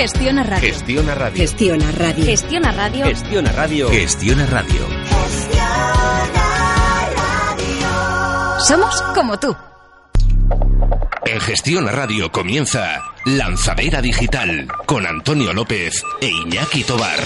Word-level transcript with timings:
Gestiona 0.00 0.42
Radio. 0.42 0.66
Gestiona 0.66 1.14
Radio. 1.14 1.36
Gestiona 1.44 1.92
Radio. 1.92 2.24
Gestiona 2.24 2.72
Radio. 2.72 3.04
Gestiona 3.04 3.52
Radio. 3.52 3.90
Gestiona 3.90 4.46
Radio. 4.46 4.88
Somos 8.60 9.02
como 9.14 9.38
tú. 9.38 9.54
En 11.26 11.38
Gestiona 11.40 11.92
Radio 11.92 12.32
comienza 12.32 13.02
Lanzadera 13.26 14.00
Digital 14.00 14.68
con 14.86 15.06
Antonio 15.06 15.52
López 15.52 16.02
e 16.22 16.28
Iñaki 16.28 16.82
Tobar. 16.82 17.20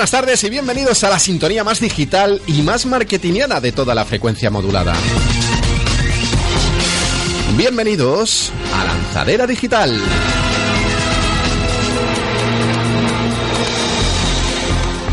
Buenas 0.00 0.12
tardes 0.12 0.42
y 0.44 0.48
bienvenidos 0.48 1.04
a 1.04 1.10
la 1.10 1.18
sintonía 1.18 1.62
más 1.62 1.78
digital 1.78 2.40
y 2.46 2.62
más 2.62 2.86
marketingiana 2.86 3.60
de 3.60 3.70
toda 3.70 3.94
la 3.94 4.06
frecuencia 4.06 4.48
modulada. 4.48 4.94
Bienvenidos 7.58 8.50
a 8.74 8.84
Lanzadera 8.84 9.46
Digital. 9.46 10.00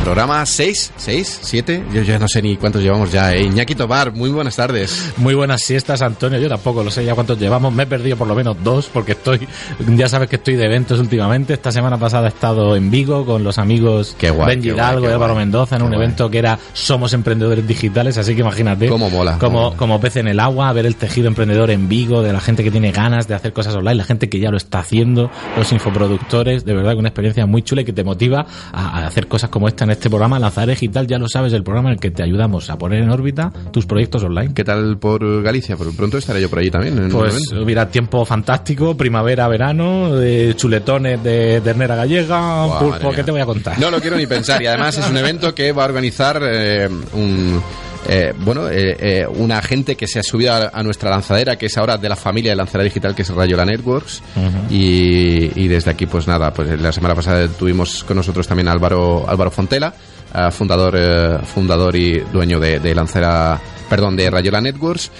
Programa 0.07 0.45
6, 0.45 0.93
6, 0.95 1.39
7, 1.41 1.83
yo 1.93 2.01
ya 2.01 2.17
no 2.17 2.29
sé 2.29 2.41
ni 2.41 2.55
cuántos 2.55 2.81
llevamos 2.81 3.11
ya. 3.11 3.35
¿eh? 3.35 3.43
Iñaki 3.43 3.75
Tobar, 3.75 4.13
muy 4.13 4.29
buenas 4.29 4.55
tardes. 4.55 5.11
Muy 5.17 5.33
buenas 5.33 5.61
siestas, 5.61 6.01
Antonio. 6.01 6.39
Yo 6.39 6.47
tampoco 6.47 6.81
lo 6.81 6.89
sé 6.89 7.03
ya 7.03 7.13
cuántos 7.13 7.37
llevamos. 7.37 7.73
Me 7.73 7.83
he 7.83 7.87
perdido 7.87 8.15
por 8.15 8.25
lo 8.25 8.33
menos 8.33 8.55
dos 8.63 8.89
porque 8.93 9.11
estoy, 9.11 9.45
ya 9.97 10.07
sabes 10.07 10.29
que 10.29 10.37
estoy 10.37 10.55
de 10.55 10.63
eventos 10.63 11.01
últimamente. 11.01 11.51
Esta 11.51 11.73
semana 11.73 11.97
pasada 11.97 12.27
he 12.27 12.29
estado 12.29 12.77
en 12.77 12.89
Vigo 12.89 13.25
con 13.25 13.43
los 13.43 13.57
amigos 13.57 14.15
Qué 14.17 14.29
guay, 14.29 14.55
Ben 14.55 14.59
guay, 14.63 14.77
y 14.77 14.79
Álvaro. 14.79 15.35
Mendoza 15.35 15.75
en 15.75 15.81
un 15.81 15.89
guay. 15.89 15.99
evento 15.99 16.31
que 16.31 16.37
era 16.37 16.57
Somos 16.71 17.11
Emprendedores 17.11 17.67
Digitales. 17.67 18.17
Así 18.17 18.33
que 18.33 18.39
imagínate. 18.39 18.87
Cómo 18.87 19.09
mola, 19.09 19.37
Como, 19.37 19.63
mola. 19.63 19.75
como 19.75 19.99
pez 19.99 20.15
en 20.15 20.29
el 20.29 20.39
agua, 20.39 20.71
ver 20.71 20.85
el 20.85 20.95
tejido 20.95 21.27
emprendedor 21.27 21.69
en 21.69 21.89
Vigo, 21.89 22.23
de 22.23 22.31
la 22.31 22.39
gente 22.39 22.63
que 22.63 22.71
tiene 22.71 22.93
ganas 22.93 23.27
de 23.27 23.35
hacer 23.35 23.51
cosas 23.51 23.75
online, 23.75 23.95
la 23.95 24.05
gente 24.05 24.29
que 24.29 24.39
ya 24.39 24.51
lo 24.51 24.57
está 24.57 24.79
haciendo, 24.79 25.29
los 25.57 25.69
infoproductores. 25.73 26.63
De 26.63 26.73
verdad 26.73 26.93
que 26.93 26.99
una 26.99 27.09
experiencia 27.09 27.45
muy 27.45 27.61
chula 27.61 27.81
y 27.81 27.85
que 27.85 27.91
te 27.91 28.05
motiva 28.05 28.45
a, 28.71 28.99
a 29.01 29.07
hacer 29.07 29.27
cosas 29.27 29.49
como 29.49 29.67
esta 29.67 29.83
en 29.83 29.96
este 29.96 29.96
programa. 30.09 30.39
Lanzar 30.39 30.67
Digital, 30.67 31.07
ya 31.07 31.17
lo 31.17 31.27
sabes, 31.27 31.53
el 31.53 31.63
programa 31.63 31.89
en 31.89 31.93
el 31.93 31.99
que 31.99 32.11
te 32.11 32.23
ayudamos 32.23 32.69
a 32.69 32.77
poner 32.77 33.03
en 33.03 33.09
órbita 33.09 33.51
tus 33.71 33.85
proyectos 33.85 34.23
online. 34.23 34.53
¿Qué 34.53 34.63
tal 34.63 34.97
por 34.97 35.41
Galicia? 35.41 35.75
Por 35.75 35.95
pronto 35.95 36.17
estaré 36.17 36.41
yo 36.41 36.49
por 36.49 36.59
allí 36.59 36.71
también. 36.71 36.97
En 36.97 37.09
Pues 37.09 37.51
hubiera 37.51 37.89
tiempo 37.89 38.23
fantástico, 38.25 38.95
primavera, 38.95 39.47
verano, 39.47 40.15
de 40.15 40.55
chuletones 40.55 41.23
de 41.23 41.61
ternera 41.61 41.95
gallega, 41.95 42.79
pulpo, 42.79 43.11
¿qué 43.11 43.23
te 43.23 43.31
voy 43.31 43.41
a 43.41 43.45
contar? 43.45 43.79
No 43.79 43.91
lo 43.91 43.99
quiero 43.99 44.17
ni 44.17 44.27
pensar. 44.27 44.61
Y 44.61 44.67
además 44.67 44.97
es 44.97 45.09
un 45.09 45.17
evento 45.17 45.53
que 45.53 45.71
va 45.71 45.83
a 45.83 45.87
organizar 45.87 46.41
eh, 46.43 46.87
un. 47.13 47.61
Eh, 48.07 48.33
bueno, 48.39 48.69
eh, 48.69 48.95
eh, 48.99 49.27
una 49.27 49.61
gente 49.61 49.95
que 49.95 50.07
se 50.07 50.19
ha 50.19 50.23
subido 50.23 50.53
a, 50.53 50.71
a 50.73 50.83
nuestra 50.83 51.09
lanzadera, 51.09 51.57
que 51.57 51.65
es 51.67 51.77
ahora 51.77 51.97
de 51.97 52.09
la 52.09 52.15
familia 52.15 52.51
de 52.51 52.55
lanzadera 52.55 52.85
digital, 52.85 53.13
que 53.15 53.21
es 53.23 53.29
Rayola 53.29 53.65
Networks. 53.65 54.21
y, 54.69 55.51
y 55.61 55.67
desde 55.67 55.91
aquí, 55.91 56.05
pues 56.05 56.27
nada, 56.27 56.53
pues 56.53 56.79
la 56.79 56.91
semana 56.91 57.15
pasada 57.15 57.47
tuvimos 57.47 58.03
con 58.03 58.17
nosotros 58.17 58.47
también 58.47 58.67
a 58.67 58.71
Álvaro, 58.71 59.25
Álvaro 59.27 59.51
Fontela, 59.51 59.93
eh, 60.33 60.51
fundador, 60.51 60.95
eh, 60.97 61.39
fundador 61.45 61.95
y 61.95 62.19
dueño 62.19 62.59
de, 62.59 62.79
de 62.79 62.95
lanzadera, 62.95 63.59
perdón, 63.89 64.15
de 64.15 64.29
Rayola 64.29 64.61
Networks. 64.61 65.11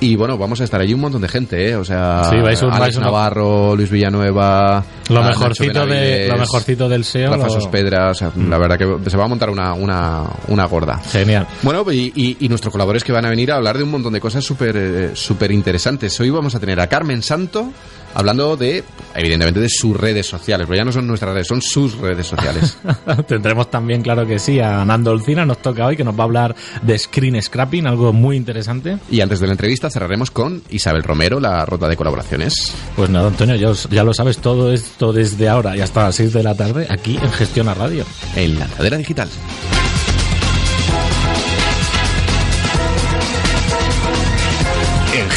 Y 0.00 0.16
bueno, 0.16 0.38
vamos 0.38 0.60
a 0.60 0.64
estar 0.64 0.80
allí 0.80 0.94
un 0.94 1.00
montón 1.00 1.20
de 1.20 1.28
gente, 1.28 1.68
¿eh? 1.68 1.76
O 1.76 1.84
sea, 1.84 2.24
Sí, 2.30 2.36
vais 2.42 2.60
un- 2.62 2.68
Alex 2.70 2.80
vais 2.80 2.96
una- 2.96 3.06
Navarro, 3.06 3.76
Luis 3.76 3.90
Villanueva, 3.90 4.82
Lo 5.10 5.22
mejorcito 5.22 5.86
de 5.86 6.26
lo 6.28 6.38
mejorcito 6.38 6.88
del 6.88 7.04
SEO. 7.04 7.30
Rafa 7.32 7.46
lo- 7.48 8.10
o 8.10 8.14
sea, 8.14 8.32
la 8.48 8.58
verdad 8.58 8.78
que 8.78 9.10
se 9.10 9.16
va 9.16 9.24
a 9.24 9.28
montar 9.28 9.50
una, 9.50 9.74
una, 9.74 10.24
una 10.48 10.64
gorda. 10.64 10.98
Genial. 10.98 11.46
Bueno, 11.62 11.84
y, 11.92 12.12
y, 12.16 12.36
y 12.40 12.48
nuestros 12.48 12.72
colaboradores 12.72 13.04
que 13.04 13.12
van 13.12 13.26
a 13.26 13.30
venir 13.30 13.52
a 13.52 13.56
hablar 13.56 13.76
de 13.76 13.84
un 13.84 13.90
montón 13.90 14.12
de 14.14 14.20
cosas 14.20 14.42
súper 14.44 14.76
eh, 14.76 15.10
súper 15.14 15.50
interesantes. 15.52 16.18
Hoy 16.20 16.30
vamos 16.30 16.54
a 16.54 16.60
tener 16.60 16.80
a 16.80 16.86
Carmen 16.86 17.22
Santo 17.22 17.70
hablando 18.14 18.56
de, 18.56 18.82
evidentemente, 19.14 19.60
de 19.60 19.68
sus 19.68 19.96
redes 19.96 20.26
sociales, 20.26 20.66
pero 20.68 20.78
ya 20.78 20.84
no 20.84 20.92
son 20.92 21.06
nuestras 21.06 21.32
redes, 21.34 21.46
son 21.46 21.60
sus 21.62 21.96
redes 21.98 22.26
sociales. 22.26 22.78
Tendremos 23.28 23.70
también, 23.70 24.02
claro 24.02 24.26
que 24.26 24.38
sí, 24.38 24.60
a 24.60 24.84
Nando 24.84 25.10
Olcina, 25.12 25.44
nos 25.46 25.58
toca 25.62 25.86
hoy, 25.86 25.96
que 25.96 26.04
nos 26.04 26.14
va 26.14 26.20
a 26.20 26.24
hablar 26.24 26.54
de 26.82 26.98
screen 26.98 27.40
scrapping, 27.40 27.86
algo 27.86 28.12
muy 28.12 28.36
interesante. 28.36 28.98
y 29.10 29.20
antes 29.20 29.40
de 29.40 29.46
la 29.46 29.52
entrevista 29.52 29.90
cerraremos 29.90 30.30
con 30.30 30.62
Isabel 30.70 31.02
Romero, 31.02 31.40
la 31.40 31.64
ronda 31.64 31.88
de 31.88 31.96
colaboraciones. 31.96 32.54
Pues 32.96 33.10
nada, 33.10 33.28
Antonio, 33.28 33.54
ya, 33.56 33.70
os- 33.70 33.88
ya 33.90 34.04
lo 34.04 34.12
sabes, 34.14 34.38
todo 34.38 34.72
esto 34.72 35.12
desde 35.12 35.48
ahora 35.48 35.76
y 35.76 35.80
hasta 35.80 36.04
las 36.04 36.16
6 36.16 36.32
de 36.32 36.42
la 36.42 36.54
tarde, 36.54 36.86
aquí 36.90 37.16
en 37.16 37.30
Gestiona 37.32 37.74
Radio. 37.74 38.04
En 38.36 38.58
Lanzadera 38.58 38.96
Digital. 38.96 39.28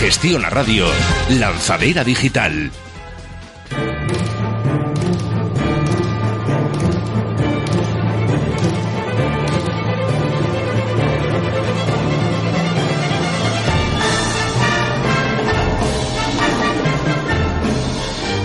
Gestiona 0.04 0.50
Radio. 0.50 0.86
Lanzadera 1.30 2.04
Digital. 2.04 2.70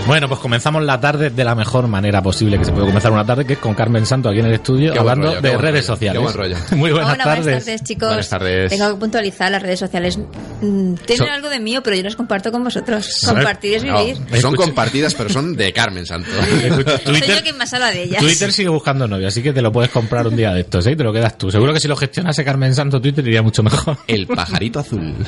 Bueno, 0.09 0.27
pues 0.27 0.39
comenzamos 0.39 0.83
la 0.83 0.99
tarde 0.99 1.29
de 1.29 1.43
la 1.43 1.53
mejor 1.53 1.87
manera 1.87 2.19
posible 2.23 2.57
que 2.57 2.65
se 2.65 2.71
puede 2.71 2.87
comenzar 2.87 3.11
una 3.11 3.23
tarde, 3.23 3.45
que 3.45 3.53
es 3.53 3.59
con 3.59 3.75
Carmen 3.75 4.07
Santo 4.07 4.27
aquí 4.27 4.39
en 4.39 4.47
el 4.47 4.53
estudio, 4.53 4.91
Qué 4.91 4.97
hablando 4.97 5.27
rollo, 5.27 5.41
de 5.41 5.49
redes 5.55 5.61
rollo, 5.61 5.83
sociales. 5.83 6.17
qué 6.19 6.23
buen 6.23 6.33
rollo. 6.35 6.55
Muy 6.75 6.91
buenas 6.91 7.13
Hola, 7.13 7.23
tardes. 7.23 7.43
buenas 7.45 7.65
tardes, 7.65 7.83
chicos. 7.83 8.07
Buenas 8.07 8.29
tardes. 8.29 8.71
Tengo 8.71 8.89
que 8.89 8.95
puntualizar 8.95 9.51
las 9.51 9.61
redes 9.61 9.77
sociales. 9.79 10.17
mm, 10.61 10.93
Tienen 11.05 11.29
algo 11.29 11.47
de 11.49 11.59
mío, 11.59 11.83
pero 11.83 11.95
yo 11.95 12.01
las 12.01 12.15
comparto 12.15 12.51
con 12.51 12.63
vosotros. 12.63 13.21
Compartir 13.23 13.75
es 13.75 13.83
No, 13.83 14.03
vivir. 14.03 14.41
son 14.41 14.55
compartidas, 14.55 15.13
pero 15.13 15.29
son 15.29 15.55
de 15.55 15.71
Carmen 15.73 16.07
Santo. 16.07 16.27
Escucha, 16.63 16.97
Soy 16.97 17.13
Twitter, 17.19 17.35
yo 17.37 17.43
quien 17.43 17.57
más 17.59 17.71
habla 17.75 17.91
de 17.91 18.01
ellas. 18.05 18.19
Twitter 18.23 18.51
sigue 18.51 18.69
buscando 18.69 19.07
novio, 19.07 19.27
así 19.27 19.43
que 19.43 19.53
te 19.53 19.61
lo 19.61 19.71
puedes 19.71 19.91
comprar 19.91 20.25
un 20.25 20.35
día 20.35 20.51
de 20.55 20.61
estos, 20.61 20.87
¿eh? 20.87 20.95
Te 20.95 21.03
lo 21.03 21.13
quedas 21.13 21.37
tú. 21.37 21.51
Seguro 21.51 21.71
que 21.71 21.79
si 21.79 21.87
lo 21.87 21.95
gestionase 21.95 22.43
Carmen 22.43 22.73
Santo 22.73 22.99
Twitter 22.99 23.27
iría 23.27 23.43
mucho 23.43 23.61
mejor. 23.61 23.95
El 24.07 24.25
pajarito 24.25 24.79
azul. 24.79 25.13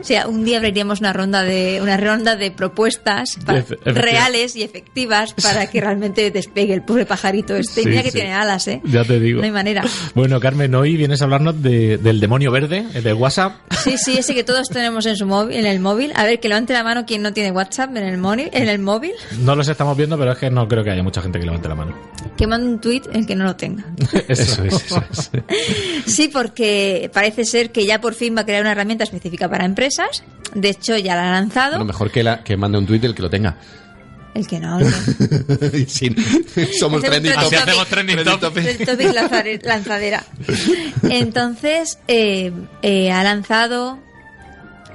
O 0.00 0.04
sea, 0.04 0.26
un 0.26 0.44
día 0.44 0.58
abriríamos 0.58 1.00
una 1.00 1.12
ronda 1.12 1.42
de 1.42 1.80
una 1.82 1.96
ronda 1.96 2.34
de 2.36 2.50
propuestas 2.50 3.36
pa- 3.44 3.54
Efe- 3.54 3.74
efectivamente. 3.84 4.07
Reales 4.10 4.56
y 4.56 4.62
efectivas 4.62 5.34
para 5.42 5.68
que 5.68 5.80
realmente 5.80 6.30
despegue 6.30 6.74
el 6.74 6.82
pobre 6.82 7.06
pajarito 7.06 7.56
este. 7.56 7.82
Sí, 7.82 7.88
mira 7.88 8.02
que 8.02 8.10
sí. 8.10 8.18
tiene 8.18 8.32
alas, 8.34 8.66
¿eh? 8.68 8.80
Ya 8.84 9.04
te 9.04 9.18
digo. 9.20 9.40
No 9.40 9.44
hay 9.44 9.50
manera. 9.52 9.84
Bueno, 10.14 10.40
Carmen, 10.40 10.74
hoy 10.74 10.96
vienes 10.96 11.20
a 11.20 11.24
hablarnos 11.24 11.62
de- 11.62 11.98
del 11.98 12.20
demonio 12.20 12.50
verde, 12.50 12.84
eh, 12.94 13.00
de 13.00 13.12
WhatsApp. 13.12 13.56
Sí, 13.82 13.96
sí, 13.98 14.16
ese 14.18 14.34
que 14.34 14.44
todos 14.44 14.68
tenemos 14.68 15.06
en 15.06 15.16
su 15.16 15.26
móvil, 15.26 15.56
en 15.56 15.66
el 15.66 15.80
móvil. 15.80 16.12
A 16.16 16.24
ver, 16.24 16.40
que 16.40 16.48
levante 16.48 16.72
la 16.72 16.82
mano 16.84 17.04
quien 17.06 17.22
no 17.22 17.32
tiene 17.32 17.50
WhatsApp 17.50 17.96
en 17.96 18.04
el, 18.04 18.18
móvil, 18.18 18.50
en 18.52 18.68
el 18.68 18.78
móvil. 18.78 19.12
No 19.40 19.54
los 19.54 19.68
estamos 19.68 19.96
viendo, 19.96 20.18
pero 20.18 20.32
es 20.32 20.38
que 20.38 20.50
no 20.50 20.66
creo 20.68 20.82
que 20.84 20.90
haya 20.90 21.02
mucha 21.02 21.20
gente 21.22 21.38
que 21.38 21.44
levante 21.44 21.68
la 21.68 21.74
mano. 21.74 21.94
Que 22.36 22.46
mande 22.46 22.68
un 22.68 22.80
tweet 22.80 23.02
el 23.12 23.26
que 23.26 23.34
no 23.34 23.44
lo 23.44 23.56
tenga. 23.56 23.84
Eso 24.28 24.64
es, 24.64 24.72
eso 24.74 25.02
es. 25.10 25.30
Sí, 26.06 26.28
porque 26.28 27.10
parece 27.12 27.44
ser 27.44 27.70
que 27.70 27.84
ya 27.86 28.00
por 28.00 28.14
fin 28.14 28.36
va 28.36 28.42
a 28.42 28.44
crear 28.46 28.62
una 28.62 28.72
herramienta 28.72 29.04
específica 29.04 29.48
para 29.48 29.64
empresas. 29.64 30.22
De 30.54 30.70
hecho, 30.70 30.96
ya 30.96 31.14
la 31.16 31.28
ha 31.28 31.32
lanzado. 31.32 31.72
Bueno, 31.72 31.84
mejor 31.86 32.10
que, 32.10 32.22
la, 32.22 32.42
que 32.44 32.56
mande 32.56 32.78
un 32.78 32.86
tweet 32.86 33.00
el 33.02 33.14
que 33.14 33.22
lo 33.22 33.30
tenga. 33.30 33.56
El 34.38 34.46
que 34.46 34.60
no, 34.60 34.78
Sí, 35.88 36.14
somos 36.78 37.02
trending 37.02 37.32
topic. 37.32 37.46
Así 37.46 37.56
hacemos 37.56 37.88
trending 37.88 38.24
topic. 38.24 38.86
Topic 38.86 39.62
lanzadera. 39.64 40.24
Entonces, 41.10 41.98
eh, 42.06 42.52
eh, 42.82 43.10
ha 43.10 43.24
lanzado, 43.24 43.98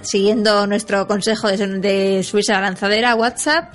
siguiendo 0.01 0.65
nuestro 0.65 1.07
consejo 1.07 1.49
de, 1.49 1.57
de 1.57 2.23
subirse 2.23 2.53
a 2.53 2.61
la 2.61 2.69
lanzadera, 2.69 3.15
WhatsApp, 3.15 3.73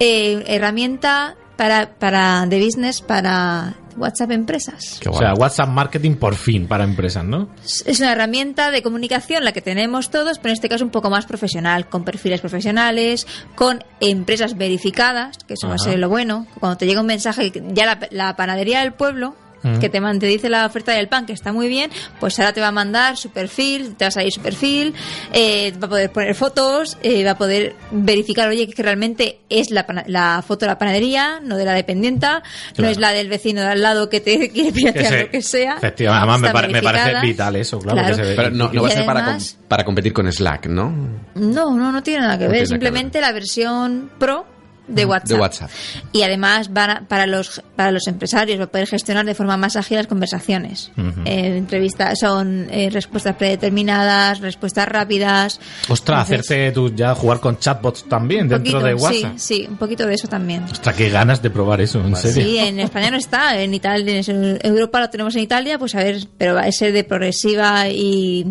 eh, 0.00 0.42
herramienta 0.48 1.36
para, 1.56 1.90
para 1.90 2.46
de 2.46 2.58
business 2.60 3.00
para 3.00 3.76
WhatsApp 3.96 4.30
empresas. 4.32 4.98
Qué 5.00 5.08
O 5.08 5.14
sea, 5.14 5.34
WhatsApp 5.34 5.68
Marketing 5.68 6.16
por 6.16 6.34
fin 6.34 6.66
para 6.66 6.84
empresas, 6.84 7.24
¿no? 7.24 7.48
Es 7.62 8.00
una 8.00 8.12
herramienta 8.12 8.70
de 8.70 8.82
comunicación 8.82 9.44
la 9.44 9.52
que 9.52 9.62
tenemos 9.62 10.10
todos, 10.10 10.38
pero 10.38 10.50
en 10.50 10.54
este 10.54 10.68
caso 10.68 10.84
un 10.84 10.90
poco 10.90 11.10
más 11.10 11.26
profesional, 11.26 11.88
con 11.88 12.04
perfiles 12.04 12.40
profesionales, 12.40 13.26
con 13.54 13.82
empresas 14.00 14.56
verificadas, 14.56 15.38
que 15.46 15.54
eso 15.54 15.68
va 15.68 15.74
a 15.74 15.78
ser 15.78 15.98
lo 15.98 16.08
bueno. 16.08 16.46
Cuando 16.60 16.76
te 16.76 16.86
llega 16.86 17.00
un 17.00 17.06
mensaje, 17.06 17.52
ya 17.72 17.86
la, 17.86 17.98
la 18.10 18.36
panadería 18.36 18.80
del 18.80 18.92
pueblo, 18.92 19.34
que 19.80 19.88
te, 19.88 20.00
man- 20.00 20.18
te 20.18 20.26
dice 20.26 20.48
la 20.48 20.66
oferta 20.66 20.92
del 20.92 21.08
pan, 21.08 21.26
que 21.26 21.32
está 21.32 21.52
muy 21.52 21.68
bien, 21.68 21.90
pues 22.20 22.38
ahora 22.38 22.52
te 22.52 22.60
va 22.60 22.68
a 22.68 22.72
mandar 22.72 23.16
su 23.16 23.30
perfil, 23.30 23.94
te 23.96 24.04
va 24.04 24.08
a 24.08 24.12
salir 24.12 24.32
su 24.32 24.40
perfil, 24.40 24.94
eh, 25.32 25.72
va 25.82 25.86
a 25.86 25.90
poder 25.90 26.10
poner 26.12 26.34
fotos, 26.34 26.98
eh, 27.02 27.24
va 27.24 27.32
a 27.32 27.38
poder 27.38 27.74
verificar, 27.90 28.48
oye, 28.48 28.68
que 28.68 28.82
realmente 28.82 29.40
es 29.48 29.70
la, 29.70 29.86
pana- 29.86 30.04
la 30.06 30.42
foto 30.46 30.66
de 30.66 30.72
la 30.72 30.78
panadería, 30.78 31.40
no 31.42 31.56
de 31.56 31.64
la 31.64 31.72
dependienta, 31.72 32.42
no 32.78 32.88
es 32.88 32.98
la 32.98 33.12
del 33.12 33.28
vecino 33.28 33.60
de 33.62 33.68
al 33.68 33.82
lado 33.82 34.08
que 34.10 34.20
te 34.20 34.50
quiere 34.52 34.72
piratear 34.72 35.20
lo 35.24 35.30
que 35.30 35.42
sea. 35.42 35.74
Efectivamente, 35.76 36.18
además 36.32 36.40
me, 36.72 36.82
parece 36.82 37.20
vital 37.26 37.56
eso, 37.56 37.78
claro. 37.78 38.06
que 38.08 38.14
se 38.14 38.22
ve- 38.22 38.34
Pero 38.36 38.50
no, 38.50 38.70
no 38.72 38.82
va 38.82 38.88
a 38.88 38.90
ser 38.90 39.06
para, 39.06 39.24
com- 39.24 39.38
para 39.68 39.84
competir 39.84 40.12
con 40.12 40.30
Slack, 40.30 40.66
¿no? 40.66 40.90
No, 41.34 41.76
no, 41.76 41.90
no 41.92 42.02
tiene 42.02 42.20
nada 42.20 42.38
que 42.38 42.44
No 42.44 42.50
ver. 42.50 42.60
que 42.60 42.66
Simplemente 42.66 43.20
la 43.20 43.32
versión 43.32 44.10
Pro 44.18 44.46
de 44.86 45.04
WhatsApp. 45.06 45.28
De 45.28 45.34
WhatsApp. 45.40 45.70
Y 46.12 46.22
además 46.22 46.72
van 46.72 46.90
a- 46.90 47.00
para 47.08 47.26
los 47.26 47.62
para 47.76 47.90
los 47.90 48.06
empresarios 48.06 48.58
va 48.60 48.64
a 48.64 48.66
poder 48.66 48.86
gestionar 48.86 49.24
de 49.24 49.34
forma 49.34 49.56
más 49.56 49.76
ágil 49.76 49.96
las 49.96 50.06
conversaciones. 50.06 50.90
Eh, 51.24 51.56
entrevistas 51.56 52.18
son 52.20 52.68
eh, 52.70 52.90
respuestas 52.90 53.34
predeterminadas, 53.36 54.40
respuestas 54.40 54.86
rápidas. 54.88 55.60
Ostras, 55.88 56.28
Entonces, 56.30 56.50
hacerte 56.50 56.72
tú 56.72 56.94
ya 56.94 57.14
jugar 57.14 57.40
con 57.40 57.58
chatbots 57.58 58.04
también 58.08 58.48
dentro 58.48 58.72
poquito, 58.80 58.86
de 58.86 58.94
WhatsApp. 58.94 59.32
Sí, 59.36 59.56
sí, 59.62 59.66
un 59.68 59.76
poquito 59.76 60.06
de 60.06 60.14
eso 60.14 60.28
también. 60.28 60.64
Ostras, 60.64 60.94
qué 60.96 61.08
ganas 61.10 61.42
de 61.42 61.50
probar 61.50 61.80
eso, 61.80 62.00
en 62.04 62.14
serio. 62.16 62.42
Sí, 62.44 62.58
en 62.58 62.78
España 62.80 63.10
no 63.10 63.16
está, 63.16 63.58
en 63.60 63.72
Italia, 63.74 64.20
en 64.26 64.58
Europa 64.62 65.00
lo 65.00 65.10
tenemos 65.10 65.34
en 65.36 65.42
Italia, 65.42 65.78
pues 65.78 65.94
a 65.94 65.98
ver, 65.98 66.26
pero 66.38 66.54
va 66.54 66.62
a 66.62 66.72
ser 66.72 66.92
de 66.92 67.04
progresiva 67.04 67.88
y, 67.88 68.46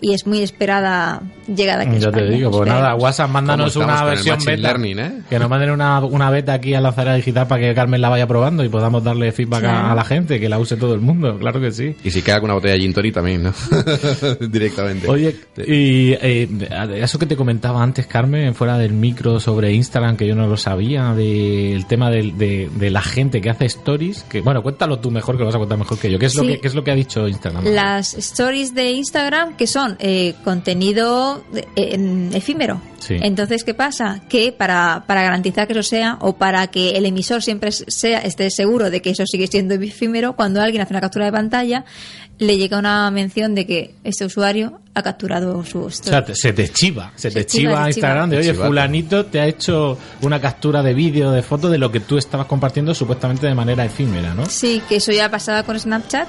y 0.00 0.14
es 0.14 0.26
muy 0.26 0.42
esperada 0.42 1.22
llegada 1.46 1.82
aquí 1.84 1.98
Ya 1.98 2.10
te 2.10 2.24
digo, 2.28 2.50
pues 2.50 2.68
nada, 2.68 2.94
WhatsApp, 2.94 3.30
mándanos 3.30 3.72
¿Cómo 3.74 3.84
estamos 3.86 4.00
una 4.00 4.00
con 4.00 4.08
versión 4.10 4.38
beta. 4.44 4.62
learning, 4.68 4.98
eh? 4.98 5.12
Que 5.28 5.38
nos 5.38 5.48
manden 5.48 5.70
una, 5.70 6.00
una 6.00 6.30
beta 6.30 6.54
aquí 6.54 6.74
a 6.74 6.80
la 6.80 6.92
Zara 6.92 7.14
Digital 7.14 7.46
para 7.46 7.60
que 7.60 7.74
Carmen 7.74 8.00
la 8.00 8.08
vaya 8.08 8.26
probando 8.26 8.64
y 8.64 8.68
podamos 8.68 9.02
darle 9.04 9.32
feedback 9.32 9.64
a- 9.64 9.94
la 9.94 10.04
gente, 10.04 10.40
que 10.40 10.48
la 10.48 10.58
use 10.58 10.76
todo 10.76 10.94
el 10.94 11.00
mundo, 11.00 11.38
claro 11.38 11.60
que 11.60 11.70
sí. 11.72 11.94
Y 12.04 12.10
si 12.10 12.22
queda 12.22 12.36
alguna 12.36 12.54
botella 12.54 12.74
de 12.74 12.80
gin 12.80 12.92
tonic 12.94 13.14
también, 13.14 13.42
¿no? 13.42 13.52
Directamente. 14.40 15.08
Oye, 15.08 15.36
y 15.66 16.12
eh, 16.12 16.48
eso 16.96 17.18
que 17.18 17.26
te 17.26 17.36
comentaba 17.36 17.82
antes, 17.82 18.06
Carmen, 18.06 18.54
fuera 18.54 18.78
del 18.78 18.92
micro 18.92 19.40
sobre 19.40 19.72
Instagram, 19.72 20.16
que 20.16 20.26
yo 20.26 20.34
no 20.34 20.46
lo 20.46 20.56
sabía, 20.56 21.14
del 21.14 21.86
tema 21.86 22.10
del- 22.10 22.36
de, 22.38 22.70
de 22.74 22.90
la 22.90 23.02
gente 23.02 23.40
que 23.40 23.50
hace 23.50 23.66
stories, 23.66 24.24
que 24.28 24.40
bueno, 24.40 24.62
cuéntalo 24.62 24.98
tú 24.98 25.10
mejor, 25.10 25.36
que 25.36 25.40
lo 25.40 25.46
vas 25.46 25.54
a 25.54 25.58
contar 25.58 25.78
mejor 25.78 25.98
que 25.98 26.10
yo. 26.10 26.18
¿Qué 26.18 26.26
es, 26.26 26.34
lo, 26.34 26.42
que, 26.42 26.60
qué 26.60 26.68
es 26.68 26.74
lo 26.74 26.84
que 26.84 26.90
ha 26.90 26.94
dicho 26.94 27.26
Instagram? 27.28 27.64
Las 27.66 28.14
stories 28.14 28.74
de 28.74 28.90
Instagram 28.92 29.56
que 29.56 29.66
son 29.66 29.96
eh, 30.00 30.34
contenido 30.44 31.33
efímero. 31.76 32.80
Sí. 32.98 33.16
Entonces, 33.20 33.64
¿qué 33.64 33.74
pasa? 33.74 34.20
Que 34.28 34.52
para, 34.52 35.04
para 35.06 35.22
garantizar 35.22 35.66
que 35.66 35.72
eso 35.72 35.82
sea, 35.82 36.16
o 36.20 36.36
para 36.36 36.66
que 36.68 36.90
el 36.90 37.06
emisor 37.06 37.42
siempre 37.42 37.70
sea, 37.72 38.18
esté 38.20 38.50
seguro 38.50 38.90
de 38.90 39.02
que 39.02 39.10
eso 39.10 39.24
sigue 39.26 39.46
siendo 39.46 39.74
efímero, 39.74 40.34
cuando 40.34 40.60
alguien 40.62 40.82
hace 40.82 40.92
una 40.92 41.00
captura 41.00 41.26
de 41.26 41.32
pantalla, 41.32 41.84
le 42.38 42.56
llega 42.56 42.78
una 42.78 43.10
mención 43.10 43.54
de 43.54 43.66
que 43.66 43.94
este 44.02 44.24
usuario 44.24 44.80
ha 44.94 45.02
capturado 45.02 45.64
su 45.64 45.84
O 45.84 45.88
story. 45.88 46.24
sea, 46.26 46.34
se 46.34 46.52
te 46.52 46.68
chiva, 46.68 47.12
se, 47.14 47.30
Se 47.30 47.40
te 47.40 47.46
chiva, 47.46 47.86
Instagram 47.88 48.30
de, 48.30 48.38
oye, 48.38 48.54
fulanito 48.54 49.26
te 49.26 49.40
ha 49.40 49.46
hecho 49.46 49.98
una 50.22 50.40
captura 50.40 50.82
de 50.82 50.94
vídeo, 50.94 51.30
de 51.30 51.42
foto 51.42 51.68
de 51.68 51.78
lo 51.78 51.92
que 51.92 52.00
tú 52.00 52.18
estabas 52.18 52.46
compartiendo 52.46 52.94
supuestamente 52.94 53.46
de 53.46 53.54
manera 53.54 53.84
efímera, 53.84 54.34
¿no? 54.34 54.46
Sí, 54.46 54.82
que 54.88 54.96
eso 54.96 55.12
ya 55.12 55.30
pasaba 55.30 55.62
con 55.62 55.78
Snapchat 55.78 56.28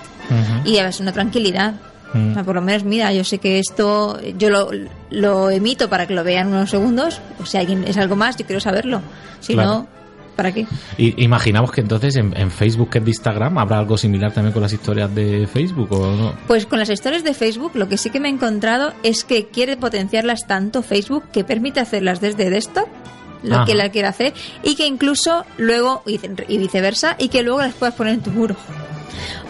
y 0.65 0.77
es 0.77 0.99
una 0.99 1.11
tranquilidad. 1.11 1.73
Mm. 2.15 2.31
O 2.31 2.33
sea, 2.33 2.43
por 2.43 2.55
lo 2.55 2.61
menos, 2.61 2.83
mira, 2.83 3.11
yo 3.13 3.23
sé 3.23 3.39
que 3.39 3.59
esto, 3.59 4.19
yo 4.37 4.49
lo, 4.49 4.69
lo 5.09 5.49
emito 5.49 5.89
para 5.89 6.07
que 6.07 6.13
lo 6.13 6.23
vean 6.23 6.47
unos 6.47 6.69
segundos, 6.69 7.21
o 7.41 7.45
si 7.45 7.57
alguien 7.57 7.83
es 7.83 7.97
algo 7.97 8.15
más, 8.15 8.37
yo 8.37 8.45
quiero 8.45 8.59
saberlo. 8.59 9.01
Si 9.41 9.53
Claro. 9.53 9.69
no, 9.69 9.87
¿para 10.35 10.53
qué? 10.53 10.65
Y 10.97 11.23
imaginamos 11.23 11.71
que 11.71 11.81
entonces 11.81 12.15
en, 12.15 12.35
en 12.37 12.51
Facebook, 12.51 12.89
que 12.89 12.99
es 12.99 13.03
de 13.05 13.11
Instagram, 13.11 13.57
habrá 13.57 13.79
algo 13.79 13.97
similar 13.97 14.31
también 14.31 14.53
con 14.53 14.61
las 14.61 14.71
historias 14.73 15.13
de 15.13 15.45
Facebook, 15.51 15.91
¿o 15.91 16.15
no? 16.15 16.33
Pues 16.47 16.65
con 16.65 16.79
las 16.79 16.89
historias 16.89 17.23
de 17.23 17.33
Facebook, 17.33 17.71
lo 17.75 17.89
que 17.89 17.97
sí 17.97 18.09
que 18.09 18.19
me 18.19 18.29
he 18.29 18.31
encontrado 18.31 18.93
es 19.03 19.23
que 19.25 19.47
quiere 19.47 19.75
potenciarlas 19.77 20.47
tanto 20.47 20.83
Facebook 20.83 21.23
que 21.33 21.43
permite 21.43 21.79
hacerlas 21.79 22.21
desde 22.21 22.49
desktop 22.49 22.87
lo 23.43 23.57
Ajá. 23.57 23.65
que 23.65 23.75
la 23.75 23.89
quiera 23.89 24.09
hacer 24.09 24.33
y 24.63 24.75
que 24.75 24.87
incluso 24.87 25.45
luego 25.57 26.01
y 26.07 26.19
y 26.47 26.57
viceversa 26.57 27.15
y 27.19 27.27
que 27.27 27.43
luego 27.43 27.59
las 27.61 27.75
puedas 27.75 27.93
poner 27.93 28.15
en 28.15 28.21
tu 28.21 28.31
muro. 28.31 28.55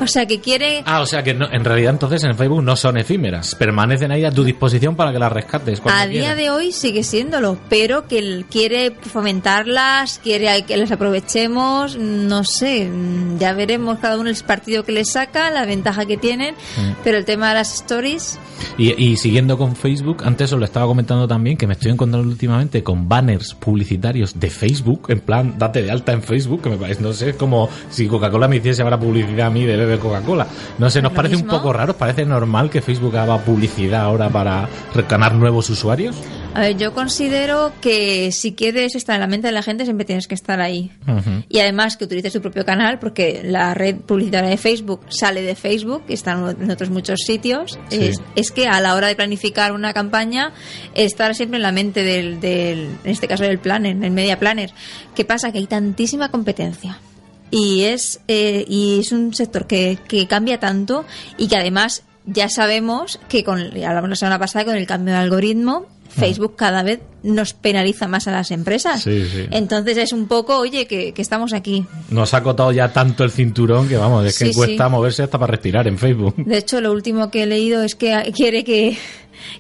O 0.02 0.08
sea, 0.08 0.26
que 0.26 0.40
quiere 0.40 0.84
Ah, 0.86 1.02
o 1.02 1.06
sea 1.06 1.24
que 1.24 1.34
no- 1.34 1.52
en 1.52 1.64
realidad 1.64 1.92
entonces 1.94 2.24
en 2.24 2.36
Facebook 2.36 2.64
no 2.64 2.76
son 2.76 2.98
efímeras, 2.98 3.56
permanecen 3.56 4.12
ahí 4.12 4.26
a 4.26 4.32
tu 4.32 4.44
disposición 4.44 4.96
para 4.96 5.12
que 5.12 5.20
las 5.20 5.32
rescates. 5.32 5.82
A 5.86 6.06
día 6.08 6.20
quieras. 6.22 6.38
de 6.38 6.50
hoy 6.50 6.72
sigue 6.72 7.04
siéndolo, 7.04 7.58
pero 7.70 8.08
que 8.08 8.20
él 8.20 8.46
quiere 8.50 8.92
fomentarlas, 8.92 10.20
quiere 10.24 10.64
que 10.64 10.78
las 10.78 10.92
aprovechemos, 10.92 11.98
no 11.98 12.44
sé, 12.44 12.86
mm, 12.90 13.38
ya 13.38 13.54
veremos 13.54 14.00
cada 14.00 14.18
uno 14.18 14.30
el 14.30 14.36
partido 14.46 14.84
que 14.84 14.92
le 14.92 15.06
saca, 15.06 15.50
la 15.52 15.66
ventaja 15.66 16.06
que 16.06 16.18
tienen, 16.18 16.56
Mm. 16.56 16.92
pero 17.04 17.18
el 17.18 17.26
tema 17.26 17.50
de 17.50 17.56
las 17.56 17.74
stories, 17.76 18.40
Y, 18.78 18.92
y 19.04 19.18
siguiendo 19.18 19.58
con 19.58 19.76
Facebook, 19.76 20.24
antes 20.24 20.52
os 20.54 20.60
lo 20.60 20.64
estaba 20.66 20.86
comentando 20.88 21.28
también 21.28 21.58
que 21.58 21.68
me 21.68 21.74
estoy 21.74 21.92
encontrando 21.92 22.28
últimamente 22.30 22.84
con 22.84 23.08
banners 23.10 23.54
publicitarios 23.54 24.40
de 24.40 24.50
Facebook, 24.50 25.08
en 25.10 25.20
plan, 25.20 25.56
date 25.58 25.82
de 25.84 25.92
alta 25.92 26.14
en 26.14 26.24
Facebook, 26.24 26.62
que 26.62 26.70
me 26.70 26.78
parece, 26.78 27.02
no 27.04 27.12
sé, 27.14 27.34
como 27.36 27.70
si 27.90 28.08
Coca-Cola 28.08 28.48
me 28.48 28.56
hiciese 28.58 28.82
ahora 28.82 28.98
publicidad 29.00 29.45
a 29.46 29.50
mí 29.50 29.66
de 29.66 29.78
beber 29.78 30.00
Coca-Cola. 30.00 30.48
No 30.78 30.90
sé, 30.90 31.02
¿nos 31.02 31.14
parece 31.14 31.36
un 31.36 31.44
poco 31.44 31.72
raro? 31.72 31.92
¿Os 31.92 31.98
parece 31.98 32.26
normal 32.26 32.70
que 32.70 32.82
Facebook 32.82 33.16
haga 33.18 33.38
publicidad 33.40 34.02
ahora 34.02 34.30
para 34.30 34.68
ganar 35.08 35.36
nuevos 35.36 35.70
usuarios? 35.70 36.16
A 36.54 36.62
ver, 36.62 36.78
yo 36.78 36.94
considero 36.94 37.74
que 37.82 38.32
si 38.32 38.54
quieres 38.54 38.96
estar 38.96 39.16
en 39.16 39.22
la 39.22 39.28
mente 39.28 39.48
de 39.48 39.52
la 39.52 39.62
gente 39.62 39.84
siempre 39.84 40.06
tienes 40.06 40.26
que 40.28 40.36
estar 40.36 40.62
ahí. 40.62 40.90
Y 41.50 41.60
además 41.60 41.98
que 41.98 42.06
utilices 42.06 42.32
tu 42.32 42.42
propio 42.42 42.64
canal, 42.64 42.98
porque 42.98 43.42
la 43.44 43.74
red 43.74 43.98
publicitaria 43.98 44.50
de 44.50 44.58
Facebook 44.58 45.02
sale 45.10 45.42
de 45.42 45.56
Facebook, 45.56 46.04
y 46.08 46.14
está 46.14 46.32
en 46.32 46.72
otros 46.72 46.90
muchos 46.90 47.20
sitios. 47.26 47.78
Sí. 47.90 48.06
Es, 48.06 48.22
es 48.36 48.52
que 48.52 48.68
a 48.68 48.80
la 48.80 48.96
hora 48.96 49.08
de 49.08 49.16
planificar 49.16 49.74
una 49.74 49.94
campaña, 49.94 50.54
estar 50.94 51.36
siempre 51.36 51.58
en 51.58 51.64
la 51.64 51.74
mente 51.74 52.04
del, 52.04 52.40
del 52.40 52.88
en 53.04 53.12
este 53.12 53.28
caso 53.28 53.44
del 53.44 53.60
planner, 53.60 53.98
del 53.98 54.12
media 54.12 54.40
planner. 54.40 54.72
¿Qué 55.14 55.26
pasa? 55.26 55.52
Que 55.52 55.58
hay 55.58 55.68
tantísima 55.68 56.30
competencia. 56.30 57.00
Y 57.58 57.84
es, 57.84 58.20
eh, 58.28 58.66
y 58.68 59.00
es 59.00 59.12
un 59.12 59.34
sector 59.34 59.66
que, 59.66 59.98
que 60.08 60.28
cambia 60.28 60.60
tanto 60.60 61.06
y 61.38 61.48
que 61.48 61.56
además 61.56 62.04
ya 62.26 62.50
sabemos 62.50 63.20
que 63.30 63.44
con, 63.44 63.62
hablamos 63.62 64.10
la 64.10 64.16
semana 64.16 64.40
pasada 64.40 64.66
con 64.66 64.76
el 64.76 64.86
cambio 64.86 65.14
de 65.14 65.20
algoritmo, 65.22 65.86
Facebook 66.10 66.56
cada 66.56 66.82
vez 66.84 67.02
nos 67.24 67.54
penaliza 67.54 68.08
más 68.08 68.28
a 68.28 68.32
las 68.32 68.52
empresas. 68.52 69.04
Sí, 69.04 69.26
sí. 69.26 69.48
Entonces 69.52 69.98
es 69.98 70.14
un 70.14 70.28
poco, 70.28 70.58
oye, 70.58 70.88
que, 70.88 71.14
que 71.14 71.22
estamos 71.22 71.54
aquí. 71.54 71.86
Nos 72.10 72.34
ha 72.34 72.38
acotado 72.38 72.72
ya 72.72 72.94
tanto 72.94 73.24
el 73.24 73.32
cinturón 73.32 73.90
que 73.90 73.98
vamos, 73.98 74.26
es 74.26 74.38
que 74.38 74.48
Sí, 74.48 74.54
cuesta 74.54 74.88
moverse 74.88 75.24
hasta 75.24 75.38
para 75.38 75.52
respirar 75.52 75.88
en 75.88 75.98
Facebook. 75.98 76.36
De 76.38 76.58
hecho, 76.58 76.80
lo 76.80 76.92
último 76.92 77.30
que 77.32 77.44
he 77.44 77.46
leído 77.46 77.84
es 77.84 77.96
que 77.96 78.32
quiere 78.36 78.64
que 78.64 78.98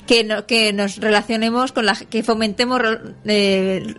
que, 0.07 0.23
no- 0.23 0.45
que 0.45 0.73
nos 0.73 0.97
relacionemos 0.97 1.71
con 1.71 1.85
la 1.85 1.95
que 1.95 2.23
fomentemos 2.23 2.81
eh, 3.25 3.95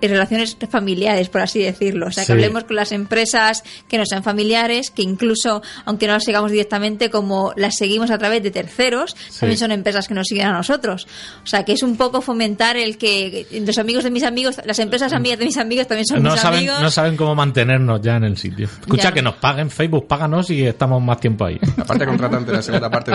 relaciones 0.00 0.56
familiares, 0.70 1.28
por 1.28 1.40
así 1.40 1.60
decirlo. 1.60 2.06
O 2.06 2.10
sea, 2.10 2.24
Sí. 2.24 2.28
que 2.28 2.32
hablemos 2.34 2.64
con 2.64 2.76
las 2.76 2.92
empresas 2.92 3.62
que 3.88 3.98
nos 3.98 4.08
sean 4.08 4.22
familiares, 4.22 4.90
que 4.90 5.02
incluso, 5.02 5.62
aunque 5.84 6.06
no 6.06 6.14
las 6.14 6.24
sigamos 6.24 6.50
directamente, 6.50 7.10
como 7.10 7.52
las 7.56 7.76
seguimos 7.76 8.10
a 8.10 8.18
través 8.18 8.42
de 8.42 8.50
terceros, 8.50 9.16
también 9.38 9.58
son 9.58 9.72
empresas 9.72 10.08
que 10.08 10.14
nos 10.14 10.26
siguen 10.26 10.46
a 10.46 10.52
nosotros. 10.52 11.06
O 11.42 11.46
sea, 11.46 11.64
que 11.64 11.72
es 11.72 11.82
un 11.82 11.96
poco 11.96 12.20
fomentar 12.20 12.76
el 12.76 12.98
que 12.98 13.46
los 13.66 13.78
amigos 13.78 14.04
de 14.04 14.10
mis 14.10 14.22
amigos, 14.22 14.56
las 14.64 14.78
empresas 14.78 15.12
amigas 15.12 15.38
de 15.38 15.44
mis 15.46 15.56
amigos 15.58 15.86
también 15.86 16.06
son 16.06 16.22
No 16.22 16.32
mis 16.32 16.40
saben, 16.40 16.58
amigos. 16.60 16.80
no 16.80 16.90
saben 16.90 17.16
cómo 17.16 17.34
mantenernos 17.34 18.00
ya 18.02 18.16
en 18.16 18.24
el 18.24 18.36
sitio. 18.36 18.66
Escucha, 18.66 19.04
Ya. 19.04 19.12
que 19.12 19.22
nos 19.22 19.34
paguen 19.36 19.70
Facebook, 19.70 20.06
páganos 20.06 20.50
y 20.50 20.64
estamos 20.66 21.02
más 21.02 21.20
tiempo 21.20 21.44
ahí. 21.46 21.58
La 21.76 21.84
parte 21.84 22.06
contratante, 22.06 22.52
la 22.52 22.62
segunda 22.62 22.90
parte. 22.90 23.12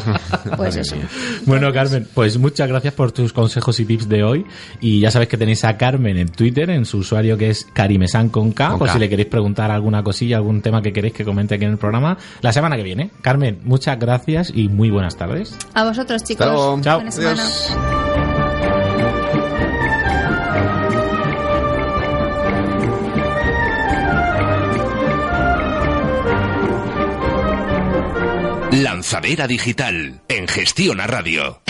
Pues 0.58 0.76
eso. 0.76 0.96
Bueno, 1.46 1.72
Carmen, 1.74 2.03
pues 2.14 2.38
muchas 2.38 2.68
gracias 2.68 2.94
por 2.94 3.12
tus 3.12 3.34
consejos 3.34 3.80
y 3.80 3.86
tips 3.86 4.10
de 4.10 4.24
hoy. 4.24 4.46
Y 4.82 5.00
ya 5.00 5.12
sabéis 5.12 5.30
que 5.30 5.38
tenéis 5.38 5.64
a 5.64 5.78
Carmen 5.78 6.18
en 6.18 6.30
Twitter, 6.30 6.70
en 6.70 6.86
su 6.86 7.00
usuario 7.00 7.38
que 7.38 7.50
es 7.50 7.66
Carimesan 7.74 8.30
con 8.30 8.52
K, 8.52 8.78
por 8.78 8.90
si 8.90 9.00
le 9.00 9.10
queréis 9.10 9.30
preguntar 9.30 9.72
alguna 9.72 10.04
cosilla, 10.04 10.38
algún 10.38 10.62
tema 10.62 10.82
que 10.82 10.94
queréis 10.94 11.14
que 11.14 11.26
comente 11.26 11.56
aquí 11.56 11.66
en 11.66 11.72
el 11.72 11.78
programa 11.78 12.18
la 12.42 12.54
semana 12.54 12.76
que 12.76 12.84
viene. 12.84 13.12
Carmen, 13.22 13.60
muchas 13.64 14.00
gracias 14.00 14.52
y 14.54 14.70
muy 14.70 14.90
buenas 14.90 15.18
tardes. 15.18 15.56
A 15.74 15.84
vosotros, 15.84 16.24
chicos. 16.24 16.46
Hasta 16.46 16.54
luego. 16.54 16.82
Chao. 16.82 16.98
Buena 16.98 17.12
semana. 17.12 17.44
Adiós. 17.44 18.24
Lanzadera 28.74 29.48
digital 29.48 30.22
en 30.28 30.48
Gestión 30.48 31.00
a 31.00 31.08
Radio. 31.08 31.63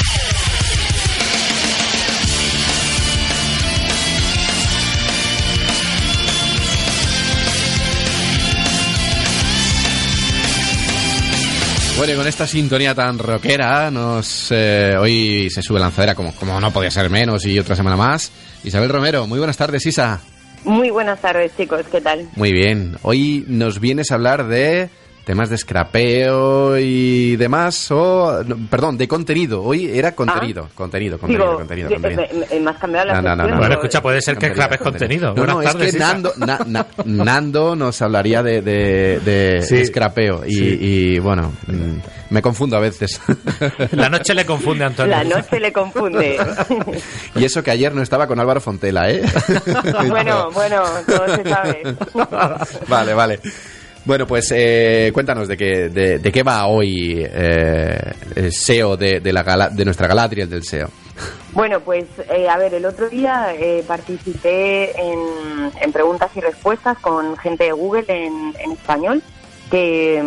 Bueno, 11.96 12.14
y 12.14 12.16
con 12.16 12.28
esta 12.28 12.48
sintonía 12.48 12.96
tan 12.96 13.20
rockera, 13.20 13.92
nos 13.92 14.48
eh, 14.52 14.96
hoy 15.00 15.48
se 15.52 15.62
sube 15.62 15.80
lanzadera 15.80 16.16
como, 16.16 16.34
como 16.36 16.60
no 16.60 16.72
podía 16.72 16.90
ser 16.90 17.10
menos 17.10 17.46
y 17.46 17.60
otra 17.60 17.76
semana 17.76 17.96
más. 17.96 18.32
Isabel 18.64 18.90
Romero, 18.90 19.28
muy 19.28 19.38
buenas 19.38 19.58
tardes, 19.58 19.86
Isa. 19.86 20.20
Muy 20.64 20.90
buenas 20.90 21.22
tardes, 21.22 21.56
chicos, 21.56 21.86
¿qué 21.92 22.02
tal? 22.02 22.28
Muy 22.36 22.52
bien. 22.52 22.98
Hoy 23.04 23.46
nos 23.48 23.80
vienes 23.80 24.12
a 24.12 24.16
hablar 24.16 24.48
de 24.48 24.90
temas 25.25 25.50
de 25.50 25.58
scrapeo 25.58 26.77
y 26.77 27.36
demás, 27.38 27.89
o, 27.92 28.44
no, 28.44 28.58
perdón, 28.70 28.98
de 28.98 29.08
contenido. 29.08 29.63
Hoy 29.63 29.89
era 29.98 30.13
contenido, 30.13 30.70
contenido, 30.75 31.18
contenido, 31.18 31.46
Digo, 31.46 31.58
contenido, 31.60 31.89
contenido. 31.89 32.22
me- 32.34 32.46
me- 32.56 32.60
me 32.60 32.72
has 32.72 32.77
cambiado 32.77 33.08
la 33.08 33.13
No, 33.15 33.22
no, 33.22 33.30
no, 33.30 33.36
sección, 33.36 33.51
no. 33.51 33.58
Bueno, 33.60 33.74
escucha, 33.75 34.01
puede 34.01 34.22
ser 34.22 34.34
que 34.38 34.48
Contenido, 34.50 34.62
escrapes 34.63 34.82
contenido. 34.92 35.27
No, 35.30 35.36
Buenas 35.36 35.56
no, 35.56 35.63
tardes, 35.63 35.88
es 35.88 35.94
que. 35.94 36.00
Nando, 36.00 36.34
Na- 36.38 36.60
Na- 36.68 36.88
Nando 37.06 37.75
nos 37.75 38.01
hablaría 38.01 38.44
de, 38.44 38.62
de, 38.62 39.20
de 39.20 39.62
Sí. 39.62 39.86
scrapeo 39.86 40.44
y, 40.46 40.53
Sí. 40.53 40.77
y, 40.82 41.20
bueno, 41.20 41.53
mm, 41.68 41.98
me 42.34 42.42
confundo 42.42 42.75
a 42.75 42.80
veces. 42.82 43.22
La 43.92 44.10
noche 44.10 44.34
le 44.34 44.46
confunde 44.46 44.84
Antonio. 44.86 45.15
La 45.15 45.24
noche 45.24 45.60
le 45.60 45.72
confunde. 45.72 46.38
y 47.36 47.46
eso 47.46 47.63
que 47.63 47.72
ayer 47.72 47.94
no 47.96 48.01
estaba 48.01 48.27
con 48.27 48.39
Álvaro 48.39 48.60
Fontela, 48.60 49.10
¿eh? 49.10 49.22
bueno, 50.10 50.51
bueno, 50.51 50.84
todo 51.08 51.36
se 51.36 51.44
sabe. 51.50 51.84
vale, 52.89 53.13
vale. 53.13 53.39
Bueno, 54.05 54.27
pues 54.27 54.51
eh, 54.53 55.12
cuéntanos 55.13 55.48
de 55.48 55.55
qué, 55.55 55.89
de, 55.89 56.31
qué 56.31 56.43
va 56.43 56.67
hoy 56.67 57.25
eh, 57.25 57.98
el 58.36 58.51
SEO 58.51 58.98
de, 58.98 59.22
de, 59.22 59.31
la 59.31 59.43
gala- 59.43 59.69
de 59.69 59.86
nuestra 59.86 60.07
Galadriel 60.07 60.50
del 60.50 60.63
SEO. 60.63 60.89
Bueno, 61.53 61.79
pues 61.79 62.05
eh, 62.29 62.50
a 62.50 62.57
ver, 62.57 62.74
el 62.74 62.86
otro 62.86 63.07
día 63.07 63.53
eh, 63.57 63.83
participé 63.88 64.91
en, 65.00 65.91
preguntas 65.93 66.31
y 66.36 66.41
respuestas 66.41 66.98
con 66.98 67.38
gente 67.38 67.65
de 67.65 67.72
Google 67.72 68.05
en, 68.10 68.53
en 68.60 68.72
español, 68.74 69.22
que, 69.72 70.22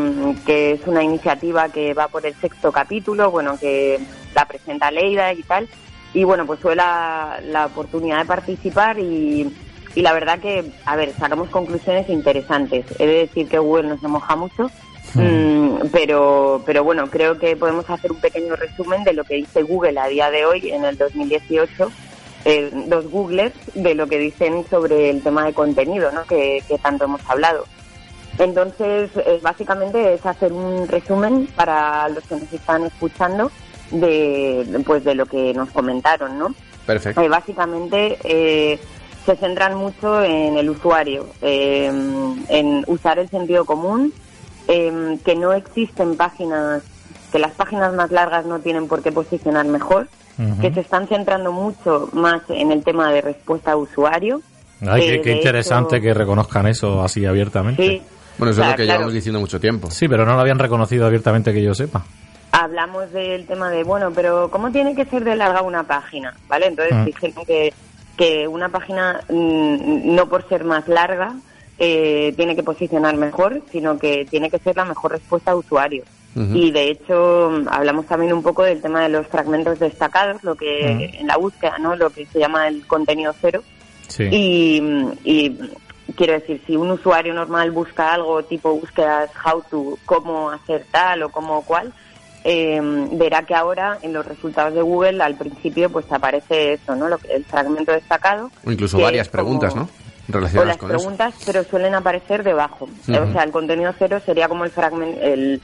que 0.47 0.73
es 0.73 0.81
una 0.87 1.03
iniciativa 1.03 1.69
que 1.69 1.93
va 1.93 2.09
por 2.09 2.25
el 2.25 2.35
sexto 2.37 2.73
capítulo, 2.73 3.31
bueno, 3.31 3.59
que 3.59 3.99
la 4.35 4.47
presenta 4.47 4.91
Leida 4.91 5.33
y 5.35 5.43
tal. 5.43 5.69
Y 6.15 6.25
bueno, 6.25 6.47
pues 6.47 6.61
tuve 6.61 6.77
la, 6.77 7.41
la 7.45 7.67
oportunidad 7.67 8.21
de 8.21 8.25
participar 8.25 8.99
y, 8.99 9.53
y 9.97 10.03
la 10.03 10.13
verdad 10.13 10.39
que, 10.39 10.71
a 10.85 10.95
ver, 10.95 11.13
sacamos 11.19 11.49
conclusiones 11.49 12.09
interesantes. 12.09 12.87
He 13.01 13.07
de 13.07 13.19
decir 13.27 13.49
que 13.49 13.59
Google 13.59 13.89
nos 13.89 14.03
moja 14.03 14.37
mucho, 14.37 14.71
Mm, 15.15 15.89
pero, 15.93 16.63
pero 16.67 16.85
bueno, 16.85 17.09
creo 17.09 17.39
que 17.39 17.57
podemos 17.57 17.89
hacer 17.89 18.13
un 18.13 18.21
pequeño 18.21 18.55
resumen 18.57 19.05
de 19.05 19.15
lo 19.15 19.25
que 19.25 19.37
dice 19.37 19.63
Google 19.63 19.99
a 19.99 20.09
día 20.09 20.31
de 20.31 20.45
hoy, 20.45 20.71
en 20.71 20.85
el 20.85 20.99
2018, 20.99 21.91
eh, 22.45 22.71
dos 22.87 23.11
Googlers, 23.11 23.55
de 23.75 23.95
lo 23.95 24.07
que 24.07 24.19
dicen 24.19 24.65
sobre 24.69 25.11
el 25.11 25.23
tema 25.23 25.45
de 25.45 25.55
contenido, 25.55 26.13
¿no? 26.13 26.25
que, 26.25 26.63
que 26.69 26.79
tanto 26.79 27.05
hemos 27.05 27.21
hablado. 27.29 27.65
Entonces, 28.39 29.11
eh, 29.17 29.41
básicamente 29.43 30.15
es 30.15 30.27
hacer 30.27 30.53
un 30.53 30.87
resumen 30.87 31.47
para 31.57 32.09
los 32.11 32.23
que 32.25 32.35
nos 32.35 32.53
están 32.53 32.85
escuchando 32.85 33.51
de, 33.91 34.83
pues, 34.85 35.05
de 35.05 35.15
lo 35.15 35.25
que 35.25 35.55
nos 35.55 35.71
comentaron, 35.71 36.39
¿no? 36.39 36.55
Perfecto. 36.85 37.23
Eh, 37.23 37.29
básicamente 37.29 38.19
eh, 38.25 38.79
se 39.27 39.37
centran 39.37 39.75
mucho 39.77 40.23
en 40.23 40.57
el 40.57 40.71
usuario, 40.71 41.27
eh, 41.43 41.87
en 42.49 42.85
usar 42.87 43.19
el 43.19 43.29
sentido 43.29 43.65
común, 43.65 44.13
eh, 44.69 45.19
que 45.25 45.35
no 45.35 45.53
existen 45.53 46.17
páginas, 46.17 46.83
que 47.33 47.39
las 47.39 47.53
páginas 47.53 47.93
más 47.95 48.11
largas 48.13 48.47
no 48.47 48.61
tienen 48.61 48.87
por 48.89 49.03
qué 49.03 49.13
posicionar 49.13 49.67
mejor, 49.67 50.09
que 50.61 50.71
se 50.73 50.81
están 50.81 51.09
centrando 51.09 51.51
mucho 51.51 52.09
más 52.13 52.43
en 52.51 52.71
el 52.71 52.85
tema 52.85 53.11
de 53.11 53.21
respuesta 53.23 53.73
a 53.73 53.77
usuario. 53.77 54.43
Ay, 54.87 55.21
qué, 55.23 55.31
Eh, 55.33 55.37
interesante 55.37 55.97
hecho- 55.97 56.03
que 56.05 56.15
reconozcan 56.15 56.67
eso 56.67 57.03
así 57.03 57.25
abiertamente. 57.27 57.83
Sí, 57.83 58.03
Bueno, 58.39 58.53
eso 58.53 58.61
es 58.63 58.69
lo 58.69 58.75
que 58.77 58.83
claro. 58.85 58.99
llevamos 58.99 59.15
diciendo 59.15 59.41
mucho 59.41 59.59
tiempo. 59.59 59.91
Sí, 59.91 60.07
pero 60.09 60.27
no 60.27 60.35
lo 60.35 60.41
habían 60.41 60.59
reconocido 60.59 61.07
abiertamente 61.07 61.53
que 61.55 61.63
yo 61.63 61.75
sepa. 61.75 62.05
hablamos 62.53 63.13
del 63.13 63.45
tema 63.47 63.69
de, 63.71 63.83
bueno, 63.85 64.11
pero 64.15 64.51
¿cómo 64.51 64.71
tiene 64.71 64.95
que 64.95 65.05
ser 65.07 65.25
de 65.25 65.37
larga 65.37 65.61
una 65.63 65.83
página? 65.83 66.33
¿Vale? 66.49 66.67
Entonces 66.69 66.95
Mm. 66.97 67.05
dijeron 67.05 67.45
que, 67.47 67.73
que 68.17 68.49
una 68.49 68.69
página, 68.69 69.21
mm, 69.29 70.15
no 70.15 70.29
por 70.29 70.49
ser 70.49 70.65
más 70.65 70.89
larga, 70.89 71.35
eh, 71.79 72.33
tiene 72.37 72.57
que 72.57 72.63
posicionar 72.63 73.17
mejor, 73.17 73.63
sino 73.71 73.99
que 73.99 74.25
tiene 74.25 74.51
que 74.51 74.59
ser 74.59 74.77
la 74.77 74.85
mejor 74.85 75.13
respuesta 75.13 75.51
a 75.53 75.57
usuario. 75.57 76.05
Y 76.53 76.71
de 76.71 76.91
hecho 76.91 77.51
hablamos 77.71 78.05
también 78.05 78.35
un 78.35 78.43
poco 78.43 78.63
del 78.63 78.83
tema 78.83 79.03
de 79.03 79.09
los 79.09 79.27
fragmentos 79.27 79.79
destacados, 79.79 80.45
lo 80.45 80.55
que 80.55 81.19
en 81.19 81.27
la 81.27 81.39
búsqueda, 81.39 81.79
¿no? 81.79 81.97
Lo 81.97 82.11
que 82.11 82.27
se 82.27 82.39
llama 82.39 82.69
el 82.69 82.87
contenido 82.87 83.35
cero. 83.41 83.63
Sí. 84.07 84.25
Y, 84.31 84.83
y 85.25 85.59
quiero 86.15 86.35
decir, 86.35 86.61
si 86.67 86.77
un 86.77 86.91
usuario 86.91 87.33
normal 87.33 87.71
busca 87.71 88.13
algo 88.13 88.43
tipo 88.43 88.75
búsquedas 88.75 89.31
how 89.45 89.63
to, 89.71 89.99
cómo 90.05 90.51
hacer 90.51 90.85
tal 90.91 91.23
o 91.23 91.31
cómo 91.31 91.63
cual, 91.63 91.95
eh, 92.49 92.81
verá 93.13 93.43
que 93.43 93.55
ahora 93.57 93.99
en 94.03 94.13
los 94.13 94.25
resultados 94.25 94.73
de 94.73 94.81
Google 94.81 95.21
al 95.23 95.35
principio 95.35 95.91
pues 95.91 96.07
aparece 96.13 96.75
eso, 96.75 96.95
¿no? 96.95 97.09
Lo 97.09 97.19
que- 97.19 97.33
el 97.35 97.45
fragmento 97.45 97.91
destacado. 97.91 98.51
O 98.65 98.71
incluso 98.71 98.99
varias 99.01 99.29
como- 99.29 99.33
preguntas, 99.43 99.75
¿no? 99.75 99.83
O 100.29 100.33
Relacionadas 100.33 100.69
las 100.69 100.77
con 100.77 100.91
eso. 100.91 100.99
preguntas, 101.01 101.35
pero 101.45 101.65
suelen 101.65 101.95
aparecer 101.95 102.45
debajo. 102.45 102.85
O 103.03 103.33
sea, 103.33 103.43
el 103.43 103.51
contenido 103.51 103.93
cero 103.99 104.21
sería 104.25 104.49
como 104.49 104.65
el 104.65 104.71
fragmento, 104.71 105.21
el, 105.21 105.61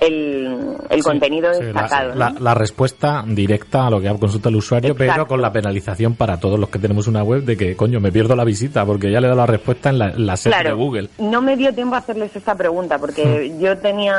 el, 0.00 0.76
el 0.90 1.02
Sí, 1.02 1.08
contenido 1.08 1.52
sí, 1.54 1.64
destacado. 1.64 2.14
la, 2.14 2.30
¿no? 2.30 2.40
la 2.40 2.54
respuesta 2.54 3.24
directa 3.26 3.86
a 3.86 3.90
lo 3.90 4.00
que 4.00 4.08
consulta 4.18 4.48
el 4.48 4.56
usuario, 4.56 4.94
pero 4.96 5.26
con 5.26 5.40
la 5.40 5.52
penalización 5.52 6.14
para 6.14 6.38
todos 6.38 6.58
los 6.58 6.68
que 6.68 6.78
tenemos 6.78 7.06
una 7.06 7.22
web 7.22 7.42
de 7.44 7.56
que, 7.56 7.76
coño, 7.76 8.00
me 8.00 8.10
pierdo 8.12 8.34
la 8.36 8.44
visita 8.44 8.84
porque 8.84 9.10
ya 9.10 9.20
le 9.20 9.26
he 9.26 9.30
dado 9.30 9.40
la 9.42 9.46
respuesta 9.46 9.90
en 9.90 9.98
la, 9.98 10.10
en 10.10 10.26
la 10.26 10.36
search 10.36 10.56
de 10.56 10.62
Claro, 10.62 10.76
Google. 10.76 11.08
no 11.18 11.40
me 11.42 11.56
dio 11.56 11.72
tiempo 11.74 11.94
a 11.94 11.98
hacerles 11.98 12.34
esta 12.34 12.54
pregunta 12.54 12.98
porque 12.98 13.52
yo 13.60 13.78
tenía, 13.78 14.14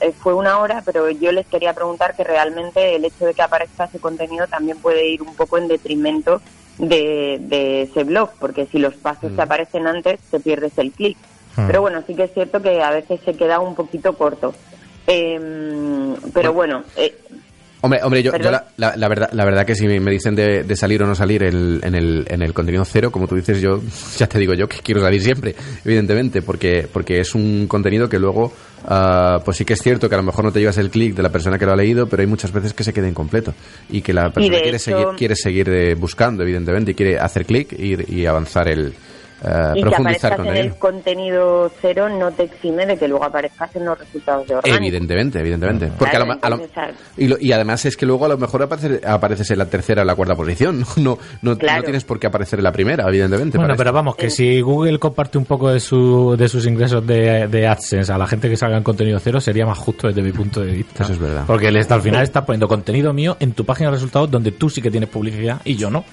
eh, 0.00 0.12
fue 0.18 0.34
una 0.34 0.58
hora, 0.58 0.82
pero 0.84 1.10
yo 1.10 1.32
les 1.32 1.46
quería 1.46 1.72
preguntar 1.72 2.14
que 2.16 2.24
realmente 2.24 2.94
el 2.96 3.04
hecho 3.04 3.24
de 3.26 3.34
que 3.34 3.42
aparezca 3.42 3.84
ese 3.84 3.98
contenido 3.98 4.46
también 4.46 4.78
puede 4.78 5.08
ir 5.08 5.22
un 5.22 5.34
poco 5.34 5.58
en 5.58 5.68
detrimento 5.68 6.40
de, 6.78 7.38
de 7.40 7.82
ese 7.82 8.04
blog, 8.04 8.30
porque 8.40 8.66
si 8.66 8.78
los 8.78 8.94
pasos 8.94 9.34
te 9.36 9.42
aparecen 9.42 9.86
antes, 9.86 10.20
te 10.30 10.40
pierdes 10.40 10.76
el 10.78 10.90
clic. 10.92 11.16
Mm. 11.56 11.66
Pero 11.66 11.82
bueno, 11.82 12.02
sí 12.06 12.14
que 12.14 12.24
es 12.24 12.32
cierto 12.32 12.62
que 12.62 12.82
a 12.82 12.90
veces 12.90 13.20
se 13.24 13.34
queda 13.34 13.60
un 13.60 13.74
poquito 13.74 14.14
corto. 14.16 14.54
Em, 15.06 16.14
pero 16.32 16.52
bueno, 16.52 16.84
eh, 16.96 17.14
Hombre, 17.84 17.98
hombre 18.04 18.22
yo, 18.22 18.30
la, 18.52 18.66
la- 18.76 18.96
la 18.96 19.08
verdad, 19.08 19.30
la 19.32 19.44
verdad 19.44 19.66
que 19.66 19.74
si 19.74 19.88
me 19.88 20.12
dicen 20.12 20.36
de, 20.36 20.62
de 20.62 20.76
salir 20.76 21.02
o 21.02 21.06
no 21.08 21.16
salir 21.16 21.42
el- 21.42 21.80
en, 21.82 21.96
el, 21.96 22.24
en 22.28 22.40
el 22.40 22.54
contenido 22.54 22.84
cero, 22.84 23.10
como 23.10 23.26
tú 23.26 23.34
dices, 23.34 23.60
yo 23.60 23.80
ya 24.16 24.28
te 24.28 24.38
digo 24.38 24.54
yo 24.54 24.68
que 24.68 24.76
quiero 24.84 25.00
salir 25.00 25.20
siempre, 25.20 25.56
evidentemente, 25.84 26.42
porque, 26.42 26.86
porque 26.92 27.18
es 27.18 27.34
un 27.34 27.66
contenido 27.66 28.08
que 28.08 28.20
luego, 28.20 28.52
ah, 28.86 29.40
pues 29.44 29.56
sí 29.56 29.64
que 29.64 29.72
es 29.72 29.82
cierto 29.82 30.08
que 30.08 30.14
a 30.14 30.18
lo 30.18 30.22
mejor 30.22 30.44
no 30.44 30.52
te 30.52 30.60
llevas 30.60 30.78
el 30.78 30.90
clic 30.90 31.16
de 31.16 31.24
la 31.24 31.30
persona 31.30 31.58
que 31.58 31.66
lo 31.66 31.72
ha 31.72 31.76
leído, 31.76 32.06
pero 32.06 32.20
hay 32.20 32.28
muchas 32.28 32.52
veces 32.52 32.72
que 32.72 32.84
se 32.84 32.92
queda 32.92 33.08
incompleto 33.08 33.52
y 33.90 34.00
que 34.00 34.12
la 34.12 34.30
persona 34.30 34.58
quiere 34.62 34.76
hecho- 34.76 34.84
seguir, 34.84 35.06
quiere 35.18 35.34
seguir 35.34 35.68
eh, 35.70 35.94
buscando, 35.96 36.44
evidentemente, 36.44 36.92
y 36.92 36.94
quiere 36.94 37.18
hacer 37.18 37.44
clic 37.44 37.72
y, 37.76 38.14
y 38.20 38.26
avanzar 38.26 38.68
el, 38.68 38.94
ah, 39.44 39.72
y 39.74 39.82
que 39.82 39.94
aparezcas 39.94 40.36
con 40.36 40.46
en 40.48 40.56
él. 40.56 40.66
el 40.66 40.74
contenido 40.76 41.70
cero 41.80 42.08
no 42.08 42.30
te 42.32 42.44
exime 42.44 42.86
de 42.86 42.96
que 42.96 43.08
luego 43.08 43.24
aparezcas 43.24 43.74
en 43.76 43.84
los 43.84 43.98
resultados 43.98 44.46
de 44.46 44.54
orgánico. 44.54 44.78
Evidentemente, 44.78 45.38
evidentemente. 45.40 45.90
Porque 45.98 46.16
a 46.16 46.24
lo, 46.24 46.38
a 46.40 46.50
lo- 46.50 46.60
¿sabes? 46.74 46.94
y, 47.16 47.28
lo- 47.28 47.36
y 47.40 47.52
además 47.52 47.84
es 47.84 47.96
que 47.96 48.06
luego 48.06 48.24
a 48.24 48.28
lo 48.28 48.38
mejor 48.38 48.62
aparece- 48.62 49.00
apareces 49.06 49.50
en 49.50 49.58
la 49.58 49.66
tercera 49.66 50.02
o 50.02 50.04
la 50.04 50.14
cuarta 50.14 50.34
posición. 50.34 50.84
No, 51.02 51.18
no, 51.42 51.58
Claro. 51.58 51.78
no 51.78 51.84
tienes 51.84 52.04
por 52.04 52.20
qué 52.20 52.28
aparecer 52.28 52.60
en 52.60 52.64
la 52.64 52.72
primera, 52.72 53.04
evidentemente. 53.08 53.58
Bueno, 53.58 53.74
pero 53.76 53.90
esto. 53.90 53.94
vamos, 53.94 54.16
que 54.16 54.30
si 54.30 54.60
Google 54.60 54.98
comparte 54.98 55.36
un 55.38 55.44
poco 55.44 55.70
de, 55.70 55.80
su, 55.80 56.36
de 56.38 56.48
sus 56.48 56.64
ingresos 56.66 57.04
de, 57.06 57.48
de 57.48 57.66
AdSense 57.66 58.12
a 58.12 58.18
la 58.18 58.26
gente 58.26 58.48
que 58.48 58.56
salga 58.56 58.76
en 58.76 58.82
contenido 58.84 59.18
cero, 59.18 59.40
sería 59.40 59.66
más 59.66 59.78
justo 59.78 60.06
desde 60.06 60.22
mi 60.22 60.32
punto 60.32 60.60
de 60.60 60.70
vista. 60.72 61.02
Eso 61.04 61.12
es 61.14 61.18
verdad. 61.18 61.44
Porque 61.46 61.68
él 61.68 61.76
está, 61.76 61.96
al 61.96 62.02
final 62.02 62.22
está 62.22 62.44
poniendo 62.46 62.68
contenido 62.68 63.12
mío 63.12 63.36
en 63.40 63.52
tu 63.52 63.64
página 63.64 63.90
de 63.90 63.96
resultados 63.96 64.30
donde 64.30 64.52
tú 64.52 64.70
sí 64.70 64.80
que 64.80 64.90
tienes 64.90 65.08
publicidad 65.08 65.60
y 65.64 65.74
yo 65.76 65.90
no. 65.90 66.04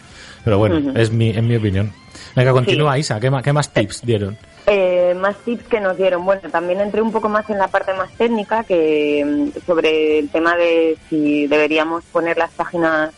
Pero 0.43 0.57
bueno, 0.57 0.93
es, 0.95 1.11
mi, 1.11 1.29
es 1.29 1.43
mi 1.43 1.55
opinión. 1.57 1.91
Venga, 2.39 2.53
continúa, 2.53 2.97
Isa. 2.97 3.19
¿Qué 3.19 3.29
más, 3.29 3.43
¿Qué 3.43 3.51
más 3.51 3.69
tips 3.69 4.01
dieron? 4.05 4.37
Eh, 4.65 5.13
más 5.13 5.35
tips 5.39 5.67
que 5.67 5.81
nos 5.81 5.97
dieron. 5.97 6.23
Bueno, 6.23 6.49
también 6.49 6.79
entré 6.79 7.01
un 7.01 7.11
poco 7.11 7.27
más 7.27 7.49
en 7.49 7.57
la 7.57 7.67
parte 7.67 7.93
más 7.93 8.09
técnica 8.13 8.63
que 8.63 9.25
mm, 9.25 9.65
sobre 9.65 10.19
el 10.19 10.29
tema 10.29 10.55
de 10.55 10.97
si 11.09 11.47
deberíamos 11.47 12.05
poner 12.05 12.37
las 12.37 12.51
páginas 12.51 13.11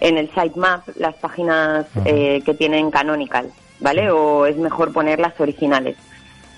en 0.00 0.18
el 0.18 0.28
sitemap, 0.28 0.86
las 0.96 1.14
páginas 1.14 1.86
eh, 2.04 2.42
que 2.44 2.52
tienen 2.52 2.90
canonical, 2.90 3.50
¿vale? 3.80 4.10
O 4.10 4.44
es 4.44 4.58
mejor 4.58 4.92
poner 4.92 5.20
las 5.20 5.40
originales. 5.40 5.96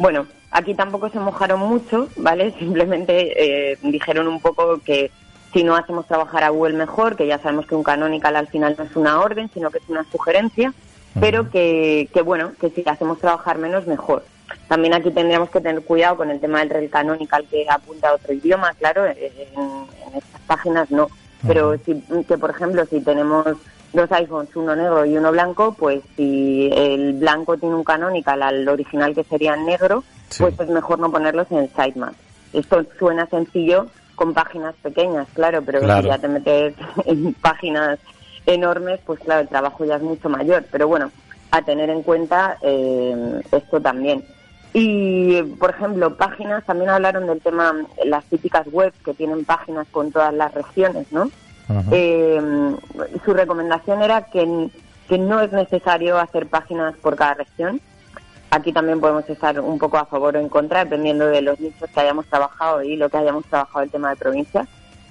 Bueno, 0.00 0.26
aquí 0.50 0.75
tampoco 0.75 1.10
se 1.10 1.20
mojaron 1.20 1.60
mucho, 1.60 2.08
¿vale? 2.16 2.50
Simplemente 2.58 3.70
eh, 3.70 3.78
dijeron 3.82 4.26
un 4.26 4.40
poco 4.40 4.80
que 4.84 5.12
si 5.52 5.62
no 5.62 5.76
hacemos 5.76 6.08
trabajar 6.08 6.42
a 6.42 6.48
Google 6.48 6.76
mejor, 6.76 7.14
que 7.14 7.28
ya 7.28 7.38
sabemos 7.38 7.66
que 7.66 7.76
un 7.76 7.84
canonical 7.84 8.34
al 8.34 8.48
final 8.48 8.75
no 8.76 8.82
es 8.82 8.96
una 8.96 9.20
orden, 9.20 9.48
sino 9.54 9.70
que 9.70 9.78
es 9.78 9.88
una 9.88 10.04
sugerencia, 10.10 10.75
pero 11.18 11.50
que, 11.50 12.08
que 12.12 12.22
bueno, 12.22 12.52
que 12.60 12.70
si 12.70 12.82
hacemos 12.86 13.18
trabajar 13.18 13.58
menos, 13.58 13.86
mejor. 13.86 14.24
También 14.68 14.94
aquí 14.94 15.10
tendríamos 15.10 15.50
que 15.50 15.60
tener 15.60 15.82
cuidado 15.82 16.16
con 16.16 16.30
el 16.30 16.40
tema 16.40 16.60
del 16.60 16.70
rel 16.70 16.90
canonical 16.90 17.46
que 17.50 17.66
apunta 17.68 18.08
a 18.10 18.14
otro 18.14 18.32
idioma, 18.32 18.72
claro, 18.78 19.06
en, 19.06 19.16
en 19.16 20.14
estas 20.14 20.40
páginas 20.46 20.90
no. 20.90 21.08
Pero 21.46 21.76
si, 21.84 22.02
que 22.26 22.36
por 22.38 22.50
ejemplo, 22.50 22.84
si 22.86 23.00
tenemos 23.00 23.44
dos 23.92 24.10
iPhones, 24.12 24.54
uno 24.56 24.74
negro 24.76 25.04
y 25.06 25.16
uno 25.16 25.32
blanco, 25.32 25.74
pues 25.78 26.00
si 26.16 26.68
el 26.72 27.14
blanco 27.14 27.56
tiene 27.56 27.74
un 27.76 27.84
canonical 27.84 28.42
al 28.42 28.68
original 28.68 29.14
que 29.14 29.24
sería 29.24 29.56
negro, 29.56 30.04
Sí. 30.30 30.42
pues 30.42 30.60
es 30.60 30.68
mejor 30.68 30.98
no 30.98 31.10
ponerlos 31.10 31.46
en 31.50 31.58
el 31.58 31.68
sitemap. 31.70 32.12
Esto 32.52 32.84
suena 32.98 33.24
sencillo 33.26 33.86
con 34.14 34.34
páginas 34.34 34.74
pequeñas, 34.82 35.26
claro, 35.32 35.62
pero 35.64 35.80
Claro. 35.80 36.02
si 36.02 36.08
ya 36.08 36.18
te 36.18 36.28
metes 36.28 36.74
en 37.06 37.32
páginas 37.34 37.98
enormes, 38.49 39.00
pues 39.05 39.21
claro, 39.21 39.43
el 39.43 39.49
trabajo 39.49 39.85
ya 39.85 39.97
es 39.97 40.02
mucho 40.02 40.28
mayor. 40.28 40.64
Pero 40.71 40.88
bueno, 40.88 41.11
a 41.50 41.62
tener 41.62 41.90
en 41.90 42.02
cuenta 42.02 42.59
eh, 42.62 43.43
esto 43.52 43.81
también. 43.81 44.25
Y, 44.73 45.43
por 45.59 45.71
ejemplo, 45.71 46.17
páginas, 46.17 46.64
también 46.64 46.90
hablaron 46.90 47.26
del 47.26 47.40
tema, 47.40 47.75
las 48.05 48.25
típicas 48.25 48.67
webs 48.71 48.97
que 49.05 49.14
tienen 49.14 49.45
páginas 49.45 49.87
con 49.90 50.12
todas 50.12 50.33
las 50.35 50.52
regiones, 50.52 51.11
¿no? 51.11 51.31
Eh, 51.90 52.40
su 53.25 53.35
recomendación 53.35 54.00
era 54.00 54.23
que, 54.23 54.71
que 55.09 55.19
no 55.19 55.40
es 55.40 55.52
necesario 55.52 56.19
hacer 56.19 56.47
páginas 56.47 56.95
por 56.97 57.17
cada 57.17 57.35
región. 57.35 57.81
Aquí 58.50 58.73
también 58.73 59.00
podemos 59.00 59.28
estar 59.28 59.61
un 59.61 59.78
poco 59.78 59.99
a 59.99 60.07
favor 60.07 60.37
o 60.37 60.40
en 60.40 60.49
contra, 60.49 60.85
dependiendo 60.85 61.26
de 61.26 61.43
los 61.43 61.61
nichos 61.61 61.90
que 61.90 62.00
hayamos 62.00 62.26
trabajado 62.26 62.83
y 62.83 62.97
lo 62.97 63.11
que 63.11 63.19
hayamos 63.19 63.45
trabajado 63.45 63.85
el 63.85 63.90
tema 63.90 64.11
de 64.11 64.17
provincia, 64.17 64.67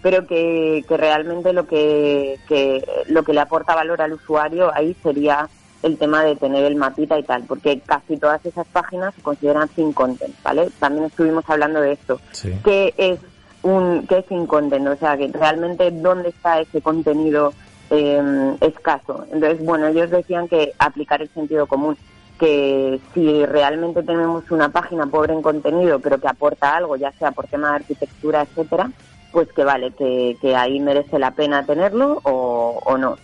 pero 0.08 0.26
que, 0.26 0.86
que 0.88 0.96
realmente 0.96 1.52
lo 1.52 1.68
que, 1.68 2.40
que, 2.48 2.82
lo 3.10 3.24
que 3.24 3.34
le 3.34 3.42
aporta 3.42 3.76
valor 3.76 4.02
al 4.02 4.14
usuario 4.14 4.74
ahí 4.74 4.96
sería 5.04 5.50
el 5.84 5.98
tema 5.98 6.24
de 6.24 6.38
tener 6.38 6.64
el 6.64 6.78
mapita 6.78 7.20
y 7.20 7.24
tal, 7.24 7.44
porque 7.44 7.82
casi 7.82 8.16
todas 8.16 8.46
esas 8.46 8.66
páginas 8.68 9.14
se 9.16 9.22
consideran 9.22 9.68
sin 9.76 9.92
content, 9.92 10.34
¿vale? 10.44 10.70
También 10.80 11.04
estuvimos 11.04 11.44
hablando 11.50 11.82
de 11.82 11.92
esto. 11.92 12.22
que 12.64 12.94
es 12.96 13.20
un 13.64 14.08
que 14.08 14.20
es 14.20 14.26
sin 14.30 14.48
content? 14.48 14.88
O 14.88 14.96
sea, 14.96 15.18
que 15.18 15.28
realmente 15.28 15.92
dónde 15.92 16.30
está 16.30 16.62
ese 16.62 16.82
contenido 16.82 17.52
eh, 17.90 18.56
escaso. 18.62 19.26
Entonces, 19.30 19.62
bueno, 19.66 19.88
ellos 19.88 20.10
decían 20.10 20.48
que 20.48 20.72
aplicar 20.80 21.22
el 21.22 21.28
sentido 21.34 21.68
común, 21.68 21.98
que 22.40 23.02
si 23.14 23.46
realmente 23.46 24.04
tenemos 24.04 24.50
una 24.52 24.70
página 24.70 25.06
pobre 25.06 25.34
en 25.34 25.42
contenido, 25.42 26.00
pero 26.00 26.18
que 26.18 26.30
aporta 26.30 26.78
algo, 26.78 26.96
ya 26.96 27.12
sea 27.12 27.32
por 27.32 27.48
tema 27.48 27.72
de 27.72 27.76
arquitectura, 27.76 28.44
etcétera, 28.44 28.90
pues 29.32 29.52
que 29.54 29.64
vale, 29.64 29.92
que, 29.92 30.38
que 30.42 30.56
ahí 30.56 30.80
merece 30.80 31.20
la 31.20 31.32
pena 31.32 31.66
tenerlo 31.66 32.20
o, 32.24 32.82
o 32.86 32.98
no. 32.98 33.18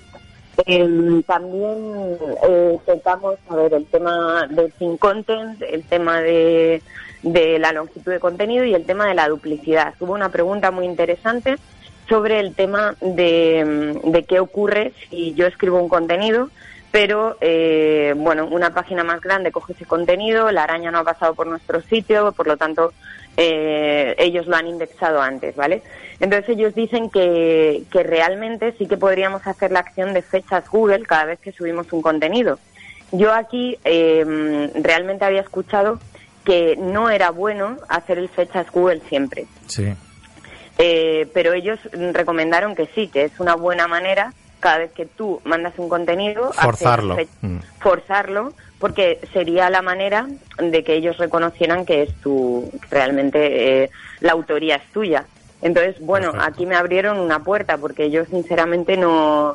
Eh, 0.68 1.24
también 1.26 2.18
eh, 2.48 2.78
tocamos 2.86 3.38
a 3.50 3.56
ver 3.56 3.74
el 3.74 3.86
tema 3.88 4.48
del 4.50 4.72
sin 4.78 4.98
content, 4.98 5.60
el 5.64 5.84
tema 5.84 6.22
de, 6.22 6.84
de 7.24 7.58
la 7.58 7.72
longitud 7.72 8.12
de 8.12 8.20
contenido 8.20 8.64
y 8.64 8.76
el 8.76 8.86
tema 8.86 9.08
de 9.08 9.16
la 9.16 9.28
duplicidad. 9.28 9.96
Hubo 10.00 10.14
una 10.14 10.30
pregunta 10.30 10.70
muy 10.70 10.86
interesante 10.86 11.56
sobre 12.08 12.40
el 12.40 12.54
tema 12.54 12.96
de, 13.02 14.00
de 14.04 14.24
qué 14.26 14.40
ocurre 14.40 14.94
si 15.10 15.34
yo 15.34 15.48
escribo 15.48 15.82
un 15.82 15.90
contenido, 15.90 16.50
pero 16.92 17.38
eh, 17.42 18.14
bueno, 18.16 18.46
una 18.46 18.76
página 18.76 19.04
más 19.04 19.22
grande 19.22 19.52
coge 19.52 19.74
ese 19.74 19.86
contenido, 19.86 20.52
la 20.52 20.64
araña 20.64 20.92
no 20.92 21.00
ha 21.00 21.04
pasado 21.04 21.34
por 21.34 21.48
nuestro 21.48 21.82
sitio, 21.82 22.32
por 22.34 22.46
lo 22.46 22.58
tanto 22.58 22.94
eh, 23.38 24.16
ellos 24.18 24.48
lo 24.48 24.56
han 24.56 24.68
indexado 24.68 25.22
antes, 25.22 25.56
¿vale? 25.56 25.82
Entonces 26.20 26.50
ellos 26.50 26.76
dicen 26.76 27.10
que, 27.10 27.84
que 27.92 28.04
realmente 28.04 28.74
sí 28.78 28.88
que 28.88 28.98
podríamos 28.98 29.46
hacer 29.48 29.72
la 29.72 29.80
acción 29.80 30.14
de 30.14 30.22
fechas 30.22 30.70
Google 30.70 31.04
cada 31.04 31.26
vez 31.26 31.40
que 31.40 31.52
subimos 31.52 31.92
un 31.92 32.02
contenido. 32.02 32.60
Yo 33.12 33.34
aquí 33.34 33.78
eh, 33.84 34.70
realmente 34.76 35.26
había 35.26 35.42
escuchado 35.42 36.00
que 36.44 36.76
no 36.78 37.10
era 37.10 37.32
bueno 37.32 37.78
hacer 37.88 38.18
el 38.18 38.30
fechas 38.30 38.70
Google 38.72 39.02
siempre. 39.08 39.46
Sí. 39.68 39.94
Eh, 40.78 41.30
pero 41.34 41.54
ellos 41.54 41.80
recomendaron 41.92 42.76
que 42.76 42.88
sí, 42.88 43.08
que 43.08 43.26
es 43.26 43.40
una 43.40 43.56
buena 43.56 43.88
manera 43.88 44.34
cada 44.60 44.80
vez 44.80 44.92
que 44.92 45.06
tú 45.06 45.42
mandas 45.44 45.74
un 45.78 45.90
contenido 45.90 46.52
forzarlo, 46.54 47.14
hacer, 47.14 47.28
mm. 47.42 47.60
forzarlo, 47.80 48.54
porque 48.84 49.18
sería 49.32 49.70
la 49.70 49.82
manera 49.82 50.28
de 50.60 50.84
que 50.84 50.94
ellos 50.96 51.16
reconocieran 51.18 51.86
que 51.86 52.02
es 52.04 52.14
tu 52.16 52.70
realmente 52.92 53.84
eh, 53.84 53.90
la 54.20 54.34
autoría 54.34 54.76
es 54.76 54.84
tuya. 54.92 55.24
Entonces, 55.62 55.96
bueno, 56.02 56.34
Perfecto. 56.34 56.54
aquí 56.54 56.66
me 56.66 56.76
abrieron 56.76 57.18
una 57.18 57.40
puerta 57.40 57.78
porque 57.78 58.12
yo 58.12 58.26
sinceramente 58.26 58.98
no 58.98 59.54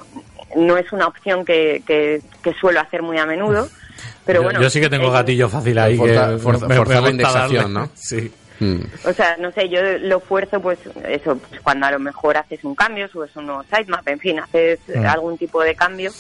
no 0.57 0.79
es 0.79 0.91
una 0.93 1.07
opción 1.09 1.45
que, 1.45 1.83
que, 1.87 2.23
que 2.43 2.55
suelo 2.55 2.81
hacer 2.81 3.03
muy 3.03 3.19
a 3.19 3.27
menudo. 3.27 3.69
Pero 4.25 4.41
yo, 4.41 4.45
bueno, 4.45 4.63
yo 4.63 4.71
sí 4.71 4.81
que 4.81 4.89
tengo 4.89 5.05
ellos- 5.05 5.13
gatillo 5.15 5.49
fácil 5.51 5.79
ahí. 5.79 5.97
Forza- 5.99 6.31
que 6.31 6.39
forza- 6.39 6.67
me- 6.67 6.69
me 6.69 6.77
forzar 6.77 7.03
la 7.03 7.11
indexación, 7.11 7.75
darle. 7.75 7.81
¿no? 7.81 7.91
Sí. 7.95 8.33
Mm. 8.61 8.81
O 9.05 9.13
sea, 9.13 9.37
no 9.39 9.53
sé, 9.53 9.69
yo 9.69 9.81
lo 10.01 10.21
fuerzo, 10.21 10.59
pues 10.61 10.79
eso, 11.07 11.37
pues, 11.37 11.61
cuando 11.61 11.85
a 11.87 11.91
lo 11.93 11.99
mejor 11.99 12.39
haces 12.39 12.65
un 12.65 12.75
cambio, 12.75 13.07
subes 13.09 13.37
un 13.37 13.45
nuevo 13.47 13.63
sitemap, 13.65 14.09
en 14.09 14.19
fin, 14.19 14.41
haces 14.41 14.81
eh, 14.89 14.99
Mm. 14.99 15.07
algún 15.07 15.37
tipo 15.37 15.63
de 15.63 15.75
cambio, 15.77 16.11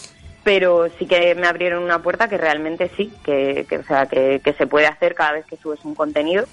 pero 0.48 0.88
sí 0.98 1.04
que 1.04 1.34
me 1.34 1.46
abrieron 1.46 1.82
una 1.82 2.00
puerta 2.00 2.26
que 2.26 2.38
realmente 2.38 2.90
sí, 2.96 3.12
que, 3.22 3.66
que, 3.68 3.76
o 3.76 3.84
sea, 3.84 4.06
que, 4.06 4.40
que 4.42 4.54
se 4.54 4.66
puede 4.66 4.86
hacer 4.86 5.14
cada 5.14 5.32
vez 5.32 5.44
que 5.44 5.58
subes 5.58 5.84
un 5.84 5.94
contenido 5.94 6.46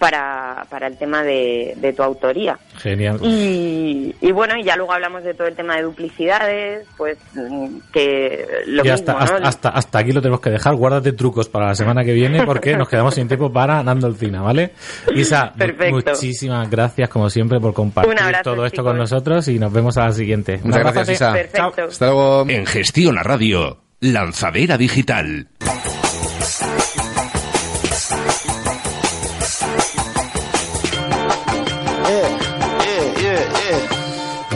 para, 0.00 0.64
para 0.70 0.86
el 0.88 0.96
tema 0.96 1.22
de, 1.22 1.74
de 1.76 1.92
tu 1.92 2.02
autoría. 2.02 2.58
Genial. 2.78 3.18
Y, 3.22 4.14
y 4.20 4.32
bueno, 4.32 4.54
y 4.58 4.64
ya 4.64 4.74
luego 4.74 4.92
hablamos 4.94 5.22
de 5.22 5.34
todo 5.34 5.46
el 5.46 5.54
tema 5.54 5.76
de 5.76 5.82
duplicidades, 5.82 6.88
pues 6.96 7.18
mm, 7.34 7.66
que 7.92 8.46
lo 8.66 8.82
Y 8.84 8.88
mismo, 8.88 8.94
hasta, 8.94 9.12
¿no? 9.12 9.18
hasta, 9.18 9.36
hasta, 9.48 9.68
hasta 9.68 9.98
aquí 9.98 10.12
lo 10.12 10.22
tenemos 10.22 10.40
que 10.40 10.50
dejar. 10.50 10.74
Guárdate 10.74 11.12
trucos 11.12 11.48
para 11.50 11.66
la 11.66 11.74
semana 11.74 12.02
que 12.02 12.14
viene 12.14 12.44
porque 12.46 12.76
nos 12.76 12.88
quedamos 12.88 13.14
sin 13.14 13.28
tiempo 13.28 13.52
para 13.52 13.82
Nando 13.82 14.06
Alcina, 14.06 14.40
¿vale? 14.40 14.72
Isa, 15.14 15.52
Perfecto. 15.56 15.94
muchísimas 16.12 16.68
gracias 16.70 17.08
como 17.10 17.28
siempre 17.28 17.60
por 17.60 17.74
compartir 17.74 18.18
abrazo, 18.20 18.42
todo 18.54 18.64
esto 18.64 18.76
chicos. 18.76 18.86
con 18.90 18.96
nosotros 18.98 19.46
y 19.48 19.58
nos 19.58 19.70
vemos 19.72 19.96
a 19.98 20.06
la 20.06 20.12
siguiente. 20.12 20.60
Muchas 20.64 20.80
gracias, 20.82 21.08
Isa. 21.10 21.32
Perfecto. 21.34 21.84
Hasta 21.84 22.06
luego. 22.06 22.46
En 22.48 22.64
Gestión 22.64 23.18
a 23.18 23.22
Radio, 23.22 23.78
Lanzadera 24.00 24.78
Digital. 24.78 25.48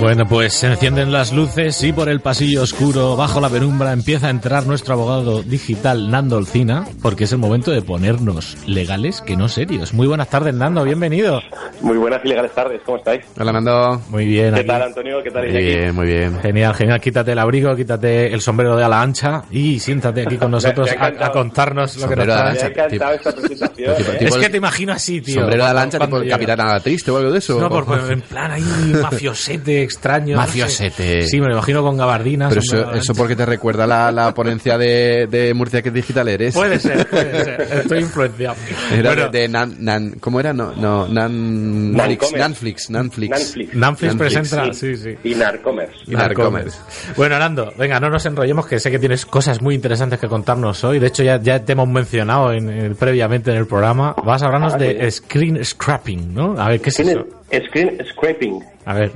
Bueno, 0.05 0.27
pues 0.29 0.53
se 0.53 0.67
encienden 0.67 1.11
las 1.13 1.33
luces 1.33 1.83
y 1.83 1.91
por 1.91 2.11
el 2.11 2.21
pasillo 2.21 2.61
oscuro, 2.61 3.17
bajo 3.17 3.41
la 3.41 3.49
penumbra, 3.49 3.91
empieza 3.95 4.27
a 4.27 4.31
entrar 4.31 4.67
nuestro 4.67 4.93
abogado 4.93 5.43
digital 5.43 6.11
Nando 6.11 6.37
Olcina, 6.37 6.85
porque 7.01 7.25
es 7.25 7.33
el 7.33 7.39
momento 7.39 7.71
de 7.71 7.81
ponernos 7.81 8.59
legales 8.67 9.23
que 9.23 9.35
no 9.35 9.49
serios. 9.49 9.95
Muy 9.95 10.07
buenas 10.07 10.29
tardes, 10.29 10.53
Nando, 10.55 10.85
bienvenido. 10.85 11.41
Muy 11.81 11.97
buenas 11.97 12.21
y 12.23 12.29
legales 12.29 12.53
tardes, 12.53 12.83
¿cómo 12.85 12.99
estáis? 12.99 13.23
Hola, 13.41 13.53
Nando. 13.53 14.03
Muy 14.11 14.27
bien, 14.27 14.53
¿Qué 14.53 14.61
aquí. 14.61 14.69
tal, 14.69 14.83
Antonio? 14.83 15.23
¿Qué 15.23 15.31
tal, 15.31 15.51
Muy 15.51 15.63
bien, 15.63 15.95
muy 15.95 16.07
bien. 16.07 16.39
Genial, 16.43 16.75
genial. 16.75 17.01
Quítate 17.01 17.33
el 17.33 17.39
abrigo, 17.39 17.75
quítate 17.75 18.31
el 18.35 18.43
sombrero 18.43 18.77
de 18.77 18.85
ala 18.85 19.01
ancha 19.01 19.45
y 19.51 19.81
siéntate 19.81 20.21
aquí 20.21 20.37
con 20.37 20.51
nosotros 20.51 20.87
Me- 20.91 20.99
me 20.99 21.25
ha 21.25 21.27
a, 21.29 21.33
contarnos 21.33 21.97
lo 21.97 22.09
que 22.11 22.17
nos 22.17 22.29
ala 22.29 22.51
ancha. 22.51 22.67
encantado 22.67 23.15
esta 23.15 23.33
presentación. 23.33 23.97
tipo- 23.97 24.13
¿eh? 24.13 24.17
tipo- 24.19 24.37
Es 24.37 24.43
que 24.45 24.51
te 24.51 24.57
imagino 24.59 24.93
así, 24.93 25.23
tío. 25.23 25.37
Sombrero 25.41 25.65
de 25.65 25.73
cuando- 25.73 25.81
lancha, 25.81 25.99
tipo 25.99 26.19
el 26.19 26.29
capitán 26.29 26.61
a 26.61 26.79
triste 26.81 27.11
o 27.11 27.17
algo 27.17 27.33
de 27.33 27.39
eso. 27.39 27.59
No, 27.59 27.71
por, 27.71 27.87
por- 27.87 28.13
en 28.13 28.21
plan 28.21 28.51
ahí 28.53 28.63
mafiosete, 29.01 29.83
extraño. 29.95 30.37
no 30.37 30.43
sé. 30.43 30.47
Mafiosete. 30.49 31.23
Sí, 31.27 31.41
me 31.41 31.47
lo 31.49 31.55
imagino 31.55 31.83
con 31.83 31.97
gabardinas. 31.97 32.55
Pero 32.55 32.93
eso, 32.95 33.15
porque 33.15 33.35
te 33.37 33.47
recuerda 33.47 33.87
la, 33.87 34.11
la 34.13 34.33
ponencia 34.35 34.77
de, 34.79 35.27
de 35.31 35.55
Murcia 35.55 35.83
que 35.83 35.91
digital 35.91 36.29
eres. 36.29 36.55
Puede 36.55 36.79
ser, 36.79 37.07
puede 37.09 37.45
ser. 37.45 37.61
Estoy 37.81 37.99
influenciado. 38.01 38.57
Era 38.93 39.11
Bueno, 39.15 39.29
de, 39.31 39.39
de 39.41 39.49
Nan, 39.49 39.77
Nan- 39.81 40.17
¿Cómo 40.21 40.41
era? 40.41 40.53
No, 40.53 40.73
no, 40.75 41.09
Nan. 41.09 41.93
Nanflix, 41.93 42.33
Nanflix. 42.37 42.91
Nanflix. 42.91 43.31
Nanflix 43.31 43.75
Nanflix, 43.75 44.15
presenta, 44.17 44.73
Sí. 44.73 44.97
sí, 44.97 44.97
sí. 44.97 45.29
Y 45.29 45.35
Narcomers. 45.35 45.93
Y 46.07 46.13
Narcomers. 46.13 46.79
Bueno, 47.17 47.39
Nando, 47.39 47.73
venga, 47.79 48.01
no 48.01 48.11
nos 48.11 48.25
enrollemos, 48.27 48.67
que 48.67 48.79
sé 48.81 48.91
que 48.91 48.99
tienes 48.99 49.25
cosas 49.27 49.61
muy 49.63 49.75
interesantes 49.75 50.19
que 50.19 50.29
contarnos 50.29 50.83
hoy. 50.85 50.99
De 50.99 51.07
hecho, 51.09 51.23
ya, 51.23 51.41
ya 51.41 51.65
te 51.65 51.73
hemos 51.73 51.89
mencionado 51.89 52.53
en, 52.53 52.69
en- 52.71 52.95
previamente 52.97 53.51
en 53.51 53.57
el 53.59 53.67
programa. 53.67 54.15
Vas 54.25 54.43
a 54.43 54.47
hablarnos 54.47 54.75
Ah, 54.75 54.79
de 54.79 55.11
sí. 55.11 55.19
screen 55.19 55.65
scrapping, 55.65 56.35
¿no? 56.35 56.55
A 56.59 56.69
ver, 56.69 56.81
¿qué 56.81 56.91
es 56.91 57.01
eso? 57.01 57.27
Screen, 57.47 57.67
screen 57.69 57.99
scraping, 58.13 58.61
A 58.87 58.95
ver, 58.95 59.13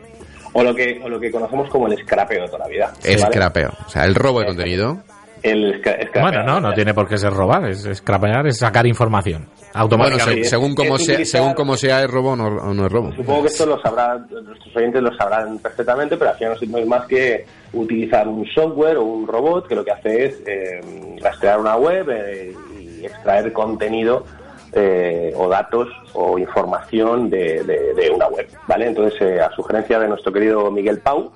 o 0.59 0.63
lo, 0.65 0.75
que, 0.75 1.01
o 1.03 1.09
lo 1.09 1.19
que 1.21 1.31
conocemos 1.31 1.69
como 1.71 1.87
el 1.87 1.99
scrapeo 1.99 2.43
de 2.43 2.47
toda 2.49 2.59
la 2.61 2.69
vida. 2.69 2.93
¿vale? 3.03 3.19
scrapeo. 3.19 3.71
O 3.87 3.89
sea, 3.89 4.05
el 4.05 4.15
robo 4.15 4.41
de 4.41 4.47
contenido. 4.47 4.99
El 5.41 5.81
bueno, 6.21 6.43
no, 6.43 6.61
no 6.61 6.73
tiene 6.73 6.93
por 6.93 7.07
qué 7.09 7.17
ser 7.17 7.33
robar, 7.33 7.65
es 7.71 7.89
scrapear, 7.95 8.49
es 8.49 8.59
sacar 8.59 8.85
información 8.89 9.45
Bueno, 9.45 9.71
automáticamente. 9.75 10.43
se- 10.43 10.51
según 10.51 10.75
como 10.75 10.97
es 10.97 11.05
sea, 11.05 11.25
según 11.25 11.55
como 11.55 11.77
sea, 11.77 12.03
es 12.03 12.11
robo 12.11 12.33
o 12.33 12.37
no, 12.37 12.47
o 12.49 12.75
no 12.75 12.87
es 12.87 12.91
robo. 12.91 13.13
Supongo 13.15 13.43
que 13.43 13.47
esto 13.47 13.65
lo 13.65 13.81
sabrán, 13.81 14.27
nuestros 14.29 14.75
oyentes 14.75 15.01
lo 15.01 15.17
sabrán 15.17 15.59
perfectamente, 15.61 16.17
pero 16.17 16.33
al 16.33 16.37
final 16.39 16.59
no 16.69 16.79
es 16.79 16.87
más 16.89 17.07
que 17.07 17.47
utilizar 17.73 18.27
un 18.27 18.45
software 18.53 18.97
o 18.97 19.05
un 19.05 19.29
robot 19.29 19.69
que 19.69 19.77
lo 19.77 19.85
que 19.85 19.93
hace 19.93 20.25
es 20.25 20.43
eh, 20.45 20.81
rastrear 21.23 21.61
una 21.61 21.77
web 21.77 22.11
eh, 22.11 22.53
y 22.77 23.05
extraer 23.05 23.53
contenido 23.53 24.25
eh, 24.73 25.33
o 25.37 25.49
datos 25.49 25.89
o 26.15 26.39
información 26.39 27.31
de, 27.31 27.63
de- 27.65 27.95
de 27.95 28.11
una 28.11 28.29
web, 28.29 28.47
¿vale? 28.67 28.87
Entonces, 28.87 29.21
eh, 29.23 29.41
a 29.41 29.51
sugerencia 29.53 29.99
de 29.99 30.09
nuestro 30.09 30.33
querido 30.33 30.71
Miguel 30.71 30.99
Pau, 30.99 31.31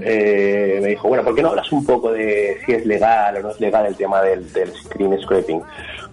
eh, 0.00 0.78
me 0.82 0.88
dijo, 0.90 1.08
bueno, 1.08 1.24
¿por 1.24 1.34
qué 1.34 1.42
no 1.42 1.48
hablas 1.48 1.72
un 1.72 1.84
poco 1.84 2.12
de 2.12 2.58
si 2.64 2.72
es 2.72 2.86
legal 2.86 3.36
o 3.36 3.40
no 3.42 3.50
es 3.50 3.60
legal 3.60 3.84
el 3.86 3.96
tema 3.96 4.22
del, 4.22 4.52
del 4.52 4.72
screen 4.74 5.20
scraping? 5.22 5.60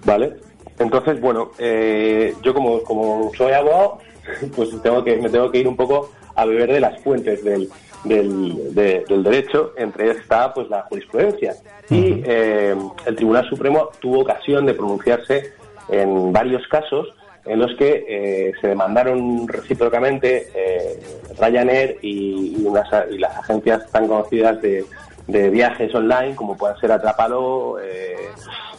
¿Vale? 0.05 0.33
Entonces, 0.79 1.21
bueno, 1.21 1.51
eh, 1.59 2.33
yo 2.41 2.53
como, 2.53 2.81
como 2.81 3.31
soy 3.37 3.51
abogado, 3.53 3.99
pues 4.55 4.69
tengo 4.81 5.03
que, 5.03 5.17
me 5.17 5.29
tengo 5.29 5.51
que 5.51 5.59
ir 5.59 5.67
un 5.67 5.75
poco 5.75 6.11
a 6.35 6.45
beber 6.45 6.71
de 6.73 6.79
las 6.79 6.99
fuentes 7.03 7.43
del, 7.43 7.69
del, 8.05 8.73
de- 8.73 9.03
del 9.07 9.21
derecho, 9.23 9.73
entre 9.77 10.09
está 10.11 10.51
pues 10.53 10.67
la 10.69 10.81
jurisprudencia. 10.83 11.53
Y 11.91 12.23
eh, 12.25 12.75
el 13.05 13.15
Tribunal 13.15 13.47
Supremo 13.47 13.89
tuvo 13.99 14.21
ocasión 14.21 14.65
de 14.65 14.73
pronunciarse 14.73 15.53
en 15.89 16.31
varios 16.33 16.67
casos 16.67 17.07
en 17.45 17.59
los 17.59 17.75
que 17.75 18.05
eh, 18.07 18.53
se 18.61 18.67
demandaron 18.69 19.47
recíprocamente 19.47 20.47
eh, 20.55 20.99
Ryanair 21.39 21.97
y, 22.01 22.55
y 22.61 22.65
unas- 22.65 22.87
y 23.11 23.17
las 23.17 23.35
agencias 23.37 23.89
tan 23.91 24.07
conocidas 24.07 24.61
de, 24.61 24.85
de 25.27 25.49
viajes 25.49 25.93
online 25.93 26.35
como 26.35 26.55
puedan 26.55 26.77
ser 26.79 26.91
Atrapalo, 26.93 27.79
eh, 27.81 28.15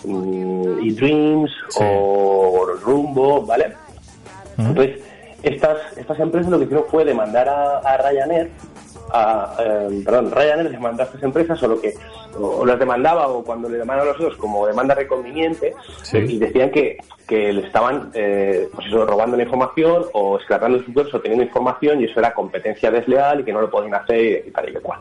mm, 0.05 0.79
eDreams 0.89 1.51
o 1.79 2.67
Rumbo, 2.83 3.43
¿vale? 3.43 3.73
Entonces, 4.57 5.01
estas, 5.43 5.77
estas 5.99 6.19
empresas 6.21 6.51
lo 6.51 6.59
que 6.59 6.65
hicieron 6.65 6.87
fue 6.91 7.05
demandar 7.05 7.49
a, 7.49 7.79
a 7.81 7.97
Ryanair 7.99 8.51
a, 9.13 9.55
eh, 9.61 10.03
perdón, 10.05 10.31
Ryanair 10.33 10.71
demandó 10.71 11.03
a 11.03 11.07
estas 11.07 11.23
empresas 11.23 11.63
o 11.63 11.69
lo 11.69 11.81
que 11.81 11.93
o 12.41 12.65
las 12.67 12.79
demandaba 12.81 13.29
o 13.29 13.45
cuando 13.45 13.69
le 13.69 13.79
demandan 13.79 14.09
a 14.09 14.11
nosotros 14.13 14.37
como 14.39 14.67
demanda 14.67 14.95
reconveniente 14.95 15.73
y 16.13 16.39
decían 16.39 16.71
que, 16.71 16.97
que 17.29 17.53
le 17.53 17.65
estaban 17.67 18.11
eh, 18.15 18.69
pues 18.75 18.89
eso, 18.89 19.07
robando 19.07 19.37
la 19.37 19.45
información 19.45 20.05
o 20.15 20.37
esclavando 20.39 20.83
sus 20.83 20.97
webs 20.97 21.15
o 21.15 21.21
teniendo 21.21 21.45
información 21.45 22.01
y 22.01 22.07
eso 22.07 22.19
era 22.19 22.35
competencia 22.35 22.91
desleal 22.91 23.41
y 23.41 23.45
que 23.45 23.53
no 23.53 23.61
lo 23.61 23.71
podían 23.71 23.95
hacer 23.95 24.45
y 24.49 24.51
tal 24.51 24.69
y 24.69 24.73
cual. 24.75 24.99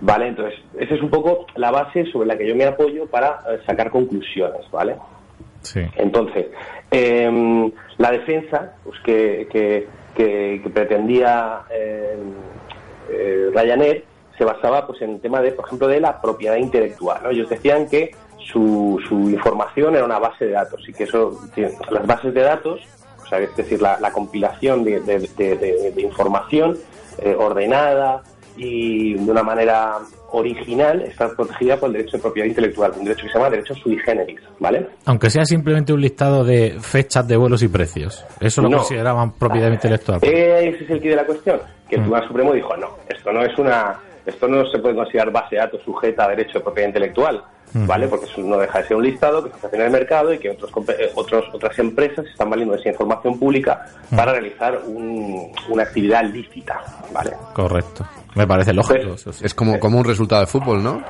Vale, 0.00 0.28
entonces 0.28 0.58
esa 0.78 0.94
es 0.94 1.02
un 1.02 1.10
poco 1.10 1.46
la 1.56 1.70
base 1.70 2.06
sobre 2.12 2.26
la 2.28 2.38
que 2.38 2.46
yo 2.46 2.56
me 2.56 2.64
apoyo 2.64 3.06
para 3.06 3.40
eh, 3.50 3.58
sacar 3.66 3.90
conclusiones, 3.90 4.62
¿vale? 4.70 4.96
Sí. 5.60 5.80
Entonces, 5.96 6.46
em, 6.90 7.70
la 7.98 8.12
defensa 8.12 8.72
pues 8.84 8.98
que, 9.04 9.46
que, 9.50 9.88
que- 10.14 10.60
que 10.62 10.70
pretendía 10.70 11.62
em, 11.70 12.32
eh, 13.10 13.50
Ryanair 13.54 14.04
se 14.36 14.44
basaba 14.44 14.86
pues 14.86 15.00
en 15.02 15.10
el 15.10 15.20
tema 15.20 15.40
de, 15.40 15.52
por 15.52 15.66
ejemplo, 15.66 15.88
de 15.88 16.00
la 16.00 16.20
propiedad 16.20 16.56
intelectual. 16.56 17.22
¿no? 17.22 17.30
Ellos 17.30 17.48
decían 17.48 17.88
que 17.88 18.14
su, 18.38 19.00
su 19.08 19.30
información 19.30 19.96
era 19.96 20.04
una 20.04 20.18
base 20.18 20.46
de 20.46 20.52
datos 20.52 20.86
y 20.88 20.92
que 20.92 21.04
eso, 21.04 21.40
las 21.90 22.06
bases 22.06 22.34
de 22.34 22.42
datos, 22.42 22.80
o 23.24 23.26
sea, 23.26 23.38
es 23.38 23.56
decir, 23.56 23.80
la, 23.80 23.98
la 23.98 24.12
compilación 24.12 24.84
de 24.84 25.94
información 25.96 26.76
eh, 27.18 27.34
ordenada 27.34 28.22
y 28.56 29.14
de 29.14 29.30
una 29.30 29.42
manera 29.42 29.98
original 30.32 31.02
está 31.02 31.28
protegida 31.34 31.76
por 31.78 31.88
el 31.88 31.94
derecho 31.94 32.16
de 32.16 32.22
propiedad 32.22 32.48
intelectual, 32.48 32.92
un 32.98 33.04
derecho 33.04 33.22
que 33.26 33.32
se 33.32 33.38
llama 33.38 33.50
derecho 33.50 33.74
sui 33.74 33.98
generis, 33.98 34.40
¿vale? 34.58 34.86
Aunque 35.06 35.30
sea 35.30 35.44
simplemente 35.44 35.92
un 35.92 36.00
listado 36.00 36.44
de 36.44 36.76
fechas 36.80 37.26
de 37.26 37.36
vuelos 37.36 37.62
y 37.62 37.68
precios. 37.68 38.24
Eso 38.40 38.62
lo 38.62 38.68
No. 38.68 38.76
consideraban 38.78 39.32
propiedad 39.32 39.70
intelectual. 39.70 40.20
Eh, 40.22 40.70
Ese 40.74 40.84
es 40.84 40.90
el 40.90 41.00
quid 41.00 41.10
de 41.10 41.16
la 41.16 41.24
cuestión, 41.26 41.60
que 41.88 41.96
el 41.96 42.02
Tribunal 42.02 42.26
Supremo 42.28 42.52
dijo, 42.52 42.76
no, 42.76 42.88
esto 43.08 43.32
no 43.32 43.42
es 43.44 43.56
una, 43.58 43.98
esto 44.26 44.48
no 44.48 44.66
se 44.70 44.78
puede 44.78 44.94
considerar 44.94 45.30
base 45.32 45.54
de 45.56 45.60
datos 45.62 45.80
sujeta 45.84 46.24
a 46.24 46.28
derecho 46.28 46.58
de 46.58 46.64
propiedad 46.64 46.88
intelectual, 46.88 47.42
¿vale? 47.74 48.08
Porque 48.08 48.26
eso 48.26 48.40
no 48.40 48.56
deja 48.58 48.78
de 48.80 48.88
ser 48.88 48.96
un 48.96 49.02
listado 49.04 49.44
que 49.44 49.50
se 49.60 49.66
hace 49.66 49.76
en 49.76 49.82
el 49.82 49.90
mercado 49.90 50.32
y 50.32 50.38
que 50.38 50.50
otros, 50.50 50.70
eh, 50.98 51.10
otros 51.14 51.44
otras 51.52 51.78
empresas 51.78 52.24
están 52.26 52.48
valiendo 52.50 52.74
de 52.74 52.80
esa 52.80 52.90
información 52.90 53.38
pública 53.38 53.84
para 54.14 54.32
realizar 54.32 54.78
un- 54.86 55.50
una 55.68 55.82
actividad 55.82 56.24
lícita, 56.24 56.80
¿vale? 57.12 57.32
Correcto. 57.52 58.06
Me 58.34 58.46
parece 58.46 58.72
lógico. 58.72 59.16
Pues-. 59.24 59.42
Es 59.42 59.54
como, 59.54 59.78
como 59.80 59.98
un 59.98 60.04
resultado 60.04 60.40
de 60.42 60.46
fútbol, 60.46 60.82
¿no? 60.82 61.02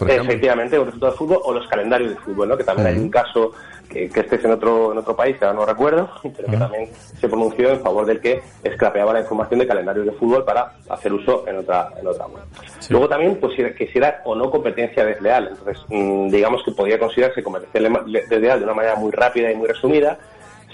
Por. 0.00 0.10
Efectivamente, 0.24 0.78
un 0.78 0.86
resultado 0.86 1.12
de 1.12 1.18
fútbol 1.18 1.38
o 1.44 1.52
los 1.52 1.66
calendarios 1.68 2.10
de 2.10 2.16
fútbol, 2.16 2.48
¿no? 2.48 2.56
Que 2.56 2.64
también 2.64 2.88
hay 2.88 2.96
un 2.98 3.10
caso 3.10 3.52
que, 3.88 4.08
que 4.08 4.20
este 4.20 4.36
es 4.36 4.44
en 4.44 4.52
otro, 4.52 4.92
en 4.92 4.98
otro 4.98 5.14
país, 5.16 5.36
que 5.36 5.44
ahora 5.44 5.58
no 5.58 5.66
recuerdo, 5.66 6.08
pero 6.22 6.48
que 6.48 6.56
también 6.56 6.88
se 7.20 7.28
pronunció 7.28 7.70
en 7.70 7.80
favor 7.80 8.06
del 8.06 8.20
que 8.20 8.40
escrapeaba 8.64 9.12
la 9.12 9.20
información 9.20 9.60
de 9.60 9.66
calendarios 9.66 10.06
de 10.06 10.12
fútbol 10.12 10.44
para 10.44 10.72
hacer 10.88 11.12
uso 11.12 11.44
en 11.46 11.58
otra, 11.58 11.88
en 12.00 12.06
otra 12.06 12.26
web. 12.26 12.42
Luego 12.88 13.08
también, 13.08 13.36
pues, 13.40 13.54
si 13.54 13.62
era- 13.62 13.74
que 13.74 13.86
si 13.88 13.98
era 13.98 14.22
o 14.24 14.34
no 14.34 14.50
competencia 14.50 15.04
desleal. 15.04 15.48
Entonces, 15.48 15.84
mm, 15.88 16.28
digamos 16.30 16.62
que 16.64 16.70
podía 16.72 16.98
considerarse 16.98 17.42
competencia 17.42 17.80
desleal 18.28 18.58
de 18.58 18.64
una 18.64 18.74
manera 18.74 18.94
muy 18.96 19.10
rápida 19.10 19.50
y 19.50 19.56
muy 19.56 19.66
resumida, 19.68 20.18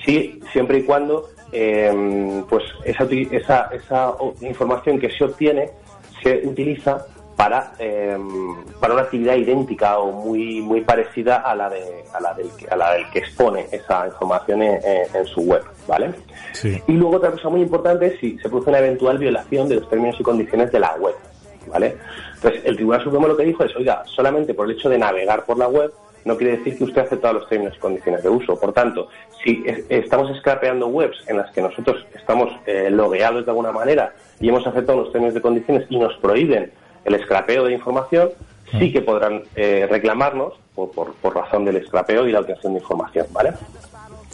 sí, 0.04 0.40
siempre 0.52 0.78
y 0.78 0.82
cuando, 0.84 1.28
eh, 1.52 2.42
pues, 2.48 2.64
esa, 2.84 3.04
esa, 3.32 3.68
esa 3.72 4.10
o- 4.10 4.34
información 4.42 4.98
que 4.98 5.10
se 5.10 5.24
obtiene 5.24 5.70
se 6.22 6.46
utiliza 6.46 7.06
para, 7.36 7.72
eh, 7.78 8.16
para 8.80 8.94
una 8.94 9.02
actividad 9.02 9.34
idéntica 9.36 9.98
o 9.98 10.10
muy 10.10 10.60
muy 10.62 10.80
parecida 10.80 11.36
a 11.36 11.54
la 11.54 11.68
de 11.68 12.02
a 12.14 12.20
la 12.20 12.32
del 12.34 12.48
que, 12.56 12.66
a 12.68 12.76
la 12.76 12.92
del 12.94 13.10
que 13.10 13.18
expone 13.18 13.66
esa 13.70 14.06
información 14.06 14.62
en, 14.62 15.26
su 15.26 15.42
web, 15.42 15.62
¿vale? 15.86 16.12
Sí. 16.52 16.80
Y 16.86 16.92
luego 16.92 17.16
otra 17.16 17.30
cosa 17.32 17.48
muy 17.50 17.60
importante 17.60 18.06
es 18.06 18.20
si 18.20 18.38
se 18.38 18.48
produce 18.48 18.70
una 18.70 18.78
eventual 18.78 19.18
violación 19.18 19.68
de 19.68 19.76
los 19.76 19.88
términos 19.90 20.16
y 20.18 20.22
condiciones 20.22 20.72
de 20.72 20.80
la 20.80 20.94
web, 20.96 21.14
¿vale? 21.66 21.96
Entonces, 22.36 22.62
el 22.64 22.76
Tribunal 22.76 23.02
Supremo 23.04 23.28
lo 23.28 23.36
que 23.36 23.44
dijo 23.44 23.64
es, 23.64 23.76
oiga, 23.76 24.02
solamente 24.06 24.54
por 24.54 24.66
el 24.70 24.76
hecho 24.76 24.88
de 24.88 24.98
navegar 24.98 25.44
por 25.44 25.58
la 25.58 25.68
web 25.68 25.92
no 26.24 26.36
quiere 26.36 26.56
decir 26.56 26.76
que 26.76 26.84
usted 26.84 27.02
ha 27.02 27.04
aceptado 27.04 27.34
los 27.34 27.48
términos 27.48 27.74
y 27.76 27.78
condiciones 27.78 28.22
de 28.22 28.28
uso. 28.28 28.58
Por 28.58 28.72
tanto, 28.72 29.08
si 29.44 29.62
es- 29.66 29.84
estamos 29.88 30.34
scrapeando 30.38 30.88
webs 30.88 31.22
en 31.28 31.36
las 31.36 31.50
que 31.52 31.60
nosotros 31.62 32.04
estamos 32.14 32.48
eh, 32.66 32.88
logueados 32.90 33.44
de 33.44 33.50
alguna 33.52 33.70
manera 33.72 34.12
y 34.40 34.48
hemos 34.48 34.66
aceptado 34.66 35.02
los 35.02 35.12
términos 35.12 35.36
y 35.36 35.40
condiciones 35.40 35.86
y 35.88 35.98
nos 35.98 36.16
prohíben 36.16 36.72
el 37.06 37.22
scrapeo 37.22 37.64
de 37.64 37.72
información, 37.72 38.30
sí 38.78 38.92
que 38.92 39.00
podrán 39.00 39.42
eh, 39.54 39.86
reclamarnos 39.90 40.52
por, 40.74 40.90
por, 40.90 41.14
por 41.14 41.34
razón 41.34 41.64
del 41.64 41.84
scrapeo 41.86 42.26
y 42.26 42.32
la 42.32 42.40
obtención 42.40 42.74
de 42.74 42.80
información, 42.80 43.26
¿vale? 43.32 43.52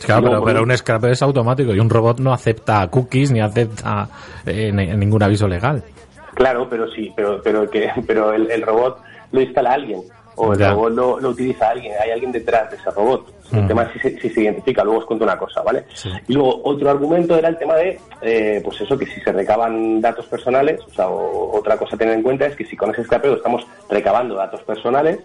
Claro, 0.04 0.22
pero, 0.30 0.44
pero 0.44 0.62
un- 0.62 0.70
un 0.70 0.76
scrapeo 0.76 1.10
es 1.12 1.22
automático 1.22 1.72
y 1.74 1.78
un 1.78 1.88
robot 1.90 2.18
no 2.18 2.32
acepta 2.32 2.88
cookies 2.88 3.30
ni 3.30 3.40
acepta 3.40 4.08
eh, 4.46 4.72
ni- 4.72 4.86
ningún 4.96 5.22
aviso 5.22 5.46
legal. 5.46 5.82
Claro, 6.34 6.66
pero 6.68 6.90
sí, 6.90 7.12
pero 7.14 7.40
pero 7.42 7.68
que 7.70 7.90
pero 8.06 8.32
el, 8.32 8.50
el 8.50 8.62
robot 8.62 8.98
lo 9.32 9.40
instala 9.40 9.74
alguien 9.74 10.00
o 10.36 10.52
el 10.52 10.58
Ya. 10.58 10.70
robot 10.70 10.92
lo, 10.92 11.20
lo 11.20 11.28
utiliza 11.30 11.70
alguien, 11.70 11.94
hay 12.02 12.10
alguien 12.10 12.32
detrás 12.32 12.70
de 12.70 12.76
ese 12.76 12.90
robot. 12.90 13.32
El 13.52 13.62
Mm. 13.64 13.68
tema 13.68 13.82
es 13.82 13.92
si 13.92 13.98
se, 13.98 14.20
si 14.20 14.30
se 14.30 14.40
identifica, 14.42 14.82
luego 14.82 15.00
os 15.00 15.04
cuento 15.06 15.24
una 15.24 15.36
cosa, 15.38 15.62
¿vale? 15.62 15.84
Y 16.26 16.32
luego 16.32 16.60
otro 16.64 16.88
argumento 16.90 17.36
era 17.36 17.48
el 17.48 17.58
tema 17.58 17.74
de, 17.76 18.00
eh, 18.22 18.60
pues 18.64 18.80
eso, 18.80 18.96
que 18.98 19.06
si 19.06 19.20
se 19.20 19.30
recaban 19.32 20.00
datos 20.00 20.26
personales, 20.26 20.80
o 20.86 20.90
sea, 20.94 21.08
o- 21.08 21.56
otra 21.58 21.76
cosa 21.76 21.96
a 21.96 21.98
tener 21.98 22.14
en 22.14 22.22
cuenta 22.22 22.46
es 22.46 22.56
que 22.56 22.64
si 22.64 22.76
con 22.76 22.90
ese 22.90 23.02
escrapeo 23.02 23.34
estamos 23.34 23.66
recabando 23.90 24.34
datos 24.36 24.62
personales, 24.62 25.18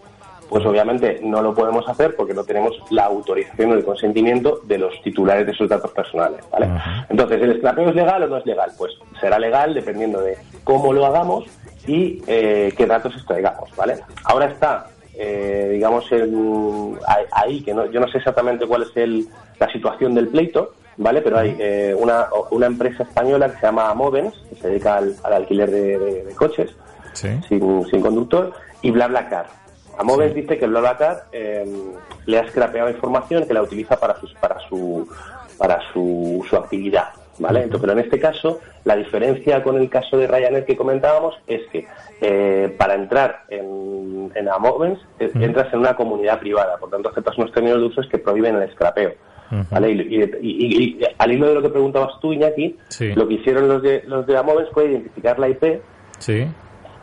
pues 0.49 0.65
obviamente 0.65 1.19
no 1.23 1.41
lo 1.41 1.53
podemos 1.53 1.87
hacer 1.89 2.15
porque 2.15 2.33
no 2.33 2.43
tenemos 2.45 2.73
la 2.89 3.03
autorización 3.03 3.71
o 3.71 3.73
el 3.73 3.83
consentimiento 3.83 4.61
de 4.63 4.77
los 4.77 5.01
titulares 5.01 5.45
de 5.45 5.51
esos 5.51 5.67
datos 5.67 5.91
personales, 5.91 6.39
¿vale? 6.49 6.69
Entonces, 7.09 7.41
¿el 7.41 7.51
escrapeo 7.51 7.89
es 7.89 7.95
legal 7.95 8.23
o 8.23 8.27
no 8.27 8.37
es 8.37 8.45
legal? 8.45 8.71
Pues 8.77 8.93
será 9.19 9.39
legal 9.39 9.73
dependiendo 9.73 10.21
de 10.21 10.37
cómo 10.63 10.93
lo 10.93 11.05
hagamos 11.05 11.43
y 11.85 12.21
eh, 12.27 12.73
qué 12.77 12.85
datos 12.85 13.13
extraigamos, 13.15 13.69
¿vale? 13.75 13.95
Ahora 14.23 14.45
está, 14.45 14.87
eh, 15.17 15.69
digamos, 15.73 16.11
en- 16.11 16.97
ahí- 17.31 17.61
que 17.63 17.73
no, 17.73 17.85
yo 17.87 17.99
no 17.99 18.07
sé 18.07 18.17
exactamente 18.19 18.65
cuál 18.67 18.83
es 18.83 18.95
el, 18.95 19.27
la 19.59 19.71
situación 19.71 20.13
del 20.15 20.27
pleito, 20.27 20.73
¿vale? 20.97 21.21
Pero 21.21 21.37
hay 21.39 21.55
eh, 21.59 21.95
una, 21.97 22.27
una 22.51 22.65
empresa 22.67 23.03
española 23.03 23.49
que 23.51 23.59
se 23.59 23.65
llama 23.65 23.93
Movens, 23.93 24.33
que 24.49 24.55
se 24.55 24.67
dedica 24.69 24.97
al, 24.97 25.15
al 25.23 25.33
alquiler 25.33 25.69
de, 25.71 25.97
de- 25.99 26.23
de 26.25 26.33
coches, 26.35 26.75
Sí. 27.13 27.29
sin, 27.49 27.85
sin 27.87 28.01
conductor, 28.01 28.53
y 28.83 28.91
BlaBlaCar. 28.91 29.47
A 29.97 30.03
Movens 30.03 30.35
dice 30.35 30.59
que 30.59 30.67
BlaBlaCar 30.67 31.23
eh, 31.31 31.65
le 32.27 32.37
ha 32.39 32.47
scrapeado 32.47 32.89
información 32.91 33.47
que 33.47 33.53
la 33.55 33.63
utiliza 33.63 33.99
para, 33.99 34.19
sus, 34.19 34.31
para, 34.35 34.59
su, 34.69 35.07
para 35.57 35.79
su, 35.91 36.45
su 36.47 36.55
actividad. 36.55 37.07
¿Vale? 37.39 37.63
Entonces, 37.63 37.81
pero 37.81 37.93
en 37.93 37.99
este 38.05 38.19
caso, 38.19 38.59
la 38.83 38.95
diferencia 38.95 39.61
con 39.61 39.77
el 39.77 39.89
caso 39.89 40.17
de 40.17 40.25
Ryanair 40.25 40.65
que 40.65 40.75
comentábamos 40.75 41.35
es 41.45 41.61
que 41.71 41.85
eh, 42.21 42.73
para 42.79 42.95
entrar 42.95 43.43
en, 43.49 44.31
en 44.33 44.49
Amovens 44.49 44.99
eh, 45.19 45.29
entras 45.35 45.71
en 45.71 45.79
una 45.79 45.95
comunidad 45.95 46.39
privada, 46.39 46.77
por 46.79 46.89
tanto 46.89 47.09
aceptas 47.09 47.37
unos 47.37 47.51
términos 47.51 47.79
de 47.79 47.85
usos 47.85 48.07
que 48.07 48.17
prohíben 48.17 48.55
el 48.55 48.71
scrapeo. 48.71 49.11
¿vale? 49.71 49.91
Y, 49.91 50.01
y- 50.01 50.23
y- 50.41 50.75
y 50.99 50.99
al 51.17 51.31
hilo 51.31 51.47
de 51.47 51.53
lo 51.53 51.61
que 51.61 51.69
preguntabas 51.69 52.19
tú, 52.19 52.33
Iñaki, 52.33 52.75
Sí. 52.89 53.13
lo 53.13 53.27
que 53.27 53.35
hicieron 53.35 53.67
los 53.67 53.81
de, 53.81 54.03
los 54.07 54.25
de 54.27 54.35
Amovens 54.35 54.69
fue 54.73 54.85
identificar 54.89 55.37
la 55.39 55.47
IP 55.47 55.79
Sí. 56.19 56.45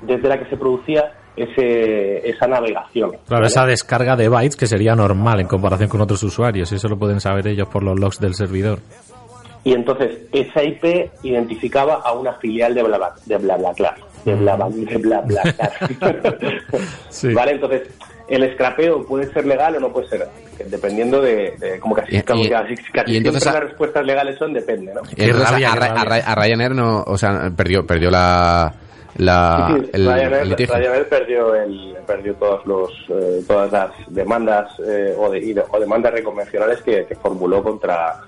desde 0.03 0.29
la 0.29 0.39
que 0.39 0.51
se 0.51 0.57
producía 0.57 1.13
ese, 1.37 2.29
esa 2.29 2.47
navegación. 2.47 3.11
Claro, 3.11 3.23
¿vale? 3.29 3.47
esa 3.47 3.65
descarga 3.67 4.15
de 4.17 4.29
bytes 4.29 4.57
que 4.57 4.67
sería 4.67 4.95
normal 4.95 5.41
en 5.41 5.47
comparación 5.47 5.89
con 5.89 6.01
otros 6.01 6.23
usuarios. 6.23 6.71
y 6.73 6.75
Eso 6.75 6.89
lo 6.89 6.97
pueden 6.99 7.21
saber 7.21 7.47
ellos 7.49 7.69
por 7.69 7.83
los 7.83 7.99
logs 7.99 8.21
del 8.21 8.35
servidor. 8.35 8.81
Y 9.65 9.73
entonces 9.73 10.19
esa 10.33 10.63
IP 10.63 11.11
identificaba 11.23 11.95
a 12.05 12.13
una 12.13 12.35
filial 12.35 12.75
de 12.75 12.83
Blabla, 12.83 13.15
de 13.27 13.37
BlaBlaCar. 13.39 13.95
De 14.25 14.35
de 14.35 14.99
BlaBlaCar. 14.99 15.73
Sí. 17.09 17.33
¿Vale? 17.33 17.53
Entonces, 17.53 17.83
el 18.29 18.53
scrapeo 18.55 19.07
puede 19.07 19.33
ser 19.33 19.47
legal 19.47 19.77
o 19.77 19.81
no 19.81 19.93
puede 19.93 20.09
ser, 20.09 20.27
dependiendo 20.67 21.21
de, 21.21 21.55
de- 21.59 21.79
como 21.81 21.95
casi, 21.95 22.17
Y- 22.17 22.23
como 22.23 22.43
y- 22.43 22.49
casi, 22.49 22.75
casi 22.93 23.13
y 23.13 23.17
entonces 23.19 23.43
siempre 23.43 23.59
a- 23.59 23.61
las 23.63 23.71
respuestas 23.71 24.05
legales 24.07 24.39
son 24.39 24.53
depende, 24.53 24.93
¿no? 24.95 25.03
Y 25.17 25.25
entonces 25.25 25.51
rabia, 25.51 25.73
a, 25.73 26.35
Ryanair 26.35 26.75
no, 26.75 27.03
o 27.07 27.19
sea, 27.19 27.51
perdió, 27.57 27.87
perdió 27.87 28.11
la, 28.11 28.73
la 29.19 29.69
Sí, 29.75 29.81
sí, 29.85 29.91
el, 29.93 30.07
Ryanair, 30.07 30.43
el. 30.43 30.57
Ryanair 30.69 31.09
perdió, 31.09 31.55
el, 31.55 31.95
perdió 32.07 32.35
todos 32.35 32.67
los, 32.67 32.91
eh, 33.11 33.43
todas 33.47 33.71
las 33.71 33.91
demandas 34.09 34.73
eh, 34.87 35.15
o, 35.19 35.31
de- 35.31 35.39
y 35.41 35.53
de- 35.53 35.65
o 35.71 35.79
demandas 35.79 36.13
reconvencionales 36.15 36.81
que, 36.83 37.05
que 37.07 37.15
formuló 37.17 37.63
contra 37.63 38.21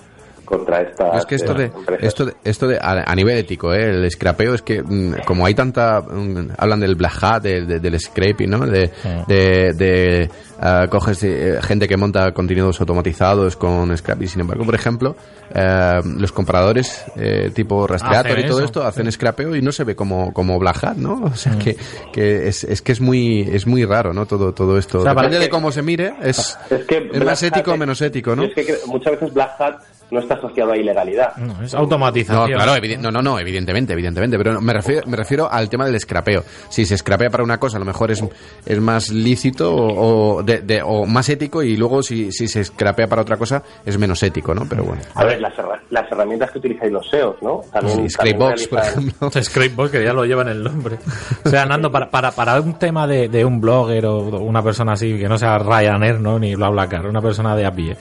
contra 0.46 0.80
esta. 0.80 1.18
Es 1.18 1.26
que 1.26 1.34
esto 1.34 1.52
de, 1.52 1.70
esto 2.00 2.24
de, 2.24 2.34
esto 2.44 2.66
de 2.66 2.78
a, 2.80 3.14
nivel 3.14 3.36
ético, 3.36 3.74
¿eh? 3.74 3.90
el 3.90 4.10
scrapeo 4.10 4.54
es 4.54 4.62
que 4.62 4.82
mm, 4.82 5.24
como 5.26 5.44
hay 5.44 5.54
tanta, 5.54 6.00
mm, 6.00 6.52
hablan 6.56 6.80
del 6.80 6.94
black 6.94 7.22
hat, 7.22 7.42
del 7.42 8.00
scraping, 8.00 8.48
¿no? 8.48 8.66
De, 8.66 8.90
de, 9.26 10.30
ah, 10.60 10.86
coges 10.88 11.22
eh, 11.24 11.58
gente 11.62 11.86
que 11.88 11.96
monta 11.96 12.32
contenidos 12.32 12.80
automatizados 12.80 13.56
con 13.56 13.94
scraping. 13.96 14.28
Sin 14.28 14.40
embargo, 14.40 14.64
por 14.64 14.74
ejemplo, 14.74 15.16
eh, 15.54 16.00
los 16.18 16.32
compradores 16.32 17.04
eh, 17.16 17.50
tipo 17.54 17.86
Rastreator 17.86 18.38
y 18.38 18.46
todo 18.46 18.60
esto 18.62 18.84
hacen 18.84 19.10
scrapeo 19.10 19.54
y 19.54 19.62
no 19.62 19.72
se 19.72 19.84
ve 19.84 19.94
como, 19.94 20.32
como 20.32 20.58
black 20.58 20.84
hat, 20.84 20.96
¿no? 20.96 21.24
O 21.24 21.34
sea 21.34 21.58
que, 21.58 21.76
que 22.12 22.48
es, 22.48 22.64
es, 22.64 22.82
que 22.82 22.92
es 22.92 23.00
muy 23.00 23.40
es 23.40 23.66
muy 23.66 23.84
raro, 23.84 24.12
¿no? 24.12 24.26
Todo 24.26 24.54
todo 24.54 24.78
esto. 24.78 25.02
Depende 25.02 25.38
de 25.38 25.48
cómo 25.48 25.72
se 25.72 25.82
mire, 25.82 26.14
es, 26.22 26.56
es, 26.70 27.24
más 27.24 27.42
ético 27.42 27.72
o 27.72 27.76
menos 27.76 28.00
ético, 28.00 28.36
¿no? 28.36 28.44
Es 28.44 28.54
que 28.54 28.78
muchas 28.86 29.12
veces 29.12 29.32
black 29.32 29.60
hat 29.60 29.95
no 30.10 30.20
está 30.20 30.34
asociado 30.34 30.72
a 30.72 30.76
ilegalidad. 30.76 31.36
No, 31.36 31.62
es 31.62 31.74
automatización. 31.74 32.50
No, 32.50 32.56
claro, 32.56 32.80
no, 33.00 33.10
no, 33.10 33.22
no, 33.22 33.38
evidentemente, 33.38 33.92
evidentemente, 33.92 34.38
pero 34.38 34.60
me 34.60 34.72
refiero, 34.72 35.06
me 35.06 35.16
refiero 35.16 35.50
al 35.50 35.68
tema 35.68 35.86
del 35.86 35.98
scrapeo. 35.98 36.44
Si 36.68 36.84
se 36.84 36.96
scrapea 36.96 37.30
para 37.30 37.42
una 37.42 37.58
cosa, 37.58 37.76
a 37.76 37.80
lo 37.80 37.86
mejor 37.86 38.10
es, 38.10 38.22
es 38.64 38.80
más 38.80 39.10
lícito 39.10 39.74
o, 39.74 40.42
de, 40.42 40.82
o 40.84 41.06
más 41.06 41.28
ético 41.28 41.62
y 41.62 41.76
luego 41.76 42.02
si, 42.02 42.30
si 42.32 42.48
se 42.48 42.64
scrapea 42.64 43.06
para 43.08 43.22
otra 43.22 43.36
cosa 43.36 43.62
es 43.84 43.98
menos 43.98 44.22
ético, 44.22 44.54
¿no? 44.54 44.66
Pero 44.68 44.84
bueno. 44.84 45.02
A 45.14 45.24
ver, 45.24 45.40
las, 45.40 45.54
las 45.90 46.10
herramientas 46.10 46.50
que 46.50 46.58
utilizáis 46.58 46.92
los 46.92 47.08
SEOs, 47.08 47.42
¿no? 47.42 47.62
También, 47.72 48.08
Scrapebox, 48.08 48.68
por 48.68 48.78
ejemplo. 48.78 49.30
Scrapebox, 49.42 49.90
que 49.90 50.04
ya 50.04 50.12
lo 50.12 50.24
llevan 50.24 50.48
el 50.48 50.62
nombre. 50.62 50.98
O 51.44 51.48
sea, 51.48 51.66
Nando, 51.66 51.90
para, 51.90 52.10
para, 52.10 52.30
para 52.30 52.60
un 52.60 52.78
tema 52.78 53.06
de, 53.06 53.28
de 53.28 53.44
un 53.44 53.60
blogger 53.60 54.06
o 54.06 54.18
una 54.38 54.62
persona 54.62 54.92
así, 54.92 55.18
que 55.18 55.28
no 55.28 55.38
sea 55.38 55.58
Ryanair, 55.58 56.20
¿no? 56.20 56.38
Ni 56.38 56.54
BlaBlaCar, 56.54 57.06
una 57.06 57.20
persona 57.20 57.56
de 57.56 57.66
a 57.66 57.72
pie, 57.72 57.96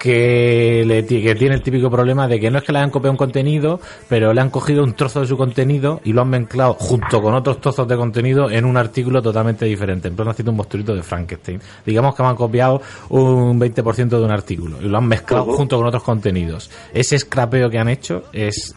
que, 0.00 0.82
le, 0.86 1.04
que 1.04 1.34
tiene 1.34 1.54
el 1.54 1.62
típico 1.62 1.90
problema 1.90 2.26
de 2.26 2.40
que 2.40 2.50
no 2.50 2.58
es 2.58 2.64
que 2.64 2.72
le 2.72 2.78
hayan 2.78 2.90
copiado 2.90 3.12
un 3.12 3.18
contenido, 3.18 3.80
pero 4.08 4.32
le 4.32 4.40
han 4.40 4.48
cogido 4.48 4.82
un 4.82 4.94
trozo 4.94 5.20
de 5.20 5.26
su 5.26 5.36
contenido 5.36 6.00
y 6.04 6.14
lo 6.14 6.22
han 6.22 6.30
mezclado 6.30 6.72
junto 6.72 7.20
con 7.20 7.34
otros 7.34 7.60
trozos 7.60 7.86
de 7.86 7.96
contenido 7.96 8.50
en 8.50 8.64
un 8.64 8.78
artículo 8.78 9.20
totalmente 9.20 9.66
diferente. 9.66 10.08
En 10.08 10.16
plan, 10.16 10.28
haciendo 10.28 10.52
un 10.52 10.56
monstruito 10.56 10.94
de 10.94 11.02
Frankenstein. 11.02 11.60
Digamos 11.84 12.14
que 12.14 12.22
me 12.22 12.30
han 12.30 12.36
copiado 12.36 12.80
un 13.10 13.60
20% 13.60 14.08
de 14.08 14.24
un 14.24 14.30
artículo 14.30 14.78
y 14.80 14.86
lo 14.86 14.96
han 14.96 15.06
mezclado 15.06 15.44
junto 15.44 15.76
con 15.76 15.86
otros 15.86 16.02
contenidos. 16.02 16.70
Ese 16.94 17.18
scrapeo 17.18 17.68
que 17.68 17.78
han 17.78 17.90
hecho 17.90 18.24
es, 18.32 18.74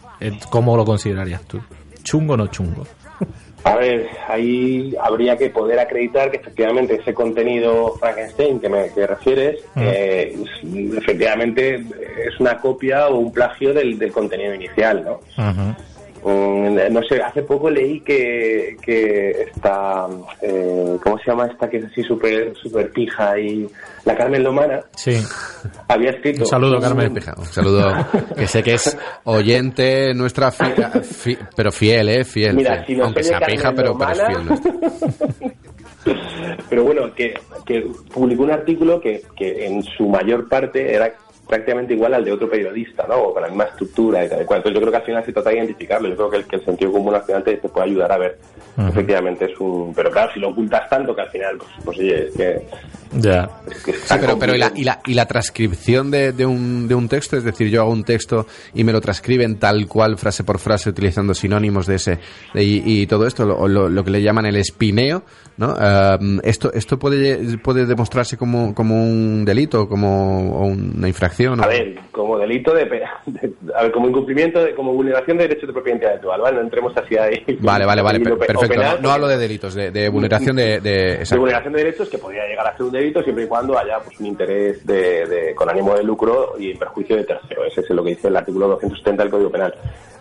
¿cómo 0.50 0.76
lo 0.76 0.84
considerarías 0.84 1.42
tú? 1.44 1.58
¿Chungo 2.02 2.34
o 2.34 2.36
no 2.36 2.48
chungo? 2.48 2.84
A 3.64 3.76
ver, 3.76 4.08
ahí 4.28 4.94
habría 5.00 5.38
que 5.38 5.48
poder 5.48 5.78
acreditar 5.78 6.30
que 6.30 6.36
efectivamente 6.36 6.96
ese 7.00 7.14
contenido 7.14 7.94
Frankenstein 7.98 8.60
que 8.60 8.68
me 8.68 8.88
refieres, 8.88 9.64
eh, 9.76 10.36
efectivamente 10.98 11.76
es 11.76 12.38
una 12.40 12.58
copia 12.58 13.08
o 13.08 13.16
un 13.16 13.32
plagio 13.32 13.72
del, 13.72 14.12
contenido 14.12 14.54
inicial, 14.54 15.02
¿no? 15.04 15.20
No 16.24 17.02
sé, 17.02 17.20
hace 17.22 17.42
poco 17.42 17.68
leí 17.68 18.00
que, 18.00 18.76
que 18.82 19.30
esta, 19.42 20.06
eh, 20.40 20.96
¿cómo 21.02 21.18
se 21.18 21.30
llama 21.30 21.46
esta 21.46 21.68
que 21.68 21.78
es 21.78 21.84
así 21.84 22.02
súper 22.02 22.54
super 22.56 22.90
pija 22.90 23.38
y 23.38 23.68
la 24.04 24.16
Carmen 24.16 24.42
Lomana? 24.42 24.80
Sí. 24.96 25.22
Había 25.88 26.10
escrito. 26.10 26.42
Un 26.42 26.46
saludo, 26.46 26.80
Carmen 26.80 27.12
Pija. 27.12 27.34
Un 27.36 27.44
saludo, 27.44 27.92
que 28.36 28.46
sé 28.46 28.62
que 28.62 28.74
es 28.74 28.96
oyente 29.24 30.14
nuestra, 30.14 30.50
pero 31.54 31.70
fiel, 31.70 32.08
¿eh? 32.08 32.24
Fiel. 32.24 32.56
Mira, 32.56 32.84
si 32.86 32.98
Aunque 32.98 33.22
sea 33.22 33.40
pija, 33.40 33.72
pero, 33.74 33.96
pero, 33.98 34.12
es 34.12 34.22
fiel. 34.22 35.54
pero 36.70 36.84
bueno, 36.84 37.14
que, 37.14 37.34
que 37.66 37.86
publicó 38.12 38.44
un 38.44 38.50
artículo 38.50 39.00
que, 39.00 39.22
que 39.36 39.66
en 39.66 39.82
su 39.82 40.08
mayor 40.08 40.48
parte 40.48 40.94
era 40.94 41.12
prácticamente 41.46 41.94
igual 41.94 42.14
al 42.14 42.24
de 42.24 42.32
otro 42.32 42.48
periodista, 42.48 43.06
¿no? 43.08 43.16
O 43.16 43.34
con 43.34 43.42
la 43.42 43.48
misma 43.48 43.64
estructura 43.64 44.24
y 44.24 44.28
tal 44.28 44.40
Entonces 44.40 44.72
yo 44.72 44.80
creo 44.80 44.90
que 44.90 44.96
al 44.96 45.04
final 45.04 45.24
se 45.24 45.32
trata 45.32 45.50
de 45.50 45.56
identificarlo. 45.56 46.08
Yo 46.08 46.16
creo 46.16 46.30
que 46.30 46.36
el, 46.38 46.44
que 46.46 46.56
el 46.56 46.64
sentido 46.64 46.92
común 46.92 47.14
al 47.14 47.22
final 47.22 47.44
te, 47.44 47.56
puede 47.56 47.86
ayudar 47.86 48.12
a 48.12 48.18
ver. 48.18 48.38
Efectivamente 48.76 49.44
es 49.52 49.60
un... 49.60 49.92
Pero 49.94 50.10
claro, 50.10 50.32
si 50.32 50.40
lo 50.40 50.48
ocultas 50.48 50.88
tanto 50.88 51.14
que 51.14 51.22
al 51.22 51.30
final, 51.30 51.58
pues, 51.58 51.70
pues 51.84 51.98
oye, 51.98 52.26
es 52.26 52.34
que... 52.34 52.66
Ya. 53.16 53.48
sí, 53.84 54.14
pero, 54.20 54.36
pero 54.36 54.56
¿y, 54.56 54.58
la, 54.58 54.72
y, 54.74 54.82
la, 54.82 55.00
¿y 55.06 55.14
la 55.14 55.26
transcripción 55.26 56.10
de, 56.10 56.32
de, 56.32 56.44
un, 56.44 56.88
de 56.88 56.96
un 56.96 57.08
texto? 57.08 57.36
Es 57.36 57.44
decir, 57.44 57.68
yo 57.68 57.82
hago 57.82 57.92
un 57.92 58.02
texto 58.02 58.46
y 58.74 58.82
me 58.82 58.92
lo 58.92 59.00
transcriben 59.00 59.60
tal 59.60 59.86
cual, 59.86 60.18
frase 60.18 60.42
por 60.42 60.58
frase, 60.58 60.90
utilizando 60.90 61.34
sinónimos 61.34 61.86
de 61.86 61.94
ese... 61.94 62.18
y, 62.54 63.02
y, 63.02 63.06
todo 63.06 63.28
esto, 63.28 63.44
lo, 63.44 63.68
lo, 63.68 63.88
lo, 63.88 64.02
que 64.02 64.10
le 64.10 64.22
llaman 64.22 64.46
el 64.46 64.56
espineo, 64.56 65.22
¿no? 65.56 65.74
Uh, 65.74 66.40
esto 66.42 66.72
esto 66.72 66.98
puede, 66.98 67.58
puede 67.58 67.86
demostrarse 67.86 68.36
como, 68.36 68.74
como 68.74 68.96
un 69.00 69.44
delito, 69.44 69.88
como 69.88 70.66
una 70.66 71.06
infracción. 71.06 71.33
A 71.64 71.66
ver, 71.66 71.98
como 72.10 72.38
delito 72.38 72.72
de, 72.74 72.82
a 73.74 73.82
ver, 73.82 73.92
como 73.92 74.08
incumplimiento, 74.08 74.62
de, 74.62 74.74
como 74.74 74.92
vulneración 74.92 75.36
de 75.36 75.48
derechos 75.48 75.66
de 75.66 75.72
propiedad 75.72 75.96
intelectual, 75.96 76.40
¿vale? 76.40 76.56
No 76.56 76.62
entremos 76.62 76.96
así 76.96 77.16
ahí. 77.16 77.44
Vale, 77.60 77.86
vale, 77.86 78.02
vale, 78.02 78.20
perfecto. 78.20 78.82
no, 79.00 79.10
hablo 79.10 79.26
de 79.26 79.38
delitos, 79.38 79.74
de, 79.74 79.90
de 79.90 80.08
vulneración 80.08 80.56
de, 80.56 80.80
de, 80.80 81.24
de, 81.24 81.38
vuleración 81.38 81.72
de 81.72 81.84
derechos 81.84 82.08
que 82.08 82.18
podría 82.18 82.46
llegar 82.46 82.66
a 82.66 82.76
ser 82.76 82.86
un 82.86 82.92
delito 82.92 83.22
siempre 83.22 83.44
y 83.44 83.46
cuando 83.46 83.78
haya 83.78 83.98
pues 84.00 84.18
un 84.20 84.26
interés 84.26 84.84
de, 84.86 85.52
con 85.54 85.68
ánimo 85.68 85.94
de 85.94 86.04
lucro 86.04 86.54
y 86.58 86.70
en 86.70 86.78
perjuicio 86.78 87.16
de 87.16 87.24
tercero. 87.24 87.64
Ese 87.64 87.80
es 87.80 87.90
lo 87.90 88.04
que 88.04 88.10
dice 88.10 88.28
el 88.28 88.36
artículo 88.36 88.68
270 88.68 89.22
del 89.22 89.30
Código 89.30 89.50
Penal. 89.50 89.74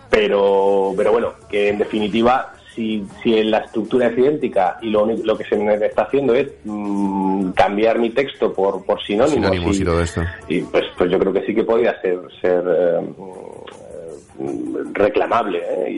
Pero, 0.09 0.93
pero 0.95 1.11
bueno, 1.11 1.33
que 1.49 1.69
en 1.69 1.77
definitiva 1.79 2.53
si, 2.75 3.05
si 3.21 3.43
la 3.43 3.59
estructura 3.59 4.07
es 4.07 4.17
idéntica 4.17 4.77
y 4.81 4.89
lo, 4.89 5.05
lo 5.05 5.37
que 5.37 5.43
se 5.45 5.55
me 5.55 5.73
está 5.75 6.03
haciendo 6.03 6.33
es 6.33 6.49
mm, 6.63 7.51
cambiar 7.51 7.99
mi 7.99 8.09
texto 8.11 8.53
por, 8.53 8.85
por 8.85 9.01
sinónimos, 9.03 9.35
sinónimos 9.35 9.79
y, 9.79 9.85
todo 9.85 10.01
esto. 10.01 10.21
y 10.47 10.61
pues, 10.61 10.85
pues 10.97 11.11
yo 11.11 11.19
creo 11.19 11.33
que 11.33 11.45
sí 11.45 11.53
que 11.53 11.63
podría 11.63 11.99
ser, 12.01 12.19
ser 12.41 12.63
eh, 12.67 12.99
reclamable 14.93 15.61
¿eh? 15.63 15.91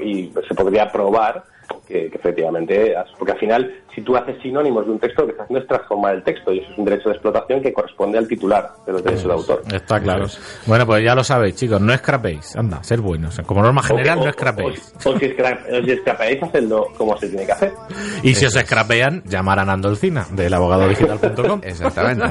y, 0.00 0.02
y, 0.02 0.32
se 0.48 0.54
podría 0.54 0.90
probar 0.90 1.44
que, 1.86 2.06
efectivamente, 2.06 2.94
porque 3.18 3.32
al 3.32 3.38
final, 3.38 3.74
si 3.94 4.00
tú 4.02 4.16
haces 4.16 4.36
sinónimos 4.42 4.86
de 4.86 4.92
un 4.92 4.98
texto, 4.98 5.22
lo 5.22 5.26
que 5.26 5.32
estás 5.32 5.44
haciendo 5.44 5.62
es 5.62 5.68
transformar 5.68 6.14
el 6.14 6.22
texto 6.22 6.52
y 6.52 6.60
eso 6.60 6.72
es 6.72 6.78
un 6.78 6.84
derecho 6.84 7.08
de 7.08 7.14
explotación 7.14 7.62
que 7.62 7.72
corresponde 7.72 8.18
al 8.18 8.26
titular 8.26 8.70
de 8.86 8.92
los 8.92 9.04
derechos 9.04 9.26
de 9.26 9.32
autor. 9.32 9.62
Está 9.72 10.00
claro. 10.00 10.26
Bueno, 10.66 10.86
pues 10.86 11.04
ya 11.04 11.14
lo 11.14 11.22
sabéis, 11.22 11.56
chicos, 11.56 11.80
no 11.80 11.92
escrapéis, 11.92 12.56
anda, 12.56 12.82
ser 12.82 13.00
buenos. 13.00 13.38
como 13.46 13.62
norma 13.62 13.82
general, 13.82 14.20
no 14.20 14.28
escrapéis. 14.28 14.94
O, 15.04 15.18
si, 15.18 15.26
escrapeáis, 15.26 16.42
hacedlo 16.42 16.88
como 16.96 17.16
se 17.18 17.28
tiene 17.28 17.46
que 17.46 17.52
hacer. 17.52 17.72
Y 18.22 18.34
si 18.34 18.46
os 18.46 18.56
escrapean, 18.56 19.22
llamar 19.26 19.58
a 19.58 19.64
Nandolcina, 19.64 20.26
del 20.32 20.54
abogadodigital.com. 20.54 21.60
Exactamente. 21.64 22.24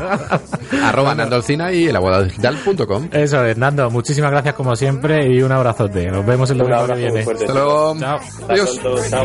Arroba 0.83 1.15
Nandolcina 1.15 1.71
y 1.71 1.87
el 1.87 1.95
abogadodigital.com. 1.95 3.09
Eso 3.11 3.45
es, 3.45 3.57
Nando, 3.57 3.89
muchísimas 3.89 4.31
gracias 4.31 4.55
como 4.55 4.75
siempre 4.75 5.27
y 5.27 5.41
un 5.41 5.51
abrazote. 5.51 6.09
Nos 6.09 6.25
vemos 6.25 6.49
el 6.49 6.57
domingo 6.57 6.87
que 6.87 6.95
viene. 6.95 7.19
Hasta 7.21 7.53
luego. 7.53 7.95
Chao. 7.99 8.19
Adiós. 8.49 8.81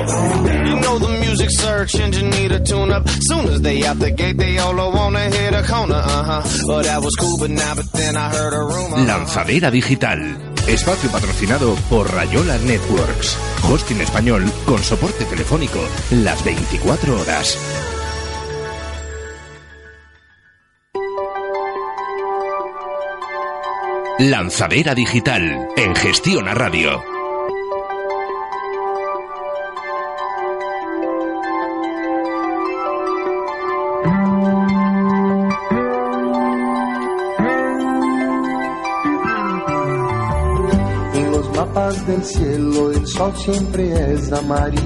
You 0.08 0.80
know 0.80 0.98
the 0.98 1.18
music 1.20 1.50
search 1.50 1.94
engine 2.00 2.30
need 2.30 2.52
a 2.52 2.60
tune 2.60 2.90
up. 2.90 3.08
Soon 3.08 3.46
as 3.48 3.60
they 3.60 3.84
out 3.84 3.98
the 3.98 4.10
gate, 4.10 4.36
they 4.38 4.58
all 4.58 4.74
wanna 4.92 5.24
hit 5.30 5.54
a 5.54 5.62
corner. 5.62 5.96
Uh 5.96 6.24
huh. 6.24 6.42
But 6.66 6.84
that 6.84 7.02
was 7.02 7.14
cool, 7.16 7.38
but 7.38 7.50
now, 7.50 7.74
but 7.74 7.92
then 7.92 8.16
I 8.16 8.30
heard 8.30 8.54
a 8.54 8.62
rumor. 8.62 8.98
Lanzadera 8.98 9.70
Digital. 9.70 10.20
Espacio 10.66 11.10
patrocinado 11.10 11.74
por 11.90 12.12
Rayola 12.12 12.58
Networks. 12.58 13.36
Hosting 13.64 14.00
español 14.00 14.50
con 14.66 14.82
soporte 14.82 15.24
telefónico 15.24 15.80
las 16.10 16.42
24 16.44 17.20
horas. 17.20 17.58
Lanzadera 24.18 24.94
Digital 24.94 25.68
en 25.76 25.94
Gestión 25.94 26.48
a 26.48 26.54
Radio. 26.54 27.17
Del 42.18 42.26
cielo 42.26 42.92
el 42.92 43.06
sol 43.06 43.32
siempre 43.36 44.14
es 44.14 44.32
amarillo. 44.32 44.82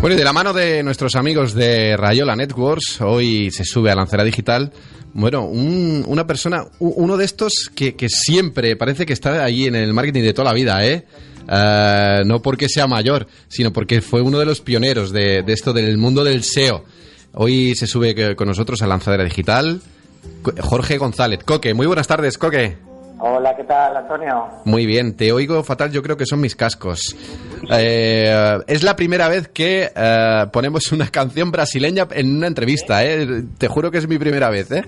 Bueno, 0.00 0.14
y 0.14 0.18
de 0.18 0.24
la 0.24 0.32
mano 0.32 0.52
de 0.52 0.82
nuestros 0.82 1.14
amigos 1.14 1.54
de 1.54 1.96
Rayola 1.96 2.36
Networks, 2.36 3.00
hoy 3.00 3.50
se 3.50 3.64
sube 3.64 3.90
a 3.90 3.94
Lancera 3.94 4.22
Digital. 4.24 4.72
Bueno, 5.14 5.44
una 5.46 6.26
persona, 6.26 6.66
uno 6.80 7.16
de 7.16 7.24
estos 7.24 7.70
que, 7.74 7.94
siempre 8.08 8.76
parece 8.76 9.06
que 9.06 9.14
está 9.14 9.42
allí 9.42 9.66
en 9.66 9.74
el 9.74 9.94
marketing 9.94 10.22
de 10.22 10.34
toda 10.34 10.50
la 10.50 10.54
vida, 10.54 10.84
¿eh? 10.84 11.06
¿eh? 11.48 12.22
no 12.26 12.42
porque 12.42 12.68
sea 12.68 12.86
mayor, 12.86 13.26
sino 13.48 13.72
porque 13.72 14.02
fue 14.02 14.20
uno 14.20 14.38
de 14.38 14.44
los 14.44 14.60
pioneros 14.60 15.12
de, 15.12 15.42
de 15.42 15.52
esto 15.52 15.72
del 15.72 15.96
mundo 15.96 16.24
del 16.24 16.42
SEO. 16.44 16.84
Hoy 17.32 17.74
se 17.74 17.86
sube 17.86 18.36
con 18.36 18.48
nosotros 18.48 18.82
a 18.82 18.86
Lanzadera 18.86 19.24
Digital. 19.24 19.80
Jorge 20.60 20.98
González. 20.98 21.40
Coque, 21.44 21.72
muy 21.72 21.86
buenas 21.86 22.06
tardes, 22.06 22.36
Coque. 22.36 22.76
Hola, 23.18 23.56
¿qué 23.56 23.64
tal, 23.64 23.96
Antonio? 23.96 24.46
Muy 24.66 24.84
bien, 24.84 25.16
te 25.16 25.32
oigo 25.32 25.62
fatal, 25.64 25.90
yo 25.90 26.02
creo 26.02 26.18
que 26.18 26.26
son 26.26 26.40
mis 26.40 26.54
cascos. 26.54 27.16
Eh, 27.70 28.58
es 28.66 28.82
la 28.82 28.94
primera 28.94 29.28
vez 29.28 29.48
que 29.48 29.90
eh, 29.94 30.44
ponemos 30.52 30.92
una 30.92 31.08
canción 31.08 31.50
brasileña 31.50 32.06
en 32.10 32.36
una 32.36 32.46
entrevista, 32.46 33.02
¿eh? 33.04 33.26
Te 33.56 33.68
juro 33.68 33.90
que 33.90 33.98
es 33.98 34.06
mi 34.06 34.18
primera 34.18 34.50
vez, 34.50 34.70
¿eh? 34.70 34.82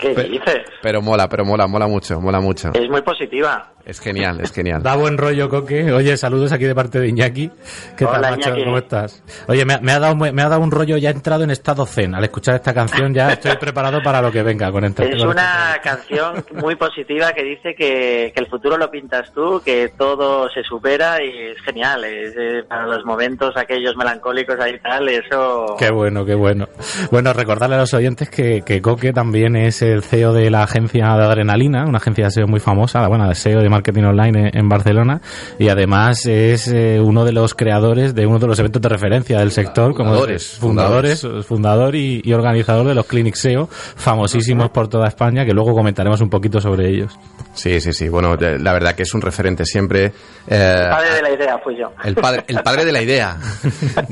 ¿Qué 0.00 0.08
dices? 0.30 0.62
Pero 0.82 1.00
mola, 1.00 1.28
pero 1.28 1.44
mola, 1.44 1.68
mola 1.68 1.86
mucho, 1.86 2.20
mola 2.20 2.40
mucho. 2.40 2.72
Es 2.74 2.90
muy 2.90 3.02
positiva. 3.02 3.72
Es 3.84 3.98
genial, 4.00 4.40
es 4.40 4.52
genial. 4.52 4.82
Da 4.82 4.94
buen 4.94 5.18
rollo, 5.18 5.48
Coque. 5.48 5.92
Oye, 5.92 6.16
saludos 6.16 6.52
aquí 6.52 6.64
de 6.64 6.74
parte 6.74 7.00
de 7.00 7.08
Iñaki. 7.08 7.50
¿Qué 7.96 8.04
Hola, 8.04 8.20
tal, 8.20 8.30
macho? 8.36 8.48
Iñaki. 8.50 8.64
¿Cómo 8.64 8.78
estás? 8.78 9.22
Oye, 9.48 9.64
me, 9.64 9.74
ha- 9.74 9.80
me 9.80 9.92
ha 9.92 9.98
dado, 9.98 10.14
me 10.14 10.42
ha 10.42 10.48
dado 10.48 10.60
un 10.60 10.70
rollo, 10.70 10.96
ya 10.98 11.10
he 11.10 11.12
entrado 11.12 11.42
en 11.42 11.50
estado 11.50 11.84
zen. 11.84 12.14
Al 12.14 12.22
escuchar 12.22 12.54
esta 12.54 12.72
canción 12.72 13.12
ya 13.12 13.32
estoy 13.32 13.56
preparado 13.56 14.00
para 14.02 14.22
lo 14.22 14.30
que 14.30 14.42
venga 14.44 14.70
con 14.70 14.84
entre- 14.84 15.10
Es 15.14 15.18
con 15.20 15.30
una 15.30 15.78
canción 15.82 16.44
muy 16.54 16.76
positiva 16.76 17.32
que 17.32 17.42
dice 17.42 17.74
que, 17.76 18.30
que 18.34 18.40
el 18.40 18.46
futuro 18.46 18.76
lo 18.76 18.88
pintas 18.90 19.32
tú, 19.32 19.60
que 19.64 19.92
todo 19.98 20.48
se 20.50 20.62
supera 20.62 21.22
y 21.22 21.50
es 21.50 21.60
genial. 21.64 22.04
Es, 22.04 22.34
eh, 22.38 22.62
para 22.68 22.86
los 22.86 23.04
momentos 23.04 23.56
aquellos 23.56 23.96
melancólicos 23.96 24.60
ahí 24.60 24.78
tal, 24.78 25.08
eso... 25.08 25.74
Qué 25.78 25.90
bueno, 25.90 26.24
qué 26.24 26.34
bueno. 26.36 26.68
Bueno, 27.10 27.32
recordarle 27.32 27.74
a 27.76 27.80
los 27.80 27.94
oyentes 27.94 28.30
que, 28.30 28.62
que 28.64 28.80
Coque 28.80 29.12
también 29.12 29.56
es 29.56 29.82
el 29.82 30.02
CEO 30.04 30.32
de 30.32 30.50
la 30.50 30.62
agencia 30.62 31.16
de 31.16 31.24
Adrenalina, 31.24 31.84
una 31.84 31.98
agencia 31.98 32.26
de 32.26 32.30
SEO 32.30 32.46
muy 32.46 32.60
famosa, 32.60 33.00
la 33.00 33.08
buena 33.08 33.28
de 33.28 33.34
SEO 33.34 33.60
de 33.60 33.71
marketing 33.72 34.04
online 34.04 34.48
en, 34.50 34.56
en 34.58 34.68
Barcelona, 34.68 35.20
y 35.58 35.68
además 35.68 36.24
es 36.26 36.68
eh, 36.68 37.00
uno 37.02 37.24
de 37.24 37.32
los 37.32 37.54
creadores 37.54 38.14
de 38.14 38.26
uno 38.26 38.38
de 38.38 38.46
los 38.46 38.58
eventos 38.60 38.80
de 38.80 38.88
referencia 38.88 39.38
del 39.40 39.50
sector, 39.50 39.94
como 39.94 40.10
Fundadores, 40.12 40.46
fundadores, 40.58 41.26
fundador 41.46 41.96
y, 41.96 42.20
y 42.24 42.32
organizador 42.32 42.86
de 42.86 42.94
los 42.94 43.06
Clinic 43.06 43.34
SEO, 43.34 43.68
famosísimos 43.72 44.70
por 44.70 44.88
toda 44.88 45.08
España, 45.08 45.44
que 45.44 45.52
luego 45.52 45.72
comentaremos 45.74 46.20
un 46.20 46.30
poquito 46.30 46.60
sobre 46.60 46.88
ellos. 46.88 47.18
Sí, 47.54 47.80
sí, 47.80 47.92
sí. 47.92 48.08
Bueno, 48.08 48.36
la 48.36 48.72
verdad 48.72 48.94
que 48.94 49.02
es 49.02 49.12
un 49.14 49.20
referente 49.20 49.64
siempre. 49.66 50.12
eh, 50.46 50.80
El 50.82 50.88
padre 50.90 51.14
de 51.16 51.22
la 51.22 51.30
idea 51.32 51.58
fui 51.62 51.76
yo. 51.78 51.92
El 52.04 52.14
padre, 52.14 52.44
el 52.46 52.62
padre 52.62 52.84
de 52.84 52.92
la 52.92 53.02
idea. 53.02 53.36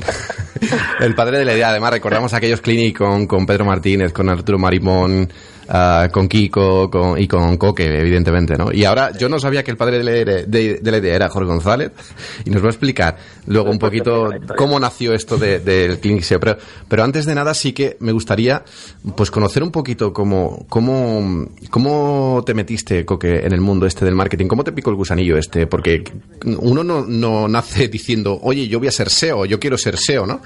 el 0.99 1.15
padre 1.15 1.39
de 1.39 1.45
la 1.45 1.53
idea. 1.53 1.69
Además, 1.69 1.91
recordamos 1.91 2.33
aquellos 2.33 2.61
clinic 2.61 2.97
con, 2.97 3.27
con 3.27 3.45
Pedro 3.45 3.65
Martínez, 3.65 4.13
con 4.13 4.29
Arturo 4.29 4.59
Marimón, 4.59 5.31
ah, 5.73 6.09
con 6.11 6.27
Kiko 6.27 6.91
con, 6.91 7.19
y 7.19 7.27
con 7.27 7.55
Coque, 7.57 7.85
evidentemente, 7.85 8.57
¿no? 8.57 8.71
Y 8.71 8.83
ahora, 8.85 9.11
yo 9.17 9.29
no 9.29 9.39
sabía 9.39 9.63
que 9.63 9.71
el 9.71 9.77
padre 9.77 9.97
de 9.97 10.03
la, 10.03 10.11
idea- 10.11 10.45
de- 10.45 10.79
de 10.81 10.91
la 10.91 10.97
idea 10.97 11.15
era 11.15 11.29
Jorge 11.29 11.47
González 11.47 11.91
y 12.45 12.49
nos 12.49 12.61
va 12.61 12.67
a 12.67 12.69
explicar 12.71 13.17
luego 13.47 13.71
un 13.71 13.79
poquito 13.79 14.29
cómo 14.57 14.79
nació 14.79 15.13
esto 15.13 15.37
de- 15.37 15.59
del 15.59 15.99
clinic 15.99 16.23
SEO. 16.23 16.39
Pero, 16.39 16.57
pero 16.87 17.03
antes 17.03 17.25
de 17.25 17.33
nada, 17.33 17.53
sí 17.53 17.71
que 17.73 17.97
me 18.01 18.11
gustaría 18.11 18.63
pues 19.15 19.31
conocer 19.31 19.63
un 19.63 19.71
poquito 19.71 20.11
cómo, 20.13 20.65
cómo, 20.69 21.47
cómo 21.69 22.43
te 22.45 22.53
metiste, 22.53 23.05
Coque, 23.05 23.39
en 23.45 23.53
el 23.53 23.61
mundo 23.61 23.85
este 23.85 24.03
del 24.05 24.15
marketing. 24.15 24.47
¿Cómo 24.47 24.63
te 24.63 24.73
picó 24.73 24.89
el 24.89 24.97
gusanillo 24.97 25.37
este? 25.37 25.67
Porque 25.67 26.03
uno 26.59 26.83
no, 26.83 27.05
no 27.07 27.47
nace 27.47 27.87
diciendo, 27.87 28.37
oye, 28.43 28.67
yo 28.67 28.79
voy 28.79 28.89
a 28.89 28.91
ser 28.91 29.09
SEO, 29.09 29.45
yo 29.45 29.59
quiero 29.59 29.77
ser 29.77 29.97
SEO, 29.97 30.25
¿no? 30.25 30.41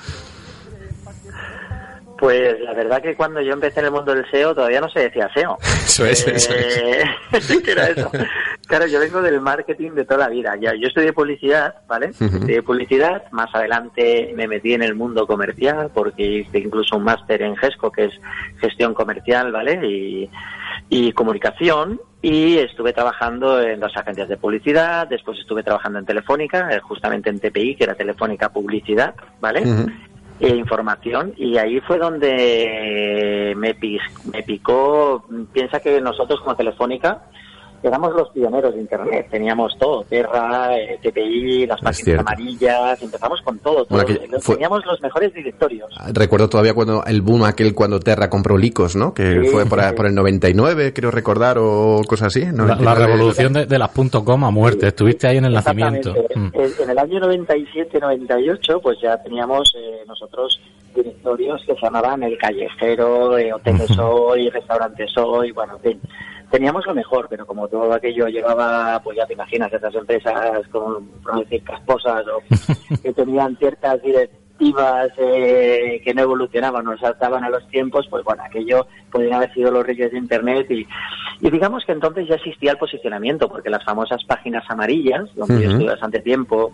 Pues 2.17 2.59
la 2.61 2.73
verdad 2.73 3.01
que 3.01 3.15
cuando 3.15 3.41
yo 3.41 3.53
empecé 3.53 3.81
en 3.81 3.87
el 3.87 3.91
mundo 3.91 4.15
del 4.15 4.29
SEO 4.31 4.55
todavía 4.55 4.79
no 4.79 4.89
se 4.89 5.01
decía 5.01 5.29
SEO. 5.33 5.57
Eso 5.61 6.05
es, 6.05 6.27
eso 6.27 6.53
es. 6.53 6.77
Eh, 6.77 7.03
¿Qué 7.63 7.71
era 7.71 7.87
eso? 7.89 8.09
Claro, 8.67 8.87
yo 8.87 8.99
vengo 8.99 9.21
del 9.21 9.41
marketing 9.41 9.91
de 9.91 10.05
toda 10.05 10.21
la 10.21 10.29
vida. 10.29 10.55
Ya, 10.59 10.73
yo 10.73 10.87
estudié 10.87 11.13
publicidad, 11.13 11.75
¿vale? 11.87 12.11
Ujú. 12.11 12.25
Estudié 12.25 12.63
publicidad, 12.63 13.23
más 13.31 13.53
adelante 13.53 14.33
me 14.35 14.47
metí 14.47 14.73
en 14.73 14.83
el 14.83 14.95
mundo 14.95 15.27
comercial 15.27 15.91
porque 15.93 16.23
hice 16.23 16.59
incluso 16.59 16.97
un 16.97 17.03
máster 17.03 17.41
en 17.41 17.55
GESCO, 17.57 17.91
que 17.91 18.05
es 18.05 18.13
gestión 18.59 18.93
comercial, 18.93 19.51
¿vale? 19.51 19.85
Y, 19.85 20.29
y 20.89 21.11
comunicación. 21.11 21.99
Y 22.21 22.57
estuve 22.57 22.91
trabajando 22.91 23.61
en 23.61 23.79
las 23.79 23.95
agencias 23.95 24.27
de 24.27 24.37
publicidad, 24.37 25.07
después 25.07 25.37
estuve 25.37 25.61
trabajando 25.61 25.99
en 25.99 26.05
Telefónica, 26.05 26.69
eh, 26.71 26.79
justamente 26.79 27.29
en 27.29 27.39
TPI, 27.39 27.75
que 27.75 27.83
era 27.83 27.93
Telefónica 27.93 28.49
Publicidad, 28.49 29.13
¿vale? 29.39 29.61
Ujú. 29.61 29.91
E 30.39 30.49
información 30.49 31.33
y 31.37 31.57
ahí 31.57 31.79
fue 31.81 31.97
donde 31.97 33.53
me, 33.57 33.73
pis- 33.75 34.01
me 34.23 34.43
picó, 34.43 35.25
piensa 35.53 35.79
que 35.79 36.01
nosotros 36.01 36.39
como 36.41 36.55
Telefónica 36.55 37.23
éramos 37.87 38.13
los 38.13 38.29
pioneros 38.29 38.73
de 38.75 38.81
Internet, 38.81 39.27
teníamos 39.29 39.77
todo, 39.79 40.03
Terra, 40.03 40.77
eh, 40.77 40.99
TPI, 41.01 41.67
las 41.67 41.81
páginas 41.81 42.19
amarillas, 42.19 43.01
empezamos 43.01 43.41
con 43.41 43.59
todo, 43.59 43.85
todo. 43.85 44.03
Bueno, 44.03 44.39
fue- 44.41 44.55
teníamos 44.55 44.85
los 44.85 45.01
mejores 45.01 45.33
directorios. 45.33 45.89
Recuerdo 46.13 46.49
todavía 46.49 46.73
cuando 46.73 47.03
el 47.05 47.21
boom 47.21 47.43
aquel 47.43 47.73
cuando 47.75 47.99
Terra 47.99 48.29
compró 48.29 48.57
Licos, 48.57 48.95
¿no? 48.95 49.13
Que 49.13 49.41
Sí, 49.43 49.47
fue 49.49 49.65
por, 49.65 49.81
sí. 49.81 49.95
por 49.95 50.05
el 50.05 50.15
99, 50.15 50.93
creo 50.93 51.11
recordar, 51.11 51.57
o 51.59 52.01
cosas 52.07 52.27
así. 52.27 52.41
La, 52.41 52.51
la 52.51 52.75
99. 52.75 53.05
revolución 53.07 53.53
de, 53.53 53.65
de 53.65 53.79
las 53.79 53.89
.com 53.91 54.43
a 54.45 54.51
muerte. 54.51 54.87
Estuviste 54.87 55.27
ahí 55.27 55.37
en 55.37 55.45
el 55.45 55.53
nacimiento. 55.53 56.13
Mm. 56.35 56.47
En- 56.53 56.71
En 56.83 56.89
el 56.89 56.99
año 56.99 57.19
97-98, 57.19 58.79
pues 58.81 58.97
ya 59.01 59.17
teníamos 59.21 59.73
eh, 59.77 60.03
nosotros 60.07 60.59
directorios 60.95 61.61
que 61.65 61.73
se 61.75 61.81
llamaban 61.81 62.23
El 62.23 62.37
Callejero, 62.37 63.37
eh, 63.37 63.51
Hoteles 63.53 63.97
Hoy, 63.99 64.49
Restaurantes 64.49 65.11
Hoy, 65.17 65.51
bueno, 65.51 65.73
en 65.75 65.79
fin. 65.91 66.01
Teníamos 66.55 66.85
lo 66.85 66.95
mejor, 66.95 67.27
pero 67.29 67.45
como 67.45 67.67
todo 67.67 67.91
aquello 67.91 68.29
llevaba, 68.29 68.97
pues 69.03 69.17
ya 69.17 69.25
te 69.25 69.33
imaginas, 69.33 69.73
esas 69.73 69.93
empresas 69.93 70.65
con, 70.69 71.05
por 71.21 71.39
decir, 71.39 71.61
casposas 71.65 72.23
o 72.29 72.41
que 73.03 73.11
tenían 73.11 73.57
ciertas 73.57 74.01
directivas 74.01 75.09
eh, 75.17 76.01
que 76.01 76.13
no 76.13 76.21
evolucionaban, 76.21 76.85
no 76.85 76.97
saltaban 76.97 77.43
a 77.43 77.49
los 77.49 77.67
tiempos, 77.67 78.07
pues 78.09 78.23
bueno, 78.23 78.41
aquello 78.45 78.87
podrían 79.11 79.33
haber 79.33 79.53
sido 79.53 79.69
los 79.69 79.85
reyes 79.85 80.13
de 80.13 80.17
Internet 80.17 80.71
y, 80.71 80.87
y 81.41 81.49
digamos 81.51 81.83
que 81.83 81.91
entonces 81.91 82.25
ya 82.25 82.35
existía 82.35 82.71
el 82.71 82.77
posicionamiento, 82.77 83.49
porque 83.49 83.69
las 83.69 83.83
famosas 83.83 84.23
páginas 84.23 84.63
amarillas, 84.69 85.25
donde 85.35 85.55
yo 85.55 85.67
Ujú. 85.67 85.71
estuve 85.71 85.91
bastante 85.91 86.21
tiempo 86.21 86.71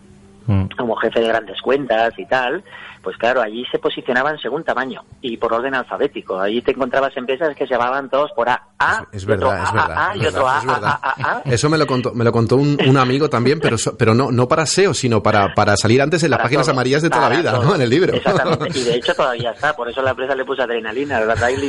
Mm. 0.47 0.63
como 0.75 0.95
jefe 0.95 1.19
de 1.19 1.27
grandes 1.27 1.61
cuentas 1.61 2.17
y 2.17 2.25
tal, 2.25 2.63
pues 3.03 3.17
claro, 3.17 3.41
allí 3.41 3.65
se 3.71 3.79
posicionaban 3.79 4.37
según 4.39 4.63
tamaño 4.63 5.03
y 5.21 5.37
por 5.37 5.53
orden 5.53 5.73
alfabético. 5.75 6.39
Allí 6.39 6.61
te 6.61 6.71
encontrabas 6.71 7.15
empresas 7.17 7.55
que 7.55 7.65
se 7.65 7.73
llamaban 7.73 8.09
todos 8.09 8.31
por 8.35 8.47
A, 8.49 8.61
A, 8.79 9.05
Es 9.11 9.23
y 9.23 9.31
otro 9.31 9.49
verdad, 9.49 9.63
es 9.63 9.69
A, 9.69 9.73
verdad. 9.73 9.91
A, 9.97 10.09
A, 10.09 10.13
es 10.15 10.21
y 10.21 10.25
otro 10.27 10.47
A. 10.47 10.57
A, 10.57 10.61
A, 10.61 10.99
A, 11.01 11.37
A. 11.37 11.41
Eso 11.45 11.69
me 11.69 11.77
lo 11.77 11.87
contó, 11.87 12.13
me 12.13 12.23
lo 12.23 12.31
contó 12.31 12.55
un, 12.57 12.77
un 12.87 12.97
amigo 12.97 13.29
también, 13.29 13.59
pero, 13.59 13.77
so- 13.77 13.97
pero 13.97 14.13
no, 14.13 14.31
no 14.31 14.47
para 14.47 14.65
SEO, 14.65 14.93
sino 14.93 15.21
para, 15.23 15.53
para 15.53 15.75
salir 15.77 16.01
antes 16.01 16.23
en 16.23 16.29
las 16.31 16.37
Para 16.37 16.45
páginas 16.47 16.65
todo, 16.67 16.73
amarillas 16.75 17.01
de 17.01 17.09
toda 17.09 17.29
la 17.29 17.35
vida, 17.37 17.51
todo. 17.53 17.63
¿no? 17.63 17.75
En 17.75 17.81
el 17.81 17.89
libro. 17.89 18.13
Exactamente, 18.13 18.79
y 18.79 18.83
de 18.83 18.95
hecho 18.95 19.13
todavía 19.15 19.51
está, 19.51 19.75
por 19.75 19.89
eso 19.89 20.01
la 20.01 20.11
empresa 20.11 20.35
le 20.35 20.45
puso 20.45 20.61
adrenalina, 20.63 21.19
¿verdad? 21.19 21.43
Ahí 21.43 21.55
el 21.55 21.63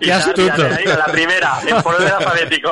y 0.00 0.04
Qué 0.06 0.12
astuto. 0.12 0.42
la 0.58 1.06
primera, 1.12 1.52
en 1.66 1.82
por 1.82 1.94
orden 1.94 2.12
alfabético. 2.12 2.70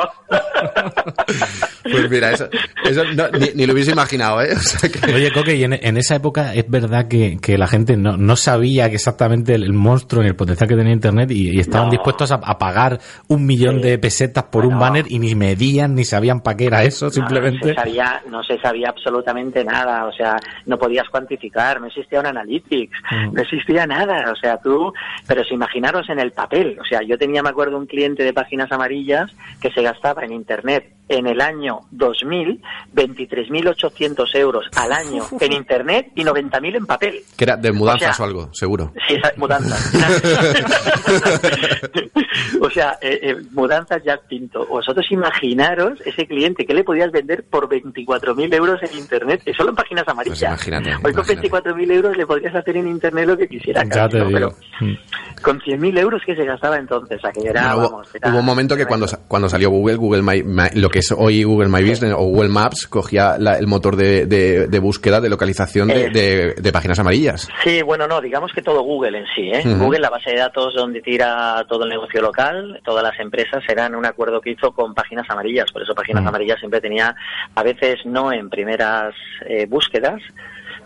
Pues 1.83 2.11
mira, 2.11 2.33
eso, 2.33 2.49
eso 2.85 3.05
no- 3.15 3.29
ni, 3.31 3.51
ni 3.55 3.67
lo 3.67 3.73
hubiese 3.73 3.93
imaginado, 3.93 4.43
¿eh? 4.43 4.55
O 4.55 4.59
sea 4.61 4.89
que- 4.91 5.15
Oye, 5.15 5.33
Coque, 5.33 5.57
y 5.57 5.65
en, 5.65 5.73
en 5.73 5.97
esa 5.97 6.15
época 6.17 6.55
es 6.55 6.69
verdad 6.69 6.90
que, 7.09 7.39
que 7.41 7.57
la 7.59 7.67
gente 7.67 7.97
no, 7.97 8.17
no 8.17 8.37
sabía 8.37 8.87
exactamente 8.87 9.55
el, 9.55 9.65
el 9.65 9.73
monstruo 9.73 10.23
ni 10.23 10.29
el 10.29 10.37
potencial 10.37 10.69
que 10.69 10.77
tenía 10.77 10.93
Internet 10.93 11.31
y, 11.31 11.51
y 11.51 11.61
estaban 11.61 11.87
No. 11.89 11.93
dispuestos 11.93 12.31
a, 12.33 12.37
a 12.37 12.59
pagar 12.59 12.99
un 13.29 13.47
millón 13.47 13.77
Sí. 13.77 13.83
de 13.83 13.99
pesetas 13.99 14.45
por 14.45 14.67
un 14.67 14.79
banner 14.79 15.05
y 15.09 15.19
ni 15.19 15.35
medían 15.35 15.95
ni 15.95 16.05
sabían 16.05 16.41
para 16.41 16.57
qué 16.57 16.67
era 16.67 16.83
eso, 16.83 17.07
No, 17.07 17.11
simplemente. 17.11 17.59
No, 17.61 17.67
se 17.69 17.75
sabía, 17.75 18.23
no 18.31 18.43
se 18.43 18.59
sabía 18.61 18.89
absolutamente 18.89 19.65
nada, 19.65 20.07
o 20.07 20.13
sea, 20.13 20.37
no 20.67 20.79
podías 20.79 21.09
cuantificar, 21.09 21.81
no 21.81 21.87
existía 21.87 22.21
un 22.21 22.27
analytics, 22.27 22.99
Mm. 23.11 23.35
no 23.35 23.43
existía 23.43 23.87
nada, 23.87 24.31
o 24.33 24.37
sea, 24.37 24.59
tú, 24.59 24.93
pero 25.27 25.43
si 25.45 25.55
imaginaros 25.55 26.09
en 26.11 26.19
el 26.21 26.33
papel, 26.33 26.79
o 26.81 26.85
sea, 26.85 27.01
yo 27.03 27.17
tenía, 27.19 27.43
me 27.43 27.49
acuerdo, 27.51 27.77
un 27.79 27.87
cliente 27.87 28.23
de 28.25 28.33
páginas 28.33 28.71
amarillas 28.73 29.31
que 29.61 29.71
se 29.71 29.83
gastaba 29.83 30.25
en 30.25 30.33
Internet 30.33 30.93
en 31.11 31.27
el 31.27 31.41
año 31.41 31.81
2000 31.91 32.63
23.800 32.95 34.35
euros 34.37 34.67
al 34.77 34.93
año 34.93 35.25
en 35.41 35.53
Internet 35.53 36.13
y 36.15 36.23
90.000 36.25 36.77
en 36.77 36.87
papel. 36.87 37.21
que 37.37 37.45
era 37.45 37.57
de 37.57 37.73
mudanzas 37.73 38.09
o, 38.09 38.13
O 38.13 38.15
sea, 38.15 38.27
algo, 38.27 38.55
seguro. 38.55 38.93
Sí, 39.09 39.17
mudanzas. 39.37 39.93
o 42.61 42.71
sea, 42.71 42.99
eh, 43.01 43.19
eh, 43.23 43.37
mudanzas 43.53 44.03
ya 44.05 44.17
pinto. 44.29 44.67
Vosotros 44.67 45.05
imaginaros 45.11 46.01
ese 46.05 46.27
cliente 46.27 46.65
que 46.65 46.75
le 46.75 46.85
podías 46.85 47.11
vender 47.11 47.45
por 47.51 47.69
24.000 47.69 48.55
euros 48.55 48.81
en 48.83 48.99
Internet, 48.99 49.43
solo 49.57 49.71
en 49.71 49.77
páginas 49.77 50.07
amarillas. 50.07 50.39
Pues 50.39 50.69
imagínate, 50.69 50.95
Hoy 50.97 51.13
con 51.13 51.25
imagínate. 51.25 51.51
24.000 51.51 51.93
euros 51.93 52.17
le 52.17 52.27
podrías 52.27 52.55
hacer 52.55 52.77
en 52.77 52.89
Internet 52.89 53.27
lo 53.27 53.37
que 53.37 53.49
quisiera. 53.49 53.83
Ya 53.85 54.09
te 54.09 54.19
digo. 54.19 54.31
Pero 54.31 54.55
con 55.43 55.61
100.000 55.61 55.99
euros 55.99 56.23
que 56.25 56.37
se 56.37 56.45
gastaba 56.45 56.77
entonces, 56.77 57.23
a 57.25 57.33
que 57.33 57.49
era, 57.49 57.77
hubo, 57.77 57.91
vamos, 57.91 58.15
era 58.15 58.31
hubo 58.31 58.39
un 58.39 58.45
momento 58.45 58.77
que 58.77 58.87
cuando, 58.87 59.07
cuando 59.27 59.49
salió 59.49 59.71
Google, 59.71 59.97
Google 59.97 60.23
My- 60.23 60.43
My- 60.43 60.71
lo 60.81 60.89
que 60.89 61.00
es 61.01 61.13
hoy 61.17 61.43
Google 61.45 61.69
My 61.69 61.83
Business 61.83 62.15
o 62.17 62.25
Google 62.25 62.49
Maps, 62.49 62.87
cogía 62.87 63.37
la- 63.39 63.59
el 63.59 63.67
motor 63.67 63.97
de, 63.97 64.25
de- 64.27 64.69
de 64.69 64.79
búsqueda, 64.79 65.21
de 65.21 65.29
localización 65.29 65.89
de, 65.89 66.07
Eh. 66.07 66.11
de- 66.11 66.55
de 66.55 66.73
páginas 66.73 66.99
amarillas. 66.99 67.49
Sí, 67.65 67.83
bueno, 67.83 68.07
no, 68.07 68.21
digamos 68.21 68.53
que 68.53 68.63
todo 68.63 68.83
Google 68.83 69.19
en 69.19 69.25
sí, 69.35 69.51
¿eh? 69.53 69.63
Google, 69.77 69.99
la 70.01 70.11
base 70.11 70.31
de 70.31 70.39
datos 70.39 70.73
donde 70.75 71.01
tira 71.03 71.65
todo 71.69 71.83
el 71.85 71.91
negocio 71.91 72.23
local, 72.23 72.81
todas 72.85 73.03
las 73.03 73.19
empresas 73.19 73.63
eran 73.69 73.95
un 73.95 74.07
acuerdo 74.07 74.41
que 74.41 74.51
hizo 74.53 74.73
con 74.73 74.95
páginas 74.95 75.29
amarillas, 75.29 75.71
por 75.73 75.83
eso 75.83 75.95
páginas 75.95 76.25
amarillas 76.27 76.59
siempre 76.59 76.81
tenía, 76.81 77.15
a 77.55 77.63
veces 77.63 77.97
no 78.05 78.33
en 78.33 78.49
primeras 78.49 79.13
eh, 79.47 79.67
búsquedas, 79.69 80.21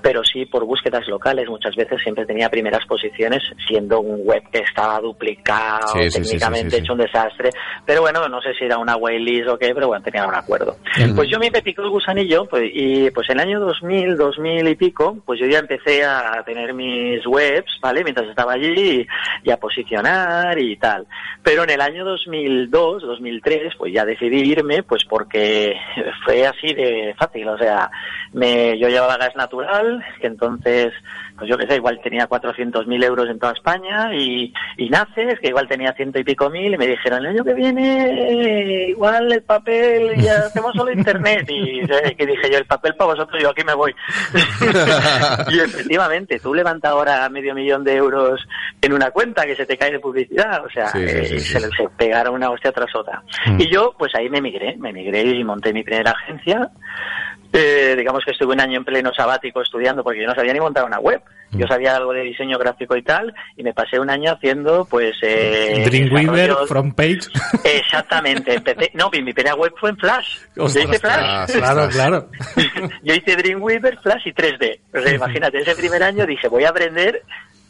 pero 0.05 0.23
sí 0.23 0.45
por 0.45 0.67
búsquedas 0.67 1.09
locales. 1.09 1.49
Muchas 1.49 1.75
veces 1.75 1.99
siempre 2.03 2.27
tenía 2.27 2.51
primeras 2.51 2.85
posiciones, 2.87 3.43
siendo 3.67 4.01
un 4.01 4.21
web 4.27 4.43
que 4.53 4.59
estaba 4.59 5.01
duplicado, 5.01 5.89
Sí, 5.89 6.11
técnicamente 6.13 6.65
sí, 6.65 6.71
sí, 6.73 6.77
sí. 6.77 6.83
hecho 6.83 6.93
un 6.93 6.99
desastre. 6.99 7.49
Pero 7.87 8.03
bueno, 8.03 8.29
no 8.29 8.43
sé 8.43 8.53
si 8.53 8.67
era 8.67 8.77
una 8.77 8.97
waitlist 8.97 9.49
o 9.49 9.59
qué, 9.59 9.75
pero 9.75 9.89
bueno, 9.89 10.05
tenía 10.05 10.27
un 10.27 10.35
acuerdo. 10.35 10.77
Pues 11.17 11.31
yo 11.31 11.39
me 11.39 11.51
picó 11.51 11.81
el 11.81 11.89
gusanillo, 11.89 12.45
pues, 12.45 12.71
y 12.75 13.11
pues 13.13 13.31
en 13.31 13.41
el 13.41 13.49
año 13.49 13.61
2000, 13.61 14.15
2000 14.19 14.69
y 14.69 14.75
pico, 14.75 15.17
pues 15.25 15.41
yo 15.41 15.47
ya 15.47 15.61
empecé 15.61 16.05
a 16.05 16.43
tener 16.45 16.75
mis 16.75 17.27
webs, 17.27 17.79
¿vale? 17.81 18.05
Mientras 18.05 18.29
estaba 18.29 18.53
allí 18.53 19.07
y 19.43 19.51
a 19.51 19.57
posicionar 19.57 20.59
y 20.59 20.77
tal. 20.77 21.07
Pero 21.43 21.65
en 21.65 21.71
el 21.71 21.81
año 21.81 22.05
2002, 22.05 23.03
2003, 23.05 23.75
pues 23.79 23.95
ya 23.95 24.05
decidí 24.05 24.51
irme, 24.51 24.83
pues 24.83 25.03
porque 25.09 25.75
fue 26.27 26.47
así 26.47 26.75
de 26.75 27.15
fácil, 27.19 27.49
o 27.49 27.57
sea, 27.57 27.91
me, 28.35 28.79
yo 28.79 28.89
llevaba 28.89 29.17
gas 29.17 29.35
natural, 29.37 29.94
que 30.21 30.27
entonces, 30.27 30.93
pues 31.37 31.49
yo 31.49 31.59
qué 31.59 31.67
sé, 31.67 31.77
igual 31.77 32.01
tenía 32.03 32.29
400.000 32.29 33.05
euros 33.05 33.29
en 33.29 33.39
toda 33.39 33.53
España 33.53 34.15
y, 34.15 34.53
y 34.77 34.89
naces, 34.89 35.39
que 35.41 35.49
igual 35.49 35.69
tenía 35.69 35.93
ciento 35.93 36.19
y 36.19 36.25
pico 36.25 36.51
mil, 36.51 36.75
y 36.75 36.79
me 36.79 36.87
dijeron, 36.87 37.21
el 37.21 37.33
año 37.33 37.45
que 37.45 37.55
viene, 37.55 38.07
eh, 38.07 38.89
igual 38.91 39.33
el 39.33 39.43
papel, 39.43 40.15
ya 40.17 40.39
hacemos 40.39 40.75
solo 40.75 40.93
internet. 40.93 41.49
Y 41.49 41.81
eh, 41.81 42.15
que 42.17 42.27
dije 42.27 42.51
yo, 42.51 42.59
el 42.59 42.67
papel 42.67 42.95
para 42.95 43.13
vosotros, 43.13 43.43
yo 43.43 43.51
aquí 43.51 43.63
me 43.65 43.75
voy. 43.75 43.95
y 45.51 45.59
efectivamente, 45.59 46.39
tú 46.39 46.55
levantas 46.55 46.93
ahora 46.93 47.29
medio 47.29 47.55
millón 47.55 47.85
de 47.85 47.95
euros 47.95 48.41
en 48.81 48.93
una 48.93 49.11
cuenta 49.11 49.45
que 49.47 49.57
se 49.57 49.67
te 49.67 49.77
cae 49.77 49.93
de 49.93 50.01
publicidad, 50.01 50.65
o 50.65 50.71
sea, 50.71 50.89
Sí, 50.89 51.09
sí, 51.09 51.17
eh, 51.17 51.25
sí, 51.27 51.41
se, 51.41 51.61
se 51.61 51.89
pegaron 51.97 52.35
una 52.35 52.51
hostia 52.51 52.73
tras 52.73 52.95
otra. 52.95 53.23
Y 53.59 53.73
yo, 53.73 53.95
pues 53.99 54.15
ahí 54.15 54.29
me 54.29 54.41
migré, 54.41 54.77
me 54.77 54.93
migré 54.93 55.23
y 55.23 55.45
monté 55.45 55.73
mi 55.73 55.83
primera 55.83 56.13
agencia. 56.13 56.71
Eh, 57.57 57.95
digamos 57.97 58.25
que 58.25 58.33
estuve 58.33 58.53
un 58.53 58.61
año 58.61 58.79
en 58.79 58.85
pleno 58.85 59.13
sabático 59.15 59.63
estudiando 59.63 60.03
porque 60.03 60.21
yo 60.21 60.27
no 60.27 60.35
sabía 60.35 60.53
ni 60.53 60.59
montar 60.59 60.85
una 60.85 60.99
web. 60.99 61.23
Yo 61.53 61.69
sabía 61.69 61.95
algo 61.95 62.13
de 62.13 62.23
diseño 62.23 62.59
gráfico 62.59 62.97
y 62.97 63.03
tal, 63.03 63.33
y 63.57 63.63
me 63.63 63.73
pasé 63.73 64.01
un 64.01 64.11
año 64.11 64.33
haciendo, 64.33 64.85
pues. 64.91 65.15
Eh, 65.23 65.85
Dreamweaver, 65.87 66.51
desarrollos- 66.51 66.67
front 66.67 66.95
page. 66.97 67.21
Exactamente, 67.63 68.55
empecé. 68.55 68.91
No, 68.95 69.09
mi, 69.11 69.23
mi 69.23 69.33
primera 69.33 69.55
web 69.55 69.73
fue 69.79 69.91
en 69.91 69.97
Flash. 69.97 70.39
Yo 70.57 70.65
hice 70.67 70.99
Flash. 70.99 71.53
Claro, 71.53 71.89
claro. 71.93 72.29
Yo 73.05 73.15
hice 73.15 73.37
Dreamweaver, 73.37 73.99
Flash 74.03 74.27
y 74.27 74.33
3D. 74.33 74.81
O 74.93 75.01
sea, 75.01 75.15
imagínate, 75.15 75.59
ese 75.59 75.77
primer 75.77 76.03
año 76.03 76.27
dije, 76.27 76.49
voy 76.49 76.65
a 76.65 76.71
aprender 76.71 77.23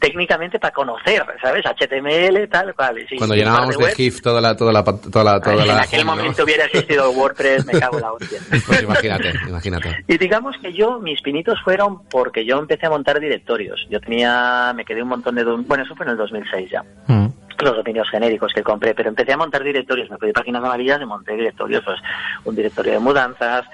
técnicamente 0.05 0.59
para 0.59 0.71
conocer, 0.71 1.25
¿sabes? 1.41 1.65
HTML, 1.65 2.47
tal 2.47 2.75
cual. 2.75 2.99
Y 2.99 3.07
sí, 3.07 3.17
Cuando 3.17 3.33
sí, 3.33 3.39
llenábamos 3.39 3.75
de 3.75 3.83
webs. 3.85 3.95
GIF 3.95 4.21
toda 4.21 4.39
la, 4.39 4.55
toda 4.55 4.71
la, 4.71 4.83
toda 4.83 5.23
la, 5.23 5.41
toda 5.41 5.63
Ay, 5.63 5.67
la 5.67 5.73
en 5.73 5.79
aquel 5.79 6.01
home, 6.01 6.11
¿no? 6.11 6.15
momento 6.17 6.43
hubiera 6.43 6.65
existido 6.65 7.09
WordPress, 7.15 7.65
me 7.65 7.79
cago 7.79 7.95
en 7.97 8.01
la 8.01 8.13
hostia. 8.13 8.39
Pues 8.67 8.83
imagínate, 8.83 9.33
imagínate. 9.47 9.95
Y 10.07 10.17
digamos 10.19 10.55
que 10.61 10.73
yo, 10.73 10.99
mis 10.99 11.21
pinitos 11.21 11.59
fueron 11.63 12.03
porque 12.03 12.45
yo 12.45 12.59
empecé 12.59 12.85
a 12.85 12.91
montar 12.91 13.19
directorios. 13.19 13.87
Yo 13.89 13.99
tenía, 13.99 14.73
me 14.75 14.85
quedé 14.85 15.01
un 15.01 15.09
montón 15.09 15.33
de, 15.35 15.43
bueno, 15.43 15.83
eso 15.83 15.95
fue 15.95 16.05
en 16.05 16.11
el 16.11 16.17
2006 16.17 16.69
ya. 16.69 16.83
Mm. 17.07 17.27
Los 17.61 17.75
dominios 17.77 18.09
genéricos 18.09 18.51
que 18.53 18.61
compré, 18.63 18.93
pero 18.93 19.09
empecé 19.09 19.33
a 19.33 19.37
montar 19.37 19.63
directorios, 19.63 20.09
me 20.09 20.17
pedí 20.17 20.31
páginas 20.33 20.63
amarillas 20.63 20.99
y 21.01 21.05
monté 21.05 21.33
directorios, 21.35 21.83
pues 21.85 21.97
un 22.43 22.55
directorio 22.55 22.93
de 22.93 22.99
mudanzas, 22.99 23.65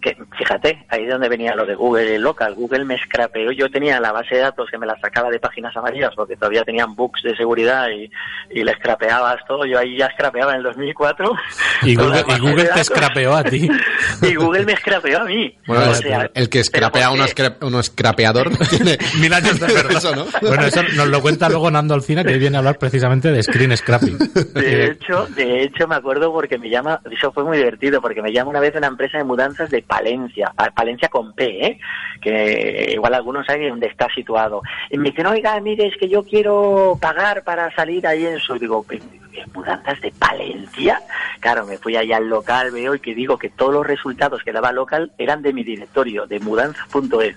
que 0.00 0.16
fíjate, 0.38 0.84
ahí 0.88 1.04
es 1.04 1.10
donde 1.10 1.28
venía 1.28 1.54
lo 1.54 1.66
de 1.66 1.74
Google 1.74 2.18
Local, 2.18 2.54
Google 2.54 2.84
me 2.84 2.98
scrapeó, 2.98 3.52
yo 3.52 3.70
tenía 3.70 4.00
la 4.00 4.12
base 4.12 4.36
de 4.36 4.40
datos 4.42 4.68
que 4.70 4.78
me 4.78 4.86
la 4.86 4.98
sacaba 5.00 5.30
de 5.30 5.38
páginas 5.38 5.76
amarillas 5.76 6.12
porque 6.16 6.36
todavía 6.36 6.64
tenían 6.64 6.94
bugs 6.94 7.22
de 7.22 7.36
seguridad 7.36 7.88
y, 7.90 8.10
y 8.58 8.64
le 8.64 8.72
scrapeabas 8.74 9.36
todo, 9.46 9.64
yo 9.66 9.78
ahí 9.78 9.98
ya 9.98 10.10
scrapeaba 10.12 10.52
en 10.52 10.58
el 10.58 10.62
2004. 10.64 11.32
Y 11.82 11.94
Google, 11.96 12.24
la 12.26 12.36
y 12.36 12.40
Google 12.40 12.64
te 12.74 12.84
scrapeó 12.84 13.34
a 13.34 13.44
ti. 13.44 13.68
Y 14.22 14.34
Google 14.34 14.64
me 14.64 14.74
scrapeó 14.76 15.20
a 15.20 15.24
mí. 15.24 15.54
Bueno, 15.66 15.88
O 15.88 15.90
es- 15.92 15.98
sea, 15.98 16.30
el 16.32 16.48
que 16.48 16.64
scrapea 16.64 17.08
a 17.08 17.10
pero 17.10 17.14
uno, 17.14 17.24
¿por 17.26 17.34
qué? 17.34 17.42
scrap- 17.44 17.66
uno 17.66 17.82
scrapeador 17.82 18.50
tiene 18.70 18.96
Mil 19.20 19.32
años 19.32 19.60
de 19.60 19.66
verdad. 19.66 19.92
eso, 19.98 20.16
¿no? 20.16 20.24
Bueno, 20.40 20.64
eso 20.64 20.82
nos 20.94 21.08
lo 21.08 21.20
cuenta 21.20 21.48
luego 21.48 21.70
Nando 21.70 21.94
Alcina, 21.94 22.24
que 22.24 22.32
hoy 22.32 22.38
viene 22.38 22.56
a 22.56 22.60
hablar 22.60 22.78
precisamente 22.78 23.25
de 23.32 23.42
screen 23.42 23.76
scrapping. 23.76 24.16
De 24.54 24.86
hecho, 24.86 25.26
de 25.28 25.62
hecho 25.62 25.86
me 25.88 25.94
acuerdo 25.96 26.32
porque 26.32 26.58
me 26.58 26.68
llama, 26.70 27.00
eso 27.10 27.32
fue 27.32 27.44
muy 27.44 27.58
divertido, 27.58 28.00
porque 28.00 28.22
me 28.22 28.32
llama 28.32 28.50
una 28.50 28.60
vez 28.60 28.74
una 28.74 28.86
empresa 28.86 29.18
de 29.18 29.24
mudanzas 29.24 29.70
de 29.70 29.82
Palencia, 29.82 30.52
pa- 30.56 30.70
Palencia 30.70 31.08
con 31.08 31.32
P, 31.34 31.66
¿eh? 31.66 31.78
que 32.20 32.90
igual 32.94 33.14
algunos 33.14 33.46
saben 33.46 33.68
dónde 33.68 33.86
está 33.88 34.08
situado. 34.14 34.62
Y 34.90 34.98
me 34.98 35.10
dicen, 35.10 35.26
oiga, 35.26 35.58
mire, 35.60 35.86
es 35.86 35.96
que 35.98 36.08
yo 36.08 36.22
quiero 36.24 36.98
pagar 37.00 37.44
para 37.44 37.74
salir 37.74 38.06
ahí 38.06 38.24
en 38.26 38.38
su... 38.38 38.58
Digo, 38.58 38.84
"¿Qué- 38.86 38.98
qué 39.32 39.44
mudanzas 39.54 40.00
de 40.00 40.10
Palencia? 40.12 41.00
Claro, 41.40 41.66
me 41.66 41.76
fui 41.78 41.94
allá 41.96 42.16
al 42.16 42.28
local, 42.28 42.70
veo 42.70 42.94
y 42.94 43.00
que 43.00 43.14
digo 43.14 43.36
que 43.38 43.50
todos 43.50 43.72
los 43.72 43.86
resultados 43.86 44.42
que 44.42 44.52
daba 44.52 44.72
local 44.72 45.12
eran 45.18 45.42
de 45.42 45.52
mi 45.52 45.62
directorio, 45.62 46.26
de 46.26 46.40
mudanza.es. 46.40 47.36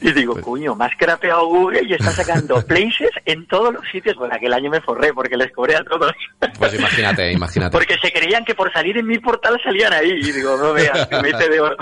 Y 0.00 0.12
digo, 0.12 0.40
cuño, 0.40 0.74
más 0.74 0.92
crapeado 0.98 1.46
Google 1.46 1.82
y 1.86 1.92
está 1.92 2.10
sacando 2.10 2.62
places 2.66 3.10
en 3.26 3.46
todos 3.46 3.74
los 3.74 3.82
sitios. 3.92 4.16
Bueno, 4.16 4.34
aquel 4.34 4.52
año 4.54 4.70
me 4.70 4.80
forré 4.80 5.12
porque 5.24 5.38
les 5.38 5.52
cobré 5.52 5.74
a 5.74 5.82
todos. 5.82 6.12
Pues 6.58 6.74
imagínate, 6.74 7.32
imagínate. 7.32 7.72
Porque 7.72 7.96
se 7.96 8.12
creían 8.12 8.44
que 8.44 8.54
por 8.54 8.70
salir 8.70 8.98
en 8.98 9.06
mi 9.06 9.18
portal 9.18 9.58
salían 9.64 9.94
ahí. 9.94 10.10
Y 10.10 10.32
digo, 10.32 10.54
no 10.58 10.74
veas, 10.74 11.08
me 11.22 11.30
hice 11.30 11.48
de 11.48 11.60
oro. 11.60 11.76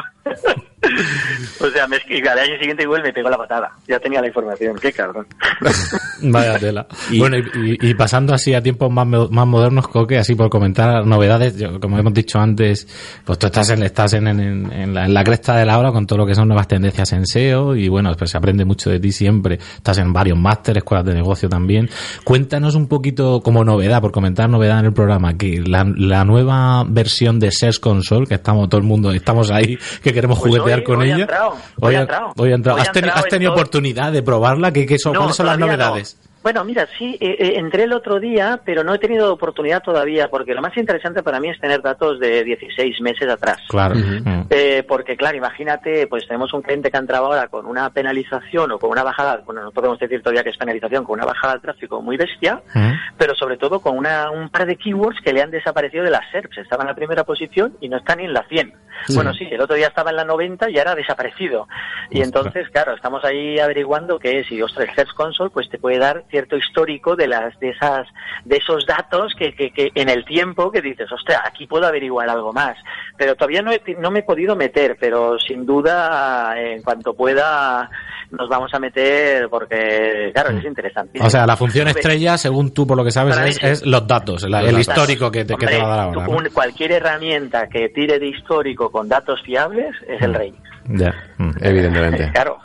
o 1.60 1.68
sea, 1.70 1.86
me, 1.86 1.96
y 2.08 2.26
al 2.26 2.38
año 2.38 2.58
siguiente 2.58 2.82
igual 2.82 3.02
me 3.02 3.12
pegó 3.12 3.30
la 3.30 3.38
patada. 3.38 3.72
Ya 3.86 3.98
tenía 4.00 4.20
la 4.20 4.26
información, 4.26 4.76
qué 4.80 4.92
cabrón. 4.92 5.26
Vaya 6.22 6.58
tela. 6.58 6.86
Bueno, 7.18 7.36
y, 7.54 7.94
pasando 7.94 8.34
así 8.34 8.54
a 8.54 8.62
tiempos 8.62 8.90
más, 8.90 9.06
más 9.06 9.46
modernos, 9.46 9.88
Coque, 9.88 10.18
así 10.18 10.34
por 10.34 10.48
comentar 10.50 11.06
novedades, 11.06 11.56
yo, 11.58 11.78
como 11.80 11.98
hemos 11.98 12.14
dicho 12.14 12.38
antes, 12.38 12.86
pues 13.24 13.38
tú 13.38 13.46
estás, 13.46 13.70
en, 13.70 13.82
estás 13.82 14.12
en, 14.14 14.26
en- 14.28 14.72
en 14.72 14.94
la, 14.94 15.04
en 15.04 15.14
la 15.14 15.24
cresta 15.24 15.56
de 15.56 15.66
la 15.66 15.78
hora 15.78 15.92
con 15.92 16.06
todo 16.06 16.18
lo 16.18 16.26
que 16.26 16.34
son 16.34 16.48
nuevas 16.48 16.68
tendencias 16.68 17.12
en 17.12 17.26
SEO 17.26 17.76
y 17.76 17.88
bueno, 17.88 18.12
pues 18.18 18.30
se 18.30 18.38
aprende 18.38 18.64
mucho 18.64 18.90
de 18.90 18.98
ti 19.00 19.12
siempre. 19.12 19.58
Estás 19.76 19.98
en 19.98 20.12
varios 20.12 20.38
másteres, 20.38 20.78
escuelas 20.82 21.06
de 21.06 21.14
negocio 21.14 21.48
también. 21.48 21.88
Cuéntanos 22.24 22.74
un 22.74 22.88
poquito 22.88 23.40
como 23.40 23.64
novedad, 23.64 24.00
por 24.00 24.12
comentar 24.12 24.48
novedad 24.48 24.80
en 24.80 24.86
el 24.86 24.92
programa, 24.92 25.36
que 25.36 25.60
la, 25.64 25.84
la 25.96 26.24
nueva 26.24 26.84
versión 26.88 27.38
de 27.38 27.50
Search 27.50 27.80
Console, 27.80 28.26
que 28.26 28.34
estamos 28.34 28.68
todo 28.68 28.80
el 28.80 28.86
mundo, 28.86 29.12
estamos 29.12 29.50
ahí, 29.50 29.78
que 30.02 30.12
queremos 30.12 30.38
Pues 30.38 30.52
hoy- 30.78 30.84
con 30.84 30.98
hoy 31.00 31.10
ha 31.10 31.14
ella. 31.14 31.22
entrado, 31.22 31.56
hoy 31.80 31.94
ha 31.94 32.00
entrado. 32.00 32.32
hoy 32.36 32.50
ha 32.52 32.54
entrado. 32.54 32.76
Hoy 32.76 32.80
ha 32.80 32.90
¿Has, 32.90 32.96
teni- 32.96 33.10
has 33.12 33.24
en 33.24 33.30
tenido 33.30 33.52
oportunidad 33.52 34.12
de 34.12 34.22
probarla? 34.22 34.72
¿Qué, 34.72 34.86
qué 34.86 34.98
son, 34.98 35.12
No, 35.14 35.20
¿Cuáles 35.20 35.36
son 35.36 35.46
las 35.46 35.58
novedades? 35.58 36.16
Bueno, 36.42 36.64
mira, 36.64 36.86
sí, 36.98 37.16
eh, 37.20 37.36
eh, 37.38 37.52
entré 37.56 37.84
el 37.84 37.92
otro 37.92 38.18
día, 38.18 38.60
pero 38.64 38.82
no 38.82 38.94
he 38.94 38.98
tenido 38.98 39.32
oportunidad 39.32 39.82
todavía, 39.82 40.28
porque 40.28 40.54
lo 40.54 40.60
más 40.60 40.76
interesante 40.76 41.22
para 41.22 41.38
mí 41.38 41.48
es 41.50 41.60
tener 41.60 41.80
datos 41.82 42.18
de 42.18 42.42
16 42.42 43.00
meses 43.00 43.28
atrás. 43.28 43.58
Claro. 43.68 43.94
Mm. 43.94 44.46
Eh, 44.50 44.84
porque, 44.86 45.16
claro, 45.16 45.36
imagínate, 45.36 46.06
pues 46.08 46.26
tenemos 46.26 46.52
un 46.52 46.62
cliente 46.62 46.90
que 46.90 46.96
ha 46.96 47.00
entrado 47.00 47.26
ahora 47.26 47.48
con 47.48 47.66
una 47.66 47.88
penalización 47.90 48.72
o 48.72 48.78
con 48.78 48.90
una 48.90 49.02
bajada, 49.02 49.40
bueno, 49.46 49.62
no 49.62 49.70
podemos 49.70 49.98
decir 49.98 50.20
todavía 50.20 50.42
que 50.42 50.50
es 50.50 50.56
penalización, 50.56 51.04
con 51.04 51.14
una 51.14 51.26
bajada 51.26 51.54
del 51.54 51.62
tráfico 51.62 52.02
muy 52.02 52.16
bestia, 52.16 52.60
Mm. 52.74 52.92
pero 53.16 53.34
sobre 53.34 53.56
todo 53.56 53.80
con 53.80 53.96
una, 53.96 54.30
un 54.30 54.48
par 54.48 54.66
de 54.66 54.76
keywords 54.76 55.20
que 55.22 55.32
le 55.32 55.42
han 55.42 55.50
desaparecido 55.50 56.04
de 56.04 56.10
las 56.10 56.28
SERPs. 56.32 56.58
Estaba 56.58 56.82
en 56.82 56.88
la 56.88 56.94
primera 56.94 57.24
posición 57.24 57.76
y 57.80 57.88
no 57.88 57.98
está 57.98 58.16
ni 58.16 58.24
en 58.24 58.32
la 58.32 58.44
100. 58.48 58.72
Bueno, 59.14 59.32
sí, 59.34 59.48
el 59.50 59.60
otro 59.60 59.74
día 59.74 59.88
estaba 59.88 60.10
en 60.10 60.16
la 60.16 60.24
90 60.24 60.70
y 60.70 60.78
ahora 60.78 60.92
ha 60.92 60.94
desaparecido. 60.94 61.66
Y 62.10 62.20
entonces, 62.20 62.68
claro, 62.70 62.94
estamos 62.94 63.24
ahí 63.24 63.58
averiguando 63.58 64.18
que 64.18 64.40
es, 64.40 64.50
y 64.52 64.62
ostras, 64.62 64.88
el 64.88 64.94
Search 64.94 65.14
Console 65.14 65.50
pues 65.50 65.68
te 65.68 65.78
puede 65.78 65.98
dar 65.98 66.24
cierto 66.32 66.56
histórico 66.56 67.14
de 67.14 67.28
las 67.28 67.56
de 67.60 67.68
esas 67.70 68.08
de 68.44 68.56
esos 68.56 68.84
datos 68.86 69.32
que, 69.38 69.54
que, 69.54 69.70
que 69.70 69.92
en 69.94 70.08
el 70.08 70.24
tiempo 70.24 70.72
que 70.72 70.82
dices, 70.82 71.06
ostras, 71.12 71.40
aquí 71.44 71.68
puedo 71.68 71.86
averiguar 71.86 72.28
algo 72.28 72.52
más. 72.52 72.76
Pero 73.16 73.36
todavía 73.36 73.62
no, 73.62 73.70
he- 73.70 73.82
no 74.00 74.10
me 74.10 74.18
he 74.20 74.22
podido 74.24 74.56
meter, 74.56 74.96
pero 74.98 75.38
sin 75.38 75.64
duda, 75.64 76.54
en 76.58 76.82
cuanto 76.82 77.14
pueda, 77.14 77.88
nos 78.30 78.48
vamos 78.48 78.72
a 78.74 78.80
meter 78.80 79.48
porque, 79.50 80.30
claro, 80.32 80.50
es 80.58 80.64
interesante. 80.64 81.20
O 81.22 81.30
sea, 81.30 81.46
la 81.46 81.56
función 81.56 81.86
estrella, 81.88 82.36
según 82.38 82.72
tú 82.74 82.86
por 82.86 82.96
lo 82.96 83.04
que 83.04 83.10
sabes, 83.12 83.36
es, 83.38 83.62
es 83.62 83.86
los 83.86 84.06
datos, 84.08 84.42
la- 84.48 84.62
Los 84.62 84.70
el 84.70 84.76
datos. 84.76 84.88
histórico 84.88 85.30
que 85.30 85.44
te, 85.44 85.54
que 85.54 85.66
te 85.66 85.74
Hombre, 85.76 85.78
va 85.78 85.84
a 85.94 85.96
dar 85.96 86.00
ahora. 86.06 86.24
tú- 86.24 86.32
¿no? 86.32 86.38
un- 86.38 86.48
cualquier 86.50 86.92
herramienta 86.92 87.68
que 87.68 87.90
tire 87.90 88.18
de 88.18 88.26
histórico 88.28 88.90
con 88.90 89.08
datos 89.08 89.40
fiables 89.44 89.94
es 90.08 90.20
el 90.22 90.34
rey. 90.34 90.54
Ya. 90.86 91.14
Mm. 91.36 91.50
Evidentemente. 91.60 92.30
Claro. 92.32 92.58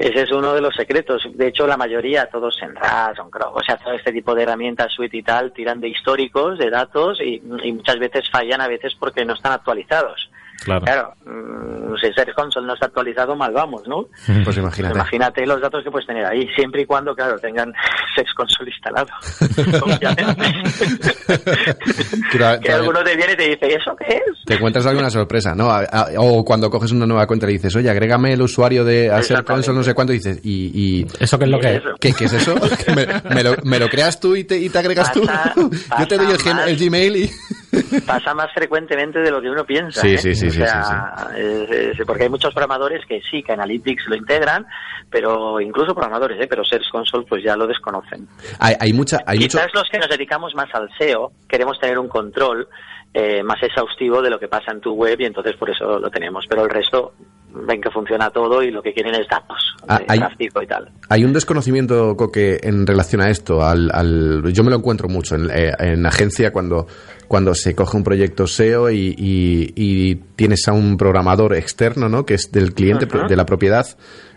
Ese 0.00 0.22
es 0.22 0.32
uno 0.32 0.54
de 0.54 0.62
los 0.62 0.74
secretos. 0.74 1.28
De 1.34 1.48
hecho, 1.48 1.66
la 1.66 1.76
mayoría, 1.76 2.24
todos 2.24 2.56
en 2.62 2.74
RAS, 2.74 3.18
o 3.18 3.62
sea, 3.62 3.76
todo 3.76 3.92
este 3.92 4.10
tipo 4.10 4.34
de 4.34 4.44
herramientas, 4.44 4.90
suite 4.94 5.18
y 5.18 5.22
tal, 5.22 5.52
tiran 5.52 5.78
de 5.78 5.88
históricos, 5.88 6.58
de 6.58 6.70
datos 6.70 7.20
y 7.20 7.38
muchas 7.40 7.98
veces 7.98 8.30
fallan, 8.30 8.62
a 8.62 8.68
veces 8.68 8.94
porque 8.98 9.26
no 9.26 9.34
están 9.34 9.52
actualizados. 9.52 10.30
Claro. 10.64 10.84
Claro, 10.84 11.12
mm, 11.24 11.94
si 12.00 12.12
Search 12.12 12.34
Console 12.34 12.66
no 12.66 12.74
está 12.74 12.86
actualizado, 12.86 13.34
mal 13.36 13.52
vamos, 13.52 13.82
¿no? 13.88 14.06
Pues 14.44 14.56
imagínate. 14.56 14.94
Imagínate 14.94 15.46
los 15.46 15.60
datos 15.60 15.82
que 15.84 15.90
puedes 15.90 16.06
tener 16.06 16.24
ahí, 16.26 16.46
siempre 16.54 16.82
y 16.82 16.86
cuando, 16.86 17.14
claro, 17.14 17.38
tengan 17.38 17.72
Search 18.14 18.34
Console 18.36 18.70
instalado. 18.70 19.08
Obviamente. 19.84 20.44
Quiero- 22.30 22.60
que 22.60 22.72
alguno 22.72 23.02
te 23.04 23.16
viene 23.16 23.32
y 23.32 23.36
te 23.36 23.48
dice, 23.50 23.74
¿eso 23.76 23.96
qué 23.96 24.14
es? 24.16 24.22
Te 24.46 24.54
encuentras 24.54 24.86
alguna 24.86 25.10
sorpresa, 25.10 25.54
¿no? 25.54 25.70
A- 25.70 25.84
a- 25.84 26.08
o 26.18 26.44
cuando 26.44 26.70
coges 26.70 26.92
una 26.92 27.06
nueva 27.06 27.26
cuenta 27.26 27.48
y 27.48 27.54
dices, 27.54 27.74
oye, 27.76 27.90
agrégame 27.90 28.32
el 28.32 28.42
usuario 28.42 28.84
de 28.84 29.06
Exactamente. 29.06 29.52
Console, 29.52 29.78
no 29.78 29.84
sé 29.84 29.94
cuánto, 29.94 30.12
y 30.12 30.16
dices, 30.16 30.40
¿y, 30.44 30.70
y 31.00 31.06
¿Eso 31.18 31.38
qué 31.38 31.44
es 31.44 31.50
lo 31.50 31.58
¿Qué 31.60 31.66
que 31.68 31.74
es? 31.76 31.82
¿qué, 32.00 32.12
qué 32.14 32.24
es 32.26 32.32
eso? 32.34 32.54
¿Me, 32.94 33.06
me 33.34 33.42
lo, 33.42 33.54
me 33.64 33.78
lo 33.78 33.88
creas 33.88 34.20
tú 34.20 34.36
y 34.36 34.44
te, 34.44 34.58
y 34.58 34.68
te 34.68 34.78
agregas 34.78 35.12
tú? 35.12 35.22
Pasa- 35.26 35.54
Yo 35.98 36.06
te 36.08 36.16
doy 36.16 36.26
el, 36.32 36.68
el 36.68 36.76
Gmail 36.76 37.16
y... 37.16 37.30
pasa 38.06 38.34
más 38.34 38.52
frecuentemente 38.54 39.20
de 39.20 39.30
lo 39.30 39.40
que 39.40 39.50
uno 39.50 39.64
piensa. 39.64 40.00
Sí, 40.00 40.14
¿eh? 40.14 40.18
sí, 40.18 40.34
sí, 40.34 40.46
O 40.48 40.50
sí, 40.50 40.58
sea, 40.58 41.26
porque 42.06 42.24
hay 42.24 42.28
muchos 42.28 42.52
programadores 42.52 43.04
que 43.06 43.20
sí, 43.30 43.42
que 43.42 43.52
Analytics 43.52 44.06
lo 44.08 44.16
integran, 44.16 44.66
pero 45.10 45.60
incluso 45.60 45.94
programadores, 45.94 46.40
¿eh? 46.40 46.46
pero 46.48 46.64
Search 46.64 46.90
Console 46.90 47.26
pues 47.28 47.42
ya 47.44 47.56
lo 47.56 47.66
desconocen. 47.66 48.26
Hay, 48.58 48.74
hay 48.78 48.92
mucha, 48.92 49.18
hay 49.26 49.38
mucho, 49.38 49.58
Quizás 49.58 49.74
los 49.74 49.88
que 49.90 49.98
nos 49.98 50.08
dedicamos 50.08 50.54
más 50.54 50.68
al 50.74 50.88
SEO 50.98 51.32
queremos 51.48 51.78
tener 51.78 51.98
un 51.98 52.08
control 52.08 52.68
eh, 53.12 53.42
más 53.42 53.60
exhaustivo 53.62 54.22
de 54.22 54.30
lo 54.30 54.38
que 54.38 54.46
pasa 54.46 54.70
en 54.72 54.80
tu 54.80 54.92
web 54.92 55.20
y 55.20 55.24
entonces 55.24 55.56
por 55.56 55.70
eso 55.70 55.98
lo 55.98 56.10
tenemos. 56.10 56.44
Pero 56.48 56.64
el 56.64 56.70
resto 56.70 57.14
ven 57.54 57.80
que 57.80 57.90
funciona 57.90 58.30
todo 58.30 58.62
y 58.62 58.70
lo 58.70 58.82
que 58.82 58.92
quieren 58.92 59.14
es 59.14 59.26
datos, 59.28 59.58
Ah, 59.88 59.98
de 59.98 60.04
hay- 60.08 60.18
tráfico 60.18 60.62
y 60.62 60.66
tal. 60.66 60.90
Hay 61.08 61.24
un 61.24 61.32
desconocimiento, 61.32 62.16
Coque, 62.16 62.58
en 62.62 62.86
relación 62.86 63.20
a 63.20 63.30
esto. 63.30 63.64
Al, 63.64 63.90
al- 63.92 64.52
yo 64.52 64.62
me 64.64 64.70
lo 64.70 64.76
encuentro 64.76 65.08
mucho 65.08 65.34
en, 65.34 65.50
eh, 65.50 65.72
en 65.78 66.06
agencia 66.06 66.52
cuando, 66.52 66.86
cuando 67.28 67.54
se 67.54 67.74
coge 67.74 67.96
un 67.96 68.04
proyecto 68.04 68.46
SEO 68.46 68.90
y, 68.90 69.14
y- 69.18 69.72
y 69.74 70.14
tienes 70.36 70.66
a 70.68 70.72
un 70.72 70.96
programador 70.96 71.54
externo, 71.56 72.08
¿no? 72.08 72.24
Que 72.26 72.34
es 72.34 72.50
del 72.52 72.72
cliente, 72.74 73.06
de 73.06 73.36
la 73.36 73.46
propiedad, 73.46 73.86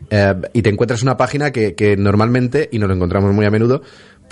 eh, 0.09 0.33
y 0.53 0.61
te 0.61 0.69
encuentras 0.69 1.01
una 1.03 1.17
página 1.17 1.51
que, 1.51 1.75
que 1.75 1.95
normalmente, 1.97 2.69
y 2.71 2.79
nos 2.79 2.87
lo 2.89 2.95
encontramos 2.95 3.33
muy 3.33 3.45
a 3.45 3.51
menudo, 3.51 3.81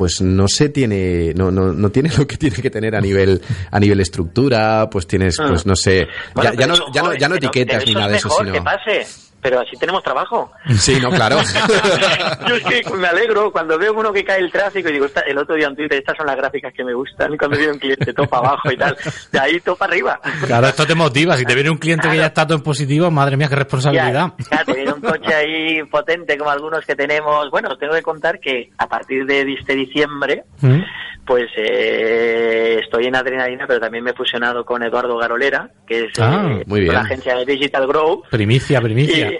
pues 0.01 0.19
no 0.19 0.47
se 0.47 0.69
tiene, 0.69 1.31
no, 1.35 1.51
no, 1.51 1.71
no 1.73 1.91
tiene 1.91 2.09
lo 2.17 2.25
que 2.25 2.35
tiene 2.35 2.55
que 2.55 2.71
tener 2.71 2.95
a 2.95 3.01
nivel, 3.01 3.39
a 3.69 3.79
nivel 3.79 3.99
estructura, 3.99 4.89
pues 4.89 5.05
tienes, 5.05 5.39
Ah. 5.39 5.45
pues 5.49 5.67
no 5.67 5.75
sé, 5.75 6.07
Bueno, 6.33 6.49
ya, 6.49 6.55
ya 6.55 6.57
pero 6.57 6.67
no, 6.69 6.73
eso, 6.73 6.85
ya 6.91 7.01
no, 7.03 7.13
ya 7.13 7.29
no 7.29 7.35
etiquetas 7.35 7.85
ni 7.85 7.93
nada 7.93 8.07
es 8.07 8.11
de 8.13 8.17
eso, 8.17 8.29
sino... 8.35 8.51
que 8.51 8.61
pase, 8.63 9.05
pero 9.39 9.59
así 9.59 9.77
tenemos 9.79 10.01
trabajo. 10.03 10.51
Sí, 10.79 10.97
no, 10.99 11.11
claro. 11.11 11.37
Yo 12.47 12.55
es 12.55 12.63
que 12.63 12.93
me 12.95 13.07
alegro 13.07 13.51
cuando 13.51 13.77
veo 13.77 13.93
uno 13.93 14.11
que 14.11 14.23
cae 14.23 14.39
el 14.39 14.51
tráfico 14.51 14.89
y 14.89 14.93
digo, 14.93 15.05
"Esta- 15.05 15.21
el 15.21 15.37
otro 15.37 15.55
día 15.55 15.67
en 15.67 15.75
Twitter, 15.75 15.99
estas 15.99 16.17
son 16.17 16.25
las 16.27 16.35
gráficas 16.35 16.73
que 16.75 16.83
me 16.83 16.93
gustan, 16.93 17.37
cuando 17.37 17.57
veo 17.57 17.71
un 17.71 17.79
cliente 17.79 18.11
topa 18.13 18.37
abajo 18.37 18.71
y 18.71 18.77
tal, 18.77 18.95
de 19.31 19.39
ahí 19.39 19.59
topa 19.59 19.85
arriba. 19.85 20.19
Claro, 20.47 20.67
esto 20.67 20.85
te 20.87 20.95
motiva. 20.95 21.37
Si 21.37 21.45
te 21.45 21.53
viene 21.55 21.69
un 21.69 21.77
cliente 21.77 22.09
que 22.09 22.17
ya 22.17 22.27
está 22.27 22.45
todo 22.47 22.57
en 22.57 22.63
positivo, 22.63 23.09
madre 23.11 23.37
mía, 23.37 23.47
qué 23.47 23.55
responsabilidad. 23.55 24.33
Ya, 24.37 24.57
ya, 24.57 24.63
te 24.65 24.73
viene 24.73 24.80
un 25.01 25.09
coche 25.09 25.33
ahí 25.33 25.83
potente 25.83 26.37
como 26.37 26.51
algunos 26.51 26.85
que 26.85 26.95
tenemos. 26.95 27.49
Bueno, 27.51 27.69
os 27.69 27.79
tengo 27.79 27.93
que 27.93 28.01
contar 28.01 28.39
que 28.39 28.69
a 28.77 28.87
partir 28.87 29.25
de 29.25 29.41
este 29.53 29.75
diciembre, 29.75 30.43
¿Mm? 30.61 30.79
pues 31.25 31.49
eh, 31.55 32.79
estoy 32.83 33.05
en 33.05 33.15
Adrenalina, 33.15 33.65
pero 33.67 33.79
también 33.79 34.03
me 34.03 34.11
he 34.11 34.13
fusionado 34.13 34.65
con 34.65 34.83
Eduardo 34.83 35.17
Garolera, 35.17 35.69
que 35.87 36.05
es 36.05 36.19
Ah, 36.19 36.47
eh, 36.59 36.63
muy 36.65 36.81
bien. 36.81 36.93
la 36.93 37.01
agencia 37.01 37.35
de 37.35 37.45
Digital 37.45 37.87
Grow. 37.87 38.23
Primicia, 38.29 38.81
primicia. 38.81 39.31
Y- 39.31 39.39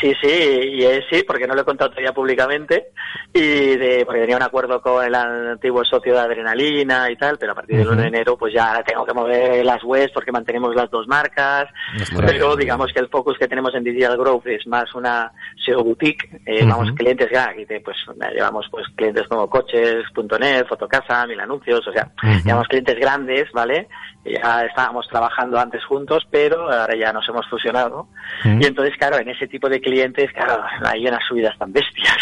sí, 0.00 0.12
sí, 0.20 0.28
y 0.28 0.84
es 0.84 1.04
sí, 1.10 1.22
porque 1.26 1.46
no 1.46 1.54
lo 1.54 1.62
he 1.62 1.64
contado 1.64 1.90
todavía 1.90 2.12
públicamente, 2.12 2.88
y 3.32 3.76
de, 3.76 4.02
porque 4.04 4.20
tenía 4.20 4.36
un 4.36 4.42
acuerdo 4.42 4.80
con 4.80 5.04
el 5.04 5.14
antiguo 5.14 5.84
socio 5.84 6.14
de 6.14 6.20
Adrenalina 6.20 7.10
y 7.10 7.16
tal, 7.16 7.38
pero 7.38 7.52
a 7.52 7.54
partir 7.54 7.76
del 7.78 7.88
1 7.88 8.02
de 8.02 8.08
enero 8.08 8.36
pues 8.36 8.52
ya 8.54 8.82
tengo 8.86 9.04
que 9.06 9.14
mover 9.14 9.64
las 9.64 9.82
webs 9.84 10.12
porque 10.12 10.32
mantenemos 10.32 10.74
las 10.74 10.90
dos 10.90 11.06
marcas, 11.08 11.68
pero 12.16 12.56
digamos 12.56 12.92
que 12.92 13.00
el 13.00 13.08
focus 13.08 13.38
que 13.38 13.48
tenemos 13.48 13.74
en 13.74 13.84
Digital 13.84 14.16
Growth 14.16 14.46
es 14.46 14.66
más 14.66 14.92
una 15.02 15.32
SEO 15.64 15.84
boutique, 15.84 16.28
eh, 16.46 16.64
vamos, 16.64 16.88
Ujú. 16.88 16.96
clientes 16.96 17.28
ya, 17.32 17.50
aquí 17.50 17.66
te, 17.66 17.80
pues 17.80 17.96
llevamos 18.32 18.66
pues 18.70 18.86
clientes 18.96 19.26
como 19.28 19.48
coches.net, 19.48 20.66
Fotocasa, 20.66 21.26
Mil 21.26 21.40
Anuncios, 21.40 21.86
o 21.86 21.92
sea, 21.92 22.10
llevamos 22.44 22.68
clientes 22.68 22.98
grandes, 22.98 23.50
¿vale? 23.52 23.88
Ya 24.24 24.62
estábamos 24.64 25.06
trabajando 25.08 25.58
antes 25.58 25.84
juntos, 25.84 26.22
pero 26.30 26.70
ahora 26.70 26.94
ya 26.96 27.12
nos 27.12 27.28
hemos 27.28 27.44
fusionado. 27.50 28.06
Ujú. 28.44 28.58
Y 28.60 28.66
entonces, 28.66 28.94
claro, 28.96 29.18
en 29.18 29.28
ese 29.28 29.48
tipo 29.48 29.68
de 29.68 29.80
clientes, 29.80 30.30
claro, 30.32 30.62
hay 30.84 31.04
unas 31.06 31.20
subidas 31.28 31.58
tan 31.58 31.72
bestias. 31.72 32.16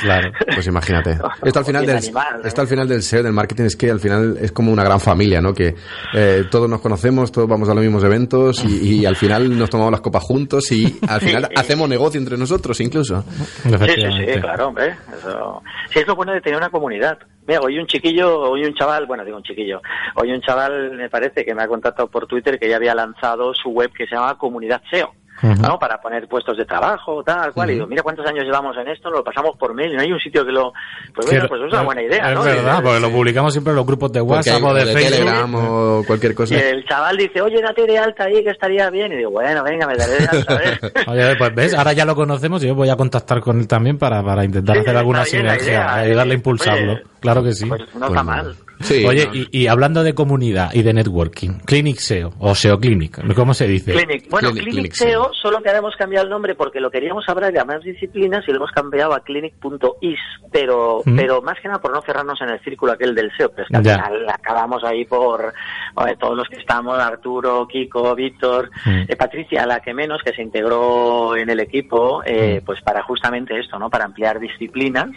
Claro. 0.00 0.32
Pues 0.54 0.66
imagínate. 0.66 1.18
Esto 1.42 1.58
al 1.58 1.64
final 1.66 1.84
del, 1.86 1.96
animal, 1.98 2.36
¿eh? 2.36 2.48
esto 2.48 2.60
al 2.62 2.66
final 2.68 2.88
del 2.88 3.02
SEO, 3.02 3.22
del 3.22 3.32
marketing, 3.32 3.64
es 3.64 3.76
que 3.76 3.90
al 3.90 4.00
final 4.00 4.36
es 4.40 4.50
como 4.52 4.72
una 4.72 4.82
gran 4.82 4.98
familia, 4.98 5.40
¿no? 5.40 5.52
Que 5.52 5.74
eh, 6.14 6.44
todos 6.50 6.68
nos 6.68 6.80
conocemos, 6.80 7.30
todos 7.30 7.48
vamos 7.48 7.68
a 7.68 7.74
los 7.74 7.82
mismos 7.82 8.02
eventos 8.04 8.64
y, 8.64 9.00
y 9.00 9.06
al 9.06 9.16
final 9.16 9.56
nos 9.56 9.70
tomamos 9.70 9.92
las 9.92 10.00
copas 10.00 10.22
juntos 10.22 10.70
y 10.72 10.98
al 11.08 11.20
final 11.20 11.42
Sí. 11.48 11.54
hacemos 11.56 11.88
negocio 11.88 12.20
entre 12.20 12.36
nosotros 12.38 12.80
incluso. 12.80 13.22
Sí, 13.22 13.70
sí, 13.70 14.02
sí, 14.34 14.40
claro, 14.40 14.68
hombre. 14.68 14.96
Eso... 15.18 15.62
Sí, 15.90 15.98
es 16.00 16.06
lo 16.06 16.14
bueno 16.16 16.32
de 16.32 16.40
tener 16.40 16.56
una 16.58 16.70
comunidad. 16.70 17.18
Mira, 17.46 17.60
hoy 17.60 17.78
un 17.78 17.86
chiquillo, 17.86 18.40
hoy 18.50 18.64
un 18.64 18.74
chaval, 18.74 19.06
bueno, 19.06 19.24
digo 19.24 19.36
un 19.36 19.42
chiquillo, 19.42 19.82
hoy 20.14 20.30
un 20.30 20.40
chaval 20.40 20.92
me 20.92 21.10
parece 21.10 21.44
que 21.44 21.54
me 21.54 21.62
ha 21.62 21.68
contactado 21.68 22.08
por 22.08 22.26
Twitter 22.26 22.58
que 22.58 22.68
ya 22.68 22.76
había 22.76 22.94
lanzado 22.94 23.52
su 23.52 23.70
web 23.70 23.90
que 23.92 24.06
se 24.06 24.14
llama 24.14 24.38
Comunidad 24.38 24.80
SEO. 24.90 25.12
¿No? 25.42 25.78
Para 25.78 26.00
poner 26.00 26.28
puestos 26.28 26.56
de 26.56 26.64
trabajo, 26.64 27.22
tal 27.24 27.52
cual. 27.52 27.70
Y 27.70 27.74
digo, 27.74 27.86
mira 27.86 28.02
cuántos 28.02 28.26
años 28.26 28.44
llevamos 28.44 28.76
en 28.76 28.88
esto, 28.88 29.10
lo 29.10 29.22
pasamos 29.24 29.56
por 29.56 29.74
mail, 29.74 29.94
no 29.96 30.02
hay 30.02 30.12
un 30.12 30.18
sitio 30.20 30.44
que 30.44 30.52
lo. 30.52 30.72
Pues 31.14 31.26
bueno, 31.26 31.46
pues 31.48 31.62
es 31.62 31.72
una 31.72 31.82
buena 31.82 32.02
idea, 32.02 32.28
Es 32.30 32.34
¿no? 32.34 32.42
verdad, 32.44 32.78
Y- 32.78 32.82
porque 32.82 33.00
lo 33.00 33.10
publicamos 33.10 33.52
siempre 33.52 33.70
en 33.72 33.76
los 33.76 33.86
grupos 33.86 34.12
de 34.12 34.20
WhatsApp 34.20 34.62
o 34.62 34.74
de, 34.74 34.84
de 34.84 34.92
Facebook. 34.92 35.12
Telegram 35.18 35.54
o 35.54 36.04
cualquier 36.06 36.34
cosa. 36.34 36.54
Y 36.54 36.58
el 36.58 36.84
chaval 36.86 37.16
dice, 37.16 37.40
oye, 37.40 37.60
date 37.60 37.86
de 37.86 37.98
alta 37.98 38.24
ahí, 38.24 38.42
que 38.44 38.50
estaría 38.50 38.88
bien. 38.90 39.12
Y 39.12 39.16
digo, 39.16 39.30
bueno, 39.30 39.62
venga, 39.64 39.86
me 39.86 39.96
daré 39.96 40.12
de 40.18 40.26
alta. 40.30 40.60
Oye, 41.10 41.36
pues 41.36 41.54
ves, 41.54 41.74
ahora 41.74 41.92
ya 41.92 42.04
lo 42.04 42.14
conocemos 42.14 42.62
y 42.64 42.68
yo 42.68 42.74
voy 42.74 42.88
a 42.88 42.96
contactar 42.96 43.40
con 43.40 43.58
él 43.58 43.66
también 43.68 43.98
para, 43.98 44.22
para 44.22 44.44
intentar 44.44 44.76
Sí, 44.76 44.80
hacer 44.82 44.96
alguna 44.96 45.24
sinergia, 45.24 45.92
ayudarle 45.94 46.32
a 46.32 46.34
eh. 46.34 46.38
impulsarlo. 46.38 46.92
Oye, 46.92 47.02
claro 47.20 47.42
que 47.42 47.52
sí. 47.52 47.66
Pues 47.66 47.80
no 47.94 48.00
Pues 48.00 48.10
está 48.10 48.22
mal. 48.22 48.54
Sí, 48.82 49.04
Oye, 49.06 49.26
no. 49.26 49.34
y, 49.34 49.48
y 49.50 49.66
hablando 49.66 50.02
de 50.02 50.14
comunidad 50.14 50.70
y 50.74 50.82
de 50.82 50.92
networking, 50.92 51.60
Clinic 51.64 51.98
SEO 51.98 52.32
o 52.38 52.54
SEO 52.54 52.78
Clinic, 52.78 53.20
¿cómo 53.34 53.54
se 53.54 53.66
dice? 53.66 53.92
Clinic. 53.92 54.28
Bueno, 54.30 54.50
Clinic, 54.50 54.64
Clinic, 54.72 54.92
Clinic 54.92 54.94
SEO, 54.94 55.30
solo 55.34 55.62
que 55.62 55.70
hemos 55.70 55.94
cambiado 55.96 56.24
el 56.24 56.30
nombre 56.30 56.54
porque 56.54 56.80
lo 56.80 56.90
queríamos 56.90 57.24
hablar 57.28 57.52
de 57.52 57.64
más 57.64 57.82
disciplinas 57.82 58.44
y 58.46 58.50
lo 58.50 58.58
hemos 58.58 58.70
cambiado 58.72 59.14
a 59.14 59.20
clinic.is, 59.20 60.18
pero, 60.50 61.02
Mm. 61.04 61.16
pero 61.16 61.42
más 61.42 61.58
que 61.60 61.68
nada 61.68 61.80
por 61.80 61.92
no 61.92 62.02
cerrarnos 62.02 62.40
en 62.40 62.50
el 62.50 62.60
círculo 62.60 62.92
aquel 62.92 63.14
del 63.14 63.30
SEO, 63.36 63.50
pero 63.50 63.62
es 63.62 63.68
que 63.68 63.76
al 63.76 63.82
final 64.04 64.28
acabamos 64.28 64.84
ahí 64.84 65.04
por 65.04 65.52
oye, 65.94 66.16
todos 66.16 66.36
los 66.36 66.48
que 66.48 66.56
estamos, 66.56 66.98
Arturo, 66.98 67.66
Kiko, 67.68 68.14
Víctor, 68.14 68.70
Mm. 68.84 69.02
eh, 69.08 69.16
Patricia, 69.16 69.66
la 69.66 69.80
que 69.80 69.94
menos, 69.94 70.20
que 70.24 70.32
se 70.32 70.42
integró 70.42 71.36
en 71.36 71.50
el 71.50 71.60
equipo, 71.60 72.22
eh, 72.24 72.60
Mm. 72.60 72.64
pues 72.64 72.80
para 72.82 73.02
justamente 73.02 73.58
esto, 73.58 73.78
¿no? 73.78 73.90
Para 73.90 74.04
ampliar 74.04 74.40
disciplinas, 74.40 75.08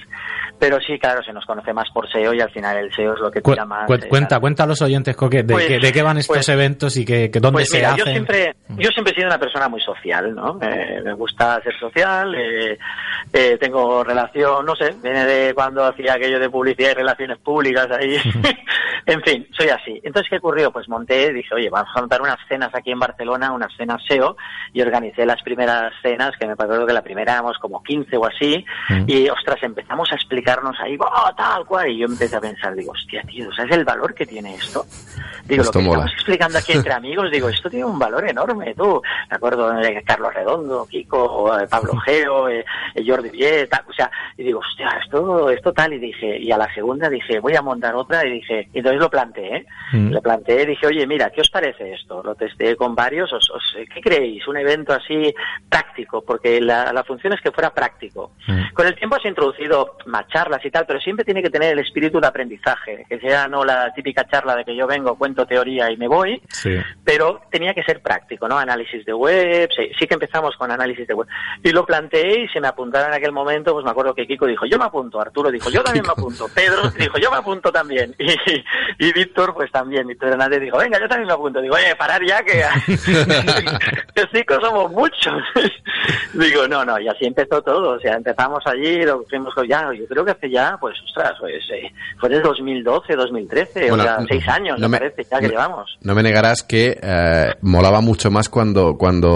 pero 0.60 0.80
sí, 0.80 0.98
claro, 1.00 1.22
se 1.24 1.34
nos 1.34 1.46
conoce 1.46 1.74
más 1.74 1.90
por 1.94 2.10
SEO 2.12 2.34
y 2.34 2.42
al 2.42 2.52
final 2.52 2.78
el 2.78 2.94
SEO 2.94 3.14
es 3.14 3.20
lo 3.20 3.32
que 3.32 3.42
Más. 3.64 3.86
cu- 3.88 4.00
cuenta, 4.10 4.40
cuenta 4.40 4.64
a 4.64 4.68
los 4.68 4.82
oyentes, 4.82 5.16
Coque, 5.16 5.44
de, 5.44 5.54
Pues- 5.54 5.68
qué, 5.68 5.80
de 5.80 5.92
qué 5.94 6.02
van 6.02 6.18
estos 6.18 6.36
pues- 6.38 6.50
eventos 6.50 6.98
y 6.98 7.06
que, 7.06 7.30
que 7.32 7.40
dónde 7.40 7.58
pues 7.60 7.70
se 7.70 7.78
mira, 7.78 7.90
hacen. 7.94 8.06
yo 8.06 8.12
siempre, 8.12 8.56
yo 8.78 8.90
siempre 8.90 9.14
he 9.14 9.16
sido 9.16 9.28
una 9.28 9.40
persona 9.40 9.70
muy 9.70 9.80
social, 9.82 10.34
¿no? 10.36 10.60
Eh, 10.62 11.02
me 11.04 11.14
gusta 11.14 11.62
ser 11.62 11.78
social, 11.80 12.34
eh, 12.36 12.78
eh, 13.32 13.58
tengo 13.60 14.04
relación, 14.04 14.66
no 14.66 14.76
sé, 14.76 14.96
viene 15.02 15.26
de 15.26 15.54
cuando 15.54 15.86
hacía 15.86 16.14
aquello 16.16 16.40
de 16.40 16.50
publicidad 16.50 16.92
y 16.92 16.96
relaciones 16.96 17.38
públicas 17.40 17.88
ahí. 17.92 18.18
en 19.06 19.22
fin, 19.22 19.48
soy 19.58 19.70
así. 19.70 20.02
Entonces, 20.04 20.30
¿qué 20.30 20.38
ocurrió? 20.38 20.72
Pues 20.72 20.90
monté, 20.90 21.32
dije, 21.32 21.54
oye, 21.54 21.70
vamos 21.70 21.90
a 21.96 22.00
montar 22.00 22.22
unas 22.22 22.38
cenas 22.50 22.70
aquí 22.74 22.92
en 22.92 23.00
Barcelona, 23.00 23.52
unas 23.52 23.72
cenas 23.78 24.02
SEO, 24.08 24.36
y 24.74 24.82
organicé 24.82 25.26
las 25.26 25.42
primeras 25.44 25.94
cenas, 26.02 26.32
que 26.40 26.48
me 26.48 26.54
acuerdo 26.54 26.86
que 26.86 26.94
la 26.94 27.02
primera 27.04 27.34
éramos 27.34 27.58
como 27.60 27.84
15 27.84 28.18
o 28.18 28.26
así, 28.26 28.66
Mm. 28.90 29.04
y 29.08 29.30
ostras, 29.30 29.58
empezamos 29.62 30.12
a 30.12 30.16
explicarnos 30.16 30.76
ahí, 30.80 30.98
¡oh, 31.00 31.32
tal 31.36 31.66
cual! 31.66 31.90
Y 31.90 32.00
yo 32.00 32.06
empecé 32.08 32.36
a 32.36 32.42
pensar, 32.42 32.74
digo, 32.76 32.92
hostia, 32.92 33.22
tío, 33.24 33.45
¿sabes 33.54 33.72
el 33.72 33.86
valor 33.86 34.14
que 34.14 34.26
tiene 34.26 34.56
esto? 34.56 34.86
Digo, 35.46 35.62
Esto 35.64 35.80
lo 35.80 35.84
que 35.84 35.86
mola. 35.90 36.00
estamos 36.06 36.14
explicando 36.14 36.58
aquí 36.58 36.72
entre 36.74 36.94
amigos, 36.94 37.30
digo, 37.32 37.50
esto 37.50 37.70
tiene 37.70 37.86
un 37.86 38.00
valor 38.00 38.28
enorme, 38.28 38.74
tú. 38.74 39.02
Me 39.30 39.36
acuerdo 39.36 39.72
de 39.74 40.02
Carlos 40.04 40.34
Redondo, 40.34 40.88
Kiko, 40.90 41.60
eh, 41.60 41.68
Pablo 41.68 41.96
Geo, 41.98 42.50
eh, 42.50 42.66
eh, 42.96 43.04
Jordi 43.06 43.30
tal, 43.70 43.84
o 43.88 43.94
sea, 43.94 44.10
y 44.38 44.44
digo, 44.44 44.60
hostia, 44.60 44.90
esto, 45.04 45.50
esto 45.50 45.72
tal, 45.74 45.94
y 45.94 46.00
dije, 46.00 46.38
y 46.40 46.52
a 46.52 46.58
la 46.58 46.74
segunda 46.74 47.10
dije, 47.10 47.40
voy 47.40 47.56
a 47.56 47.62
montar 47.62 47.96
otra, 47.96 48.26
y 48.26 48.32
dije, 48.32 48.68
y 48.74 48.80
entonces 48.80 49.00
lo 49.00 49.10
planteé. 49.10 49.66
Mm. 49.94 50.12
Lo 50.14 50.22
planteé, 50.22 50.66
dije, 50.66 50.88
oye, 50.88 51.06
mira, 51.06 51.30
¿qué 51.30 51.42
os 51.42 51.50
parece 51.50 51.94
esto? 51.94 52.24
Lo 52.24 52.34
testé 52.36 52.76
con 52.76 52.96
varios, 52.96 53.32
os, 53.32 53.50
os- 53.52 53.76
¿qué 53.94 54.02
creéis? 54.02 54.48
Un 54.48 54.58
evento 54.58 54.94
así 54.94 55.34
práctico, 55.70 56.24
porque 56.26 56.60
la, 56.62 56.92
la 56.92 57.04
función 57.04 57.34
es 57.34 57.42
que 57.42 57.52
fuera 57.52 57.74
práctico. 57.74 58.32
Mm. 58.48 58.74
Con 58.74 58.88
el 58.88 58.96
tiempo 58.96 59.16
has 59.16 59.26
introducido 59.26 59.98
más 60.08 60.28
charlas 60.30 60.64
y 60.66 60.72
tal, 60.72 60.86
pero 60.88 61.00
siempre 61.00 61.24
tiene 61.26 61.42
que 61.44 61.50
tener 61.50 61.74
el 61.74 61.80
espíritu 61.80 62.20
de 62.20 62.28
aprendizaje, 62.28 63.06
que 63.08 63.20
sea 63.28 63.48
no 63.48 63.64
la 63.64 63.94
típica 63.94 64.26
charla 64.28 64.56
de 64.56 64.66
que 64.66 64.76
yo 64.76 64.88
vengo, 64.88 65.18
cuento 65.18 65.46
teoría 65.46 65.92
y 65.92 65.98
me 65.98 66.08
voy, 66.08 66.42
Sí. 66.50 66.76
pero 67.04 67.42
tenía 67.52 67.74
que 67.74 67.84
ser 67.84 68.02
práctico, 68.02 68.48
¿no? 68.48 68.58
Análisis 68.58 69.06
de 69.06 69.14
web, 69.14 69.70
sí, 69.76 69.90
sí 70.00 70.08
que 70.08 70.14
empezamos 70.14 70.56
con 70.58 70.72
análisis 70.72 71.08
de 71.08 71.14
web. 71.14 71.28
Y 71.64 71.72
lo 71.72 71.86
planteé 71.86 72.42
y 72.44 72.48
se 72.50 72.60
me 72.60 72.68
apuntaron 72.68 73.10
en 73.10 73.16
aquel 73.16 73.32
momento, 73.32 73.74
pues 73.74 73.86
me 73.86 73.92
acuerdo 73.92 74.14
que 74.14 74.28
Kiko 74.28 74.46
dijo, 74.46 74.66
yo 74.66 74.78
me 74.78 74.86
apunto, 74.86 75.20
Arturo 75.20 75.52
dijo, 75.52 75.70
yo 75.70 75.84
también 75.84 76.06
me 76.06 76.12
apunto, 76.12 76.48
Pedro 76.54 76.90
dijo, 76.98 77.18
yo 77.18 77.32
me 77.32 77.38
apunto 77.38 77.72
también, 77.72 78.16
y, 78.20 79.08
y 79.08 79.14
Víctor, 79.14 79.54
pues 79.54 79.72
también, 79.72 80.08
Víctor 80.08 80.30
Hernández 80.30 80.62
dijo, 80.62 80.78
venga, 80.78 81.00
yo 81.00 81.08
también 81.08 81.28
me 81.28 81.34
apunto, 81.34 81.62
digo, 81.62 81.76
oye, 81.76 81.96
parar 81.96 82.22
ya, 82.26 82.44
que, 82.44 82.64
que 84.16 84.24
cinco 84.34 84.60
somos 84.62 84.92
muchos. 84.92 85.42
digo, 86.34 86.68
no, 86.68 86.84
no, 86.86 87.00
y 87.00 87.08
así 87.08 87.26
empezó 87.26 87.62
todo, 87.62 87.92
o 87.96 88.00
sea, 88.00 88.16
empezamos 88.16 88.60
allí, 88.66 89.04
lo 89.04 89.24
fuimos 89.30 89.54
con 89.54 89.68
ya, 89.68 89.90
yo 89.94 90.06
creo 90.08 90.26
que 90.26 90.32
hace 90.32 90.50
ya, 90.50 90.78
pues, 90.80 90.96
ostras, 91.06 91.34
pues, 91.40 91.64
eh, 91.74 91.92
fue 92.20 92.30
del 92.30 92.42
2012, 92.42 93.16
2013, 93.16 93.90
Bueno, 93.90 94.04
o 94.04 94.06
sea, 94.06 94.18
no- 94.20 94.28
seis 94.28 94.48
años, 94.48 94.80
no 94.80 94.88
me 94.90 94.94
me- 94.94 95.00
parece, 95.00 95.24
ya 95.30 95.40
que 95.40 95.46
no- 95.48 95.52
llevamos. 95.52 95.98
No 96.02 96.16
me 96.16 96.24
negarás 96.24 96.64
que 96.64 96.98
eh, 97.02 97.54
molaba 97.62 98.02
mucho 98.02 98.30
más 98.32 98.50
cuando 98.50 98.98
cuando 98.98 99.30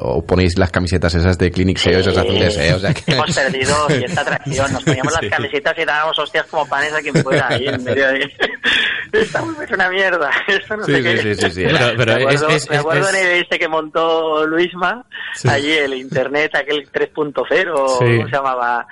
os 0.00 0.24
ponéis 0.24 0.58
las 0.58 0.70
camisetas 0.70 1.14
esas 1.14 1.38
de 1.38 1.50
Clinic 1.50 1.78
SEO, 1.78 2.00
esas 2.00 2.16
azules, 2.16 2.56
¿eh? 2.58 2.74
O 2.74 2.78
sea 2.78 2.92
que... 2.94 3.12
Hemos 3.12 3.34
perdido 3.34 3.74
cierta 3.88 4.20
atracción. 4.22 4.72
Nos 4.72 4.84
poníamos 4.84 5.12
las 5.20 5.30
camisetas 5.30 5.74
y 5.78 5.84
dábamos 5.84 6.18
hostias 6.18 6.46
como 6.46 6.66
panes 6.68 6.92
a 6.94 7.00
quien 7.00 7.14
fuera 7.22 7.48
ahí 7.48 7.66
en 7.66 7.82
medio 7.84 8.06
de... 8.08 8.30
Estamos 9.12 9.60
es 9.60 9.70
una 9.70 9.88
mierda. 9.90 10.30
Esto 10.48 10.76
no 10.76 10.84
Sí, 10.84 10.92
sé 10.92 10.98
sí, 10.98 11.02
qué. 11.04 11.18
sí, 11.18 11.34
sí, 11.34 11.50
sí. 11.50 11.62
Pero- 11.66 11.78
pero 11.96 12.14
me 12.14 12.22
acuerdo, 12.22 12.48
es- 12.48 12.62
es- 12.62 12.70
me 12.70 12.76
acuerdo 12.78 13.08
es- 13.08 13.14
en 13.14 13.26
el 13.26 13.42
este 13.42 13.58
que 13.58 13.68
montó 13.68 14.46
Luisma, 14.46 15.04
Sí. 15.34 15.48
allí 15.48 15.72
el 15.72 15.92
internet, 16.02 16.54
aquel 16.54 16.90
3.0, 16.90 17.88
Sí. 17.88 17.98
¿cómo 17.98 18.28
se 18.28 18.32
llamaba? 18.36 18.86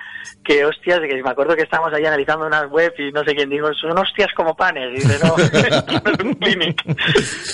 Que 0.51 0.65
hostias, 0.65 0.99
que 0.99 1.23
me 1.23 1.31
acuerdo 1.31 1.55
que 1.55 1.63
estábamos 1.63 1.95
ahí 1.95 2.05
analizando 2.05 2.45
unas 2.45 2.69
webs 2.73 2.99
y 2.99 3.13
no 3.13 3.23
sé 3.23 3.37
quién 3.37 3.49
dijo, 3.49 3.73
son 3.73 3.97
hostias 3.97 4.27
como 4.35 4.57
panes. 4.57 4.89
Y 4.91 4.95
dice, 4.97 5.17
no, 5.25 5.37
es 6.11 6.25
un 6.25 6.35
clinic. 6.35 6.83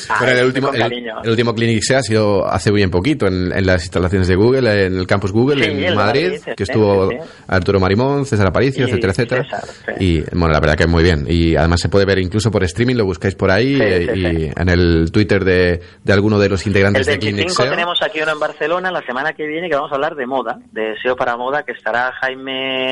Ah, 0.08 0.16
Bueno, 0.20 0.38
el 0.38 0.46
último, 0.46 0.72
el, 0.72 0.82
el 1.22 1.30
último 1.30 1.54
Clinic 1.54 1.82
SEA 1.82 1.98
ha 1.98 2.02
sido 2.02 2.46
hace 2.46 2.72
bien 2.72 2.90
poquito 2.90 3.26
en, 3.26 3.52
en 3.52 3.66
las 3.66 3.82
instalaciones 3.82 4.28
de 4.28 4.34
Google, 4.36 4.86
en 4.86 4.98
el 4.98 5.06
campus 5.06 5.30
Google 5.32 5.62
Sí, 5.62 5.70
en 5.72 5.84
el 5.84 5.94
Madrid, 5.94 6.40
que 6.56 6.62
estuvo 6.62 7.10
sí, 7.10 7.18
sí. 7.20 7.28
Arturo 7.48 7.80
Marimón, 7.80 8.24
César 8.24 8.46
Aparicio, 8.46 8.86
Y 8.86 8.90
etcétera, 8.90 9.12
etcétera. 9.12 9.44
César. 9.44 9.96
Y 10.00 10.20
bueno, 10.32 10.48
la 10.54 10.60
verdad 10.60 10.76
que 10.76 10.86
muy 10.86 11.02
bien. 11.02 11.26
Y 11.28 11.54
además 11.54 11.80
se 11.82 11.90
puede 11.90 12.06
ver 12.06 12.18
incluso 12.18 12.50
por 12.50 12.64
streaming, 12.64 12.94
lo 12.94 13.04
buscáis 13.04 13.34
por 13.34 13.50
ahí 13.50 13.78
eh, 13.78 14.06
y 14.16 14.58
en 14.58 14.68
el 14.70 15.10
Twitter 15.12 15.44
de, 15.44 15.82
de 16.02 16.12
alguno 16.14 16.38
de 16.38 16.48
los 16.48 16.62
El 16.62 16.68
integrantes 16.68 17.04
de 17.04 17.18
Clinic 17.18 17.36
25 17.40 17.62
SEO. 17.62 17.70
tenemos 17.72 18.00
aquí 18.00 18.22
uno 18.22 18.32
en 18.32 18.40
Barcelona 18.40 18.90
la 18.90 19.02
semana 19.02 19.34
que 19.34 19.46
viene 19.46 19.68
que 19.68 19.74
vamos 19.76 19.92
a 19.92 19.96
hablar 19.96 20.14
de 20.14 20.26
moda, 20.26 20.58
de 20.72 20.94
SEO 21.02 21.14
para 21.14 21.36
moda, 21.36 21.62
que 21.62 21.72
estará 21.72 22.10
Jaime 22.22 22.85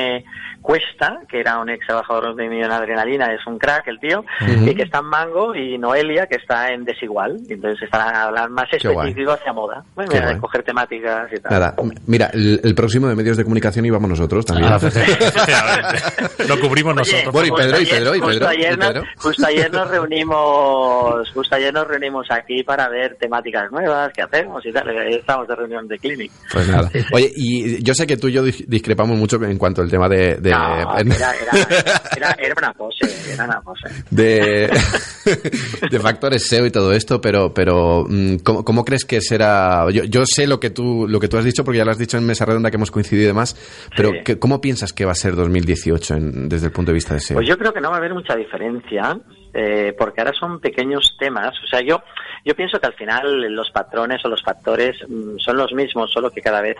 Cuesta, 0.61 1.19
que 1.29 1.39
era 1.41 1.59
un 1.59 1.69
ex 1.69 1.85
trabajador 1.85 2.35
de 2.35 2.49
Millón 2.49 2.71
Adrenalina, 2.71 3.31
es 3.31 3.45
un 3.45 3.59
crack 3.59 3.87
el 3.87 3.99
tío, 3.99 4.21
Ujú. 4.41 4.67
y 4.67 4.73
que 4.73 4.81
está 4.81 4.97
en 4.97 5.05
Mango, 5.05 5.53
y 5.53 5.77
Noelia, 5.77 6.25
que 6.25 6.37
está 6.37 6.71
en 6.73 6.83
Desigual. 6.85 7.37
Y 7.47 7.53
Entonces 7.53 7.83
estarán 7.83 8.15
a 8.15 8.23
hablar 8.23 8.49
más 8.49 8.65
específico 8.73 9.31
hacia 9.33 9.53
moda. 9.53 9.83
Bueno, 9.93 10.11
Qué 10.11 10.19
guay. 10.21 10.37
coger 10.39 10.63
temáticas 10.63 11.31
y 11.31 11.39
tal. 11.39 11.51
Nada, 11.51 11.75
mira, 12.07 12.31
el, 12.33 12.61
el 12.63 12.73
próximo 12.73 13.07
de 13.07 13.15
medios 13.15 13.37
de 13.37 13.43
comunicación 13.43 13.85
íbamos 13.85 14.09
nosotros 14.09 14.43
también. 14.43 14.71
Ah, 14.73 14.77
efectivamente. 14.81 16.47
Lo 16.47 16.59
cubrimos 16.59 16.93
Oye, 16.97 17.11
nosotros. 17.11 17.31
Bueno, 17.33 17.47
y 17.47 17.49
justo 17.51 17.63
Pedro, 17.65 17.81
y 17.81 17.85
Pedro, 17.85 18.15
y 18.15 18.19
justo 18.19 18.33
Pedro, 18.39 18.47
ayer 18.49 18.73
y 18.73 18.77
nos- 18.77 18.87
Pedro. 18.87 19.03
Justo 19.17 19.45
ayer 19.47 19.71
nos 19.71 19.87
reunimos, 19.91 21.31
justo 21.31 21.55
ayer 21.55 21.73
nos 21.73 21.87
reunimos 21.87 22.27
aquí 22.31 22.63
para 22.63 22.89
ver 22.89 23.15
temáticas 23.19 23.71
nuevas, 23.71 24.11
qué 24.13 24.23
hacemos 24.23 24.65
y 24.65 24.71
tal. 24.71 24.89
Estamos 25.09 25.47
de 25.47 25.55
reunión 25.55 25.87
de 25.87 25.99
clinic. 25.99 26.31
Pues 26.51 26.67
nada. 26.67 26.89
Oye, 27.13 27.31
y 27.35 27.83
yo 27.83 27.93
sé 27.93 28.07
que 28.07 28.17
tú 28.17 28.27
y 28.29 28.33
yo 28.33 28.43
dis- 28.43 28.65
discrepamos 28.67 29.17
mucho 29.17 29.41
en 29.43 29.57
cuanto 29.57 29.83
al 29.85 29.91
tema 29.91 30.09
de... 30.09 30.35
de, 30.35 30.51
No, 30.51 30.97
era, 30.97 31.33
era, 32.17 32.31
era, 32.39 32.55
una 32.57 32.73
pose, 32.73 33.31
era 33.33 33.45
una 33.45 33.61
pose. 33.61 33.87
de, 34.11 34.69
de 35.91 35.99
factores 35.99 36.47
SEO 36.47 36.65
y 36.65 36.71
todo 36.71 36.91
esto, 36.93 37.21
pero, 37.21 37.53
pero 37.53 38.05
mm, 38.07 38.37
¿cómo, 38.43 38.63
cómo 38.65 38.83
crees 38.85 39.05
que 39.05 39.21
será? 39.21 39.85
Yo, 39.91 40.03
yo 40.03 40.25
sé 40.25 40.47
lo 40.47 40.59
que 40.59 40.69
tú 40.69 41.07
lo 41.07 41.19
que 41.19 41.27
tú 41.27 41.37
has 41.37 41.45
dicho 41.45 41.63
porque 41.63 41.77
ya 41.77 41.85
lo 41.85 41.91
has 41.91 41.97
dicho 41.97 42.17
en 42.17 42.25
mesa 42.25 42.45
redonda 42.45 42.69
que 42.69 42.77
hemos 42.77 42.91
coincidido 42.91 43.23
y 43.23 43.27
demás, 43.27 43.55
pero 43.95 44.09
Sí. 44.11 44.17
¿qué- 44.25 44.39
¿cómo 44.39 44.61
piensas 44.61 44.93
que 44.93 45.05
va 45.05 45.11
a 45.13 45.15
ser 45.15 45.35
2018 45.35 46.15
en- 46.15 46.49
desde 46.49 46.67
el 46.67 46.71
punto 46.71 46.91
de 46.91 46.95
vista 46.95 47.13
de 47.13 47.19
SEO? 47.19 47.35
Pues 47.37 47.47
yo 47.47 47.57
creo 47.57 47.73
que 47.73 47.81
no 47.81 47.89
va 47.89 47.95
a 47.95 47.99
haber 47.99 48.13
mucha 48.13 48.35
diferencia, 48.35 49.17
eh, 49.53 49.93
porque 49.97 50.21
ahora 50.21 50.33
son 50.39 50.59
pequeños 50.59 51.15
temas. 51.19 51.53
O 51.63 51.67
sea, 51.67 51.81
yo, 51.81 52.01
yo 52.43 52.55
pienso 52.55 52.79
que 52.79 52.87
al 52.87 52.93
final 52.93 53.53
los 53.53 53.71
patrones 53.71 54.23
o 54.25 54.29
los 54.29 54.43
factores 54.43 54.95
mm, 55.07 55.37
son 55.39 55.57
los 55.57 55.71
mismos, 55.73 56.11
solo 56.11 56.29
que 56.29 56.41
cada 56.41 56.61
vez 56.61 56.75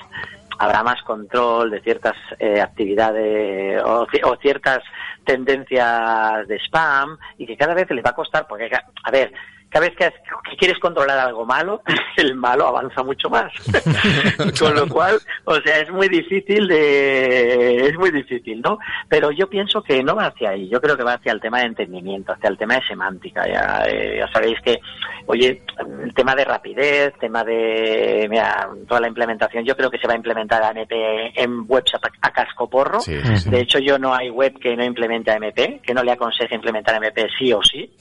habrá 0.58 0.84
más 0.84 1.01
control 1.03 1.72
de 1.72 1.82
ciertas 1.82 2.16
eh, 2.39 2.62
actividades 2.62 3.82
o, 3.84 4.08
o 4.24 4.36
ciertas 4.38 4.84
tendencias 5.24 6.47
de 6.47 6.56
spam 6.58 7.18
y 7.38 7.45
que 7.45 7.58
cada 7.58 7.74
vez 7.74 7.89
le 7.89 8.01
va 8.01 8.12
a 8.12 8.16
costar, 8.16 8.47
porque, 8.47 8.70
a 9.03 9.12
ver, 9.12 9.34
cada 9.70 9.88
vez 9.88 9.95
que, 9.97 10.09
que 10.49 10.57
quieres 10.57 10.80
controlar 10.80 11.20
algo 11.20 11.45
malo, 11.45 11.82
el 12.18 12.36
malo 12.36 12.68
avanza 12.68 13.03
mucho 13.03 13.30
más. 13.30 13.51
Con 14.59 14.76
lo 14.76 14.88
cual, 14.88 15.20
o 15.45 15.55
sea, 15.61 15.80
es 15.80 15.91
muy 15.91 16.07
difícil 16.07 16.68
de, 16.68 17.88
es 17.88 17.97
muy 17.97 18.11
difícil, 18.11 18.61
¿no? 18.61 18.78
Pero 19.09 19.32
yo 19.32 19.49
pienso 19.49 19.82
que 19.82 20.03
no 20.03 20.16
va 20.16 20.28
hacia 20.28 20.51
ahí, 20.51 20.70
yo 20.70 20.80
creo 20.82 20.95
que 20.95 21.03
va 21.03 21.13
hacia 21.13 21.32
el 21.32 21.41
tema 21.41 21.59
de 21.59 21.68
entendimiento, 21.68 22.34
hacia 22.34 22.49
el 22.49 22.57
tema 22.57 22.76
de 22.76 22.88
semántica. 22.88 23.47
Ya, 23.47 23.86
eh, 23.88 24.18
ya 24.20 24.32
sabéis 24.32 24.59
que, 24.61 24.80
oye, 25.28 25.61
el 26.03 26.13
tema 26.13 26.36
de 26.36 26.45
rapidez, 26.45 27.13
tema 27.20 27.43
de, 27.43 28.28
mira, 28.30 28.70
toda 28.88 29.01
la 29.01 29.07
implementación, 29.07 29.66
yo 29.66 29.76
creo 29.76 29.89
que 29.89 29.97
se 29.97 30.07
va 30.07 30.13
a 30.13 30.18
implementar 30.18 30.63
AMP 30.63 30.91
en 31.36 31.66
webs 31.68 31.93
a, 31.95 31.99
a 32.22 32.32
cascoporro. 32.32 32.99
Sí, 33.01 33.20
sí. 33.38 33.49
De 33.49 33.59
hecho, 33.59 33.80
yo 33.80 33.97
no 33.97 34.13
hay 34.13 34.30
web 34.30 34.57
que 34.59 34.76
no 34.76 34.84
implemente 34.84 35.32
AMP, 35.32 35.82
que 35.82 35.93
no 35.93 36.03
le 36.03 36.11
aconseje 36.11 36.55
implementar 36.55 36.95
AMP 36.95 37.18
sí 37.38 37.51
o 37.53 37.61
sí. 37.63 37.91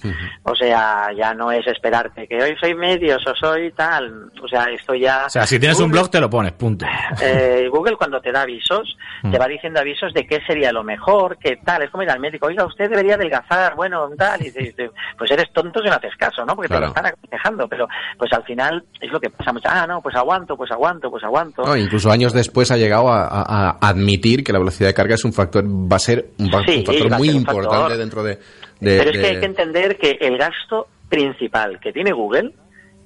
O 0.42 0.54
sea, 0.54 1.08
ya 1.16 1.34
no 1.34 1.50
es 1.58 1.66
esperarte 1.66 2.26
que 2.26 2.36
hoy 2.42 2.54
soy 2.60 2.74
medios 2.74 3.22
o 3.26 3.34
soy 3.34 3.72
tal. 3.72 4.30
O 4.42 4.48
sea, 4.48 4.64
esto 4.64 4.94
ya... 4.94 5.24
O 5.26 5.30
sea, 5.30 5.46
si 5.46 5.58
tienes 5.58 5.78
un 5.80 5.90
blog, 5.90 6.10
te 6.10 6.20
lo 6.20 6.28
pones, 6.30 6.52
punto. 6.52 6.84
eh, 7.22 7.68
Google 7.70 7.96
cuando 7.96 8.20
te 8.20 8.32
da 8.32 8.42
avisos, 8.42 8.96
Mm. 9.22 9.30
te 9.30 9.38
va 9.38 9.48
diciendo 9.48 9.80
avisos 9.80 10.12
de 10.12 10.26
qué 10.26 10.40
sería 10.46 10.70
lo 10.70 10.84
mejor, 10.84 11.38
qué 11.38 11.56
tal. 11.64 11.82
Es 11.82 11.90
como 11.90 12.02
ir 12.02 12.10
al 12.10 12.20
médico, 12.20 12.46
oiga, 12.46 12.66
usted 12.66 12.90
debería 12.90 13.14
adelgazar, 13.14 13.74
bueno, 13.74 14.10
tal. 14.18 14.40
Y 14.42 14.50
dices, 14.50 14.90
pues 15.16 15.30
eres 15.30 15.50
tonto 15.54 15.80
si 15.80 15.88
no 15.88 15.94
haces 15.94 16.12
caso, 16.18 16.44
¿no? 16.44 16.54
Porque 16.54 16.68
te 16.68 16.78
lo 16.78 16.88
están 16.88 17.06
aconsejando. 17.06 17.66
Pero 17.68 17.86
pues 18.18 18.30
al 18.34 18.44
final 18.44 18.84
es 19.00 19.10
lo 19.10 19.18
que 19.20 19.30
pasa 19.30 19.52
mucho. 19.52 19.66
Ah, 19.70 19.86
no, 19.86 20.02
pues 20.02 20.14
aguanto, 20.14 20.56
pues 20.58 20.70
aguanto, 20.72 21.10
pues 21.10 21.24
aguanto. 21.24 21.62
No, 21.62 21.74
incluso 21.76 22.10
años 22.10 22.34
después 22.34 22.70
ha 22.70 22.76
llegado 22.76 23.08
a, 23.08 23.24
a- 23.26 23.70
a 23.80 23.88
admitir 23.88 24.44
que 24.44 24.52
la 24.52 24.58
velocidad 24.58 24.88
de 24.90 24.94
carga 24.94 25.14
es 25.14 25.24
un 25.24 25.32
factor, 25.32 25.64
va 25.64 25.96
a 25.96 26.00
ser 26.00 26.26
un, 26.38 26.50
fa- 26.50 26.62
Sí, 26.66 26.78
un 26.80 26.84
factor 26.86 27.16
muy 27.16 27.30
importante 27.30 27.96
dentro 27.96 28.22
de, 28.22 28.38
de- 28.84 28.98
Pero 28.98 29.10
es 29.10 29.18
que 29.18 29.26
hay 29.26 29.40
que 29.40 29.46
entender 29.46 29.96
que 29.98 30.18
el 30.20 30.38
gasto 30.38 30.88
principal 31.08 31.78
que 31.80 31.92
tiene 31.92 32.12
Google 32.12 32.52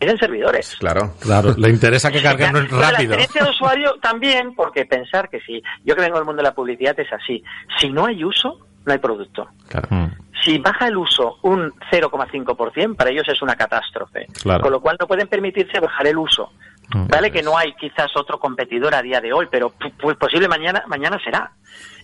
es 0.01 0.09
en 0.11 0.19
servidores. 0.19 0.77
Claro. 0.79 1.13
Claro, 1.21 1.55
le 1.57 1.71
interesa 1.71 2.11
que 2.13 2.23
carguemos 2.23 2.63
Pero 2.67 2.81
La 2.81 2.91
rápido. 2.93 3.15
experiencia 3.15 3.45
de 3.45 3.51
usuario 3.51 3.95
también, 4.01 4.55
porque 4.55 4.85
pensar 4.87 5.29
que 5.29 5.41
si 5.41 5.63
yo 5.85 5.95
que 5.97 6.03
vengo 6.03 6.17
del 6.17 6.25
mundo 6.25 6.43
de 6.43 6.49
la 6.49 6.55
publicidad 6.55 6.99
es 7.01 7.13
así, 7.13 7.43
si 7.81 7.89
no 7.91 8.07
hay 8.07 8.23
uso, 8.25 8.59
no 8.87 8.93
hay 8.93 8.99
producto. 8.99 9.49
claro. 9.69 9.89
Mm. 9.91 10.07
Si 10.45 10.57
baja 10.59 10.87
el 10.87 10.97
uso 10.97 11.39
un 11.43 11.73
0,5%, 11.91 12.95
para 12.97 13.11
ellos 13.11 13.27
es 13.29 13.43
una 13.43 13.57
catástrofe. 13.57 14.27
Claro. 14.41 14.63
Con 14.63 14.71
lo 14.71 14.81
cual 14.81 14.97
no 15.01 15.09
pueden 15.09 15.27
permitirse 15.27 15.81
bajar 15.81 16.07
el 16.07 16.17
uso. 16.17 16.53
Mm. 16.95 17.09
Vale 17.09 17.31
que 17.33 17.43
no 17.43 17.59
hay 17.59 17.75
quizás 17.75 18.17
otro 18.17 18.39
competidor 18.39 18.95
a 18.95 19.03
día 19.03 19.21
de 19.21 19.33
hoy, 19.33 19.49
pero 19.51 19.71
pu- 19.77 19.93
pues 20.01 20.17
posible 20.17 20.47
mañana 20.47 20.85
mañana 20.87 21.19
será. 21.25 21.51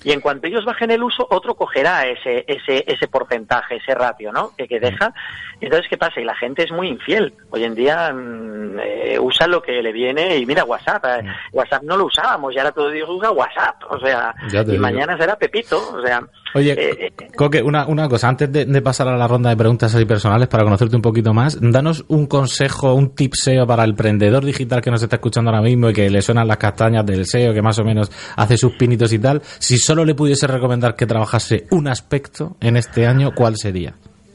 Y 0.04 0.12
en 0.12 0.20
cuanto 0.20 0.46
ellos 0.46 0.64
bajen 0.64 0.90
el 0.90 1.02
uso, 1.02 1.26
otro 1.30 1.54
cogerá 1.54 2.06
ese 2.06 2.44
ese 2.46 2.84
ese 2.86 3.08
porcentaje, 3.08 3.76
ese 3.76 3.94
ratio, 3.94 4.32
¿no? 4.32 4.50
Que, 4.56 4.68
que 4.68 4.78
deja. 4.78 5.12
Entonces, 5.60 5.88
¿qué 5.88 5.96
pasa? 5.96 6.20
Y 6.20 6.24
la 6.24 6.36
gente 6.36 6.62
es 6.64 6.70
muy 6.70 6.88
infiel. 6.88 7.32
Hoy 7.50 7.64
en 7.64 7.74
día 7.74 8.12
mm, 8.12 8.78
eh, 8.80 9.18
usa 9.18 9.46
lo 9.46 9.62
que 9.62 9.82
le 9.82 9.92
viene 9.92 10.36
y 10.36 10.46
mira 10.46 10.64
WhatsApp. 10.64 11.04
eh, 11.06 11.24
WhatsApp 11.52 11.82
no 11.84 11.96
lo 11.96 12.06
usábamos 12.06 12.54
y 12.54 12.58
ahora 12.58 12.72
todo 12.72 12.90
Dios 12.90 13.08
usa 13.08 13.30
WhatsApp. 13.30 13.76
O 13.90 13.98
sea, 13.98 14.34
y 14.52 14.64
digo. 14.64 14.82
mañana 14.82 15.16
será 15.16 15.36
Pepito. 15.36 15.80
O 15.94 16.02
sea, 16.02 16.22
Oye, 16.56 16.74
eh, 16.78 17.12
Coque, 17.34 17.62
una, 17.62 17.86
una 17.86 18.08
cosa, 18.08 18.28
antes 18.28 18.50
de, 18.52 18.64
de 18.64 18.82
pasar 18.82 19.08
a 19.08 19.16
la 19.16 19.26
ronda 19.26 19.50
de 19.50 19.56
preguntas 19.56 19.92
así 19.92 20.04
personales 20.04 20.46
para 20.46 20.62
conocerte 20.62 20.94
un 20.94 21.02
poquito 21.02 21.34
más, 21.34 21.58
danos 21.60 22.04
un 22.06 22.26
consejo, 22.26 22.94
un 22.94 23.14
tip 23.16 23.34
SEO 23.34 23.66
para 23.66 23.82
el 23.82 23.90
emprendedor 23.90 24.44
digital 24.44 24.80
que 24.80 24.90
nos 24.90 25.02
está 25.02 25.16
escuchando 25.16 25.50
ahora 25.50 25.62
mismo 25.62 25.90
y 25.90 25.92
que 25.92 26.08
le 26.08 26.22
suenan 26.22 26.46
las 26.46 26.58
castañas 26.58 27.04
del 27.04 27.26
SEO, 27.26 27.52
que 27.52 27.60
más 27.60 27.78
o 27.80 27.84
menos 27.84 28.10
hace 28.36 28.56
sus 28.56 28.72
pinitos 28.76 29.12
y 29.12 29.18
tal. 29.18 29.42
Si 29.58 29.78
solo 29.94 30.04
le 30.04 30.16
pudiese 30.16 30.48
recomendar 30.48 30.96
que 30.96 31.06
trabajase 31.06 31.68
un 31.70 31.86
aspecto 31.86 32.56
en 32.60 32.76
este 32.76 33.06
año, 33.06 33.30
¿cuál 33.32 33.56
sería? 33.56 33.94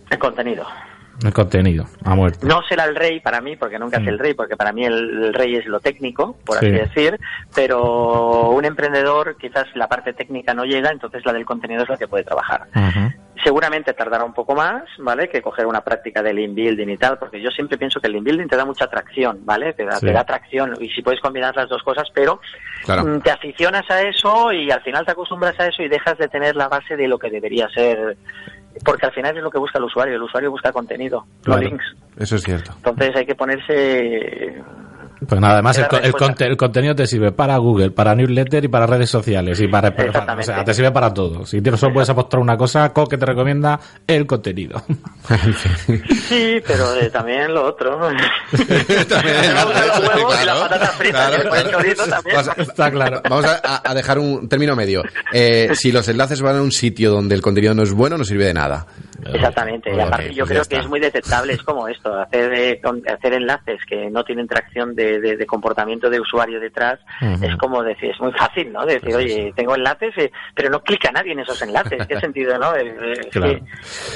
el 0.09 0.17
contenido. 0.17 0.65
El 1.23 1.33
contenido, 1.33 1.85
a 2.05 2.15
muerte. 2.15 2.47
No 2.47 2.61
será 2.69 2.85
el 2.85 2.95
rey 2.95 3.19
para 3.19 3.41
mí, 3.41 3.55
porque 3.57 3.77
nunca 3.77 3.97
es 3.99 4.07
el 4.07 4.17
rey, 4.19 4.33
porque 4.33 4.55
para 4.55 4.71
mí 4.71 4.85
el, 4.85 5.25
el 5.25 5.33
rey 5.33 5.55
es 5.55 5.65
lo 5.65 5.79
técnico, 5.81 6.37
por 6.45 6.57
Sí. 6.59 6.67
así 6.67 6.75
decir, 6.77 7.19
pero 7.53 8.49
un 8.51 8.63
emprendedor 8.65 9.35
quizás 9.37 9.65
la 9.75 9.87
parte 9.87 10.13
técnica 10.13 10.53
no 10.53 10.63
llega, 10.63 10.89
entonces 10.91 11.25
la 11.25 11.33
del 11.33 11.45
contenido 11.45 11.83
es 11.83 11.89
la 11.89 11.97
que 11.97 12.07
puede 12.07 12.23
trabajar. 12.23 12.67
Seguramente 13.43 13.93
tardará 13.93 14.25
un 14.25 14.33
poco 14.33 14.53
más, 14.53 14.83
¿vale? 14.97 15.29
Que 15.29 15.41
coger 15.41 15.65
una 15.65 15.79
práctica 15.81 16.21
de 16.21 16.33
lean 16.33 16.53
building 16.53 16.89
y 16.89 16.97
tal, 16.97 17.17
porque 17.17 17.41
yo 17.41 17.49
siempre 17.51 17.77
pienso 17.77 18.01
que 18.01 18.07
el 18.07 18.13
lean 18.13 18.23
building 18.25 18.47
te 18.47 18.57
da 18.57 18.65
mucha 18.65 18.85
atracción, 18.85 19.39
¿vale? 19.45 19.71
Te 19.73 19.85
da, 19.85 19.95
Sí. 19.97 20.07
te 20.07 20.11
da 20.11 20.21
atracción 20.21 20.73
y 20.81 20.89
si 20.89 21.01
puedes 21.01 21.21
combinar 21.21 21.55
las 21.55 21.69
dos 21.69 21.81
cosas, 21.83 22.07
pero 22.13 22.41
Claro. 22.83 23.03
mm, 23.05 23.21
te 23.21 23.31
aficionas 23.31 23.89
a 23.89 24.01
eso 24.01 24.51
y 24.51 24.69
al 24.71 24.81
final 24.81 25.05
te 25.05 25.11
acostumbras 25.13 25.57
a 25.59 25.67
eso 25.67 25.81
y 25.83 25.87
dejas 25.87 26.17
de 26.17 26.27
tener 26.27 26.55
la 26.57 26.67
base 26.67 26.97
de 26.97 27.07
lo 27.07 27.17
que 27.17 27.29
debería 27.29 27.69
ser, 27.69 28.17
porque 28.83 29.05
al 29.05 29.11
final 29.13 29.35
es 29.37 29.43
lo 29.43 29.51
que 29.51 29.59
busca 29.59 29.77
el 29.79 29.85
usuario, 29.85 30.15
el 30.15 30.23
usuario 30.23 30.51
busca 30.51 30.71
contenido, 30.71 31.25
Claro. 31.43 31.61
no 31.61 31.67
links. 31.69 31.85
Eso 32.17 32.35
es 32.35 32.43
cierto. 32.43 32.71
Entonces 32.77 33.15
hay 33.15 33.25
que 33.25 33.35
ponerse 33.35 34.61
Pues 35.27 35.41
nada, 35.41 35.55
además 35.55 35.77
el, 35.77 35.87
co- 35.87 35.97
el 35.97 36.13
conte- 36.13 36.45
el 36.45 36.55
contenido 36.55 36.95
te 36.95 37.05
sirve 37.05 37.31
para 37.33 37.57
Google, 37.57 37.91
para 37.91 38.15
newsletter 38.15 38.63
y 38.63 38.67
para 38.69 38.85
redes 38.85 39.09
sociales 39.09 39.59
y 39.59 39.67
para, 39.67 39.91
para- 39.93 40.05
o 40.05 40.07
Exactamente. 40.11 40.45
sea, 40.45 40.63
te 40.63 40.73
sirve 40.73 40.91
para 40.91 41.13
todo. 41.13 41.45
Si 41.45 41.61
tienes 41.61 41.79
solo 41.79 41.93
puedes 41.93 42.09
apostar 42.09 42.39
una 42.39 42.55
cosa, 42.55 42.89
Coque 42.93 43.17
te 43.17 43.25
recomienda 43.25 43.79
el 44.07 44.25
contenido. 44.25 44.81
Sí, 46.29 46.61
pero 46.65 46.95
eh, 46.95 47.09
también 47.09 47.53
lo 47.53 47.65
otro. 47.65 47.99
También 47.99 49.35
Está 52.57 52.91
claro. 52.91 53.21
Vamos 53.29 53.45
a, 53.45 53.59
a- 53.63 53.81
a 53.91 53.93
dejar 53.93 54.19
un 54.19 54.47
término 54.47 54.75
medio. 54.75 55.03
Eh, 55.33 55.69
si 55.73 55.91
los 55.91 56.07
enlaces 56.07 56.41
van 56.41 56.57
a 56.57 56.61
un 56.61 56.71
sitio 56.71 57.11
donde 57.11 57.35
el 57.35 57.41
contenido 57.41 57.73
no 57.73 57.83
es 57.83 57.91
bueno, 57.91 58.17
no 58.17 58.23
sirve 58.23 58.45
de 58.45 58.53
nada. 58.53 58.85
Exactamente, 59.33 59.91
y 59.95 59.99
aparte 59.99 60.25
pues 60.27 60.35
yo 60.37 60.45
creo 60.45 60.63
que 60.63 60.77
es 60.77 60.87
muy 60.87 60.99
detectable, 60.99 61.53
es 61.53 61.61
como 61.63 61.87
esto, 61.87 62.13
hacer, 62.19 62.53
eh, 62.53 62.81
hacer 63.13 63.33
enlaces 63.33 63.79
que 63.87 64.09
no 64.09 64.23
tienen 64.23 64.47
tracción 64.47 64.95
de, 64.95 65.19
de- 65.19 65.37
de 65.37 65.45
comportamiento 65.45 66.09
de 66.09 66.19
usuario 66.19 66.59
detrás, 66.59 66.99
es 67.41 67.55
como 67.57 67.83
decir, 67.83 68.11
es 68.11 68.19
muy 68.19 68.31
fácil, 68.33 68.71
¿no? 68.71 68.85
Decir, 68.85 69.15
oye, 69.15 69.53
tengo 69.55 69.75
enlaces, 69.75 70.13
eh, 70.17 70.31
pero 70.55 70.69
no 70.69 70.81
clica 70.81 71.11
nadie 71.11 71.31
en 71.33 71.39
esos 71.39 71.61
enlaces, 71.61 72.05
¿qué 72.07 72.19
sentido, 72.19 72.57
no? 72.57 72.75
Eh, 72.75 72.95
eh, 73.01 73.29
Claro. 73.31 73.53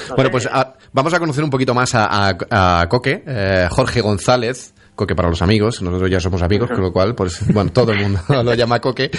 no 0.09 0.15
Bueno, 0.15 0.23
sé, 0.25 0.29
pues 0.31 0.49
a- 0.51 0.73
vamos 0.91 1.13
a 1.13 1.19
conocer 1.19 1.43
un 1.43 1.49
poquito 1.49 1.73
más 1.73 1.93
a, 1.95 2.07
a- 2.29 2.81
a 2.81 2.87
Coque, 2.89 3.23
eh, 3.25 3.67
Jorge 3.69 4.01
González. 4.01 4.72
Coque 4.95 5.15
para 5.15 5.27
los 5.29 5.41
amigos, 5.41 5.81
nosotros 5.81 6.11
ya 6.11 6.19
somos 6.19 6.43
amigos, 6.43 6.69
con 6.69 6.81
lo 6.81 6.93
cual, 6.93 7.15
pues, 7.15 7.39
bueno, 7.51 7.71
todo 7.71 7.93
el 7.93 7.99
mundo 7.99 8.21
lo 8.29 8.53
llama 8.53 8.79
Coque. 8.79 9.09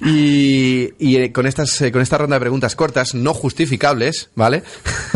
Y, 0.00 0.92
y, 0.98 1.16
eh, 1.16 1.32
con, 1.32 1.46
estas, 1.46 1.80
eh, 1.82 1.90
con 1.90 2.00
esta 2.00 2.16
ronda 2.16 2.36
de 2.36 2.40
preguntas 2.40 2.76
cortas, 2.76 3.14
no 3.14 3.34
justificables, 3.34 4.30
¿vale? 4.36 4.62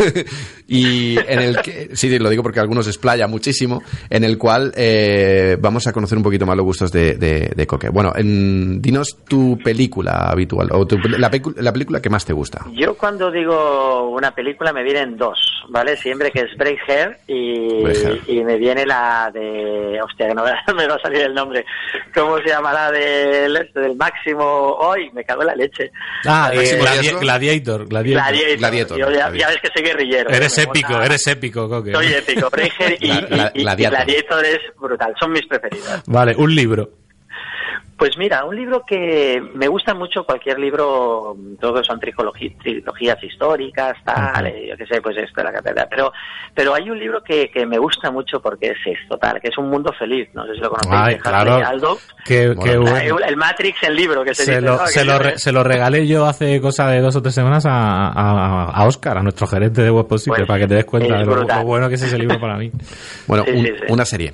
y 0.71 1.17
en 1.27 1.39
el 1.39 1.57
que, 1.61 1.89
sí, 1.95 2.17
lo 2.17 2.29
digo 2.29 2.43
porque 2.43 2.59
algunos 2.59 2.87
explaya 2.87 3.27
muchísimo, 3.27 3.83
en 4.09 4.23
el 4.23 4.37
cual 4.37 4.71
eh, 4.75 5.57
vamos 5.59 5.85
a 5.87 5.91
conocer 5.93 6.17
un 6.17 6.23
poquito 6.23 6.45
más 6.45 6.55
los 6.55 6.65
gustos 6.65 6.91
de, 6.91 7.15
de- 7.15 7.51
de 7.55 7.67
Coque. 7.67 7.89
Bueno, 7.89 8.13
en- 8.15 8.81
dinos 8.81 9.17
tu 9.27 9.57
película 9.63 10.29
habitual, 10.29 10.69
o 10.71 10.85
tu- 10.87 10.97
la, 10.97 11.29
la 11.57 11.71
película 11.73 12.01
que 12.01 12.09
más 12.09 12.25
te 12.25 12.33
gusta. 12.33 12.65
Yo 12.73 12.95
cuando 12.95 13.29
digo 13.31 14.09
una 14.11 14.31
película 14.33 14.71
me 14.71 14.83
vienen 14.83 15.17
dos, 15.17 15.37
¿vale? 15.69 15.97
Siempre 15.97 16.31
que 16.31 16.41
es 16.41 16.57
Braveheart 16.57 17.19
y, 17.27 17.83
Braveheart. 17.83 18.29
y 18.29 18.43
me 18.43 18.57
viene 18.57 18.85
la 18.85 19.29
de... 19.33 19.99
Hostia, 20.01 20.27
que 20.29 20.33
no 20.35 20.43
me, 20.43 20.51
va 20.87 20.95
a 20.95 20.99
salir 20.99 21.21
el 21.21 21.33
nombre. 21.33 21.65
¿Cómo 22.15 22.37
se 22.39 22.47
llama 22.49 22.71
la 22.73 22.91
del, 22.91 23.55
este, 23.57 23.79
del 23.81 23.95
máximo 23.95 24.43
hoy? 24.45 25.09
Me 25.13 25.23
cago 25.23 25.41
en 25.41 25.47
la 25.47 25.55
leche. 25.55 25.91
Ah, 26.25 26.49
eh, 26.53 26.77
gladi-. 26.79 27.19
Gladiator, 27.19 27.87
Gladiator. 27.87 27.87
Gladiator. 27.87 28.57
Gladiator, 28.57 28.97
Yo 28.97 29.05
ya, 29.05 29.11
Gladiator. 29.29 29.37
ya 29.37 29.47
ves 29.49 29.57
que 29.61 29.69
soy 29.73 29.83
guerrillero. 29.83 30.29
Eres 30.29 30.57
épico, 30.63 30.91
mola. 30.93 31.05
eres 31.05 31.27
épico, 31.27 31.69
Coque. 31.69 31.93
Soy 31.93 32.07
épico. 32.13 32.49
Braveheart 32.49 33.01
y, 33.01 33.07
y- 33.11 33.11
y 33.55 33.61
Gladiator. 33.63 33.97
Gladiator 34.05 34.45
es 34.45 34.59
brutal. 34.79 35.13
Son 35.19 35.31
mis 35.31 35.45
preferidas. 35.47 36.03
Vale, 36.07 36.35
un 36.37 36.53
libro. 36.55 36.89
Pues 38.01 38.17
mira, 38.17 38.43
un 38.45 38.55
libro 38.55 38.83
que 38.83 39.39
me 39.53 39.67
gusta 39.67 39.93
mucho, 39.93 40.23
cualquier 40.23 40.57
libro, 40.57 41.37
todo 41.59 41.75
que 41.75 41.83
son 41.83 41.99
trilogí- 41.99 42.57
trilogías 42.57 43.23
históricas, 43.23 43.95
tal, 44.03 44.47
eh, 44.47 44.69
yo 44.69 44.75
qué 44.75 44.87
sé, 44.87 44.99
pues 45.03 45.15
esto, 45.17 45.43
la 45.43 45.51
catedral. 45.51 45.85
Pero, 45.87 46.11
pero 46.55 46.73
hay 46.73 46.89
un 46.89 46.97
libro 46.97 47.21
que, 47.23 47.51
que 47.51 47.63
me 47.67 47.77
gusta 47.77 48.09
mucho 48.09 48.41
porque 48.41 48.69
es 48.71 48.77
esto, 48.87 49.19
tal, 49.19 49.39
que 49.39 49.49
es 49.49 49.57
Un 49.59 49.69
Mundo 49.69 49.93
Feliz. 49.99 50.27
No 50.33 50.47
sé 50.47 50.55
si 50.55 50.61
lo 50.61 50.71
conocéis. 50.71 50.95
Ay, 50.95 51.13
de 51.13 51.19
Huxley 51.19 51.31
claro. 51.43 51.67
Aldous. 51.67 52.07
Qué, 52.25 52.55
qué 52.63 52.73
La- 52.73 52.79
bueno. 52.79 53.19
el 53.19 53.37
Matrix, 53.37 53.83
el 53.83 53.95
libro 53.95 54.23
que 54.23 54.33
se, 54.33 54.45
Se 54.45 54.51
dice, 54.53 54.61
lo, 54.63 54.77
¿no? 54.77 54.87
se, 54.87 55.05
lo 55.05 55.19
re- 55.19 55.37
se 55.37 55.51
lo 55.51 55.63
regalé 55.63 56.07
yo 56.07 56.25
hace 56.25 56.59
cosa 56.59 56.87
de 56.89 57.01
dos 57.01 57.15
o 57.15 57.21
tres 57.21 57.35
semanas 57.35 57.67
a, 57.67 58.07
a, 58.07 58.63
a 58.63 58.87
Oscar, 58.87 59.19
a 59.19 59.21
nuestro 59.21 59.45
gerente 59.45 59.83
de 59.83 59.91
Web 59.91 60.07
Posible, 60.07 60.37
Pues, 60.39 60.47
para 60.47 60.59
que 60.61 60.67
te 60.67 60.73
des 60.73 60.85
cuenta 60.85 61.19
de 61.19 61.23
lo, 61.25 61.45
bueno 61.65 61.87
que 61.87 61.93
es 61.93 62.01
ese 62.01 62.17
libro 62.17 62.39
para 62.39 62.57
mí. 62.57 62.71
Bueno, 63.27 63.43
Sí, 63.45 63.51
un- 63.51 63.63
sí, 63.67 63.71
sí. 63.79 63.93
una 63.93 64.05
serie. 64.05 64.33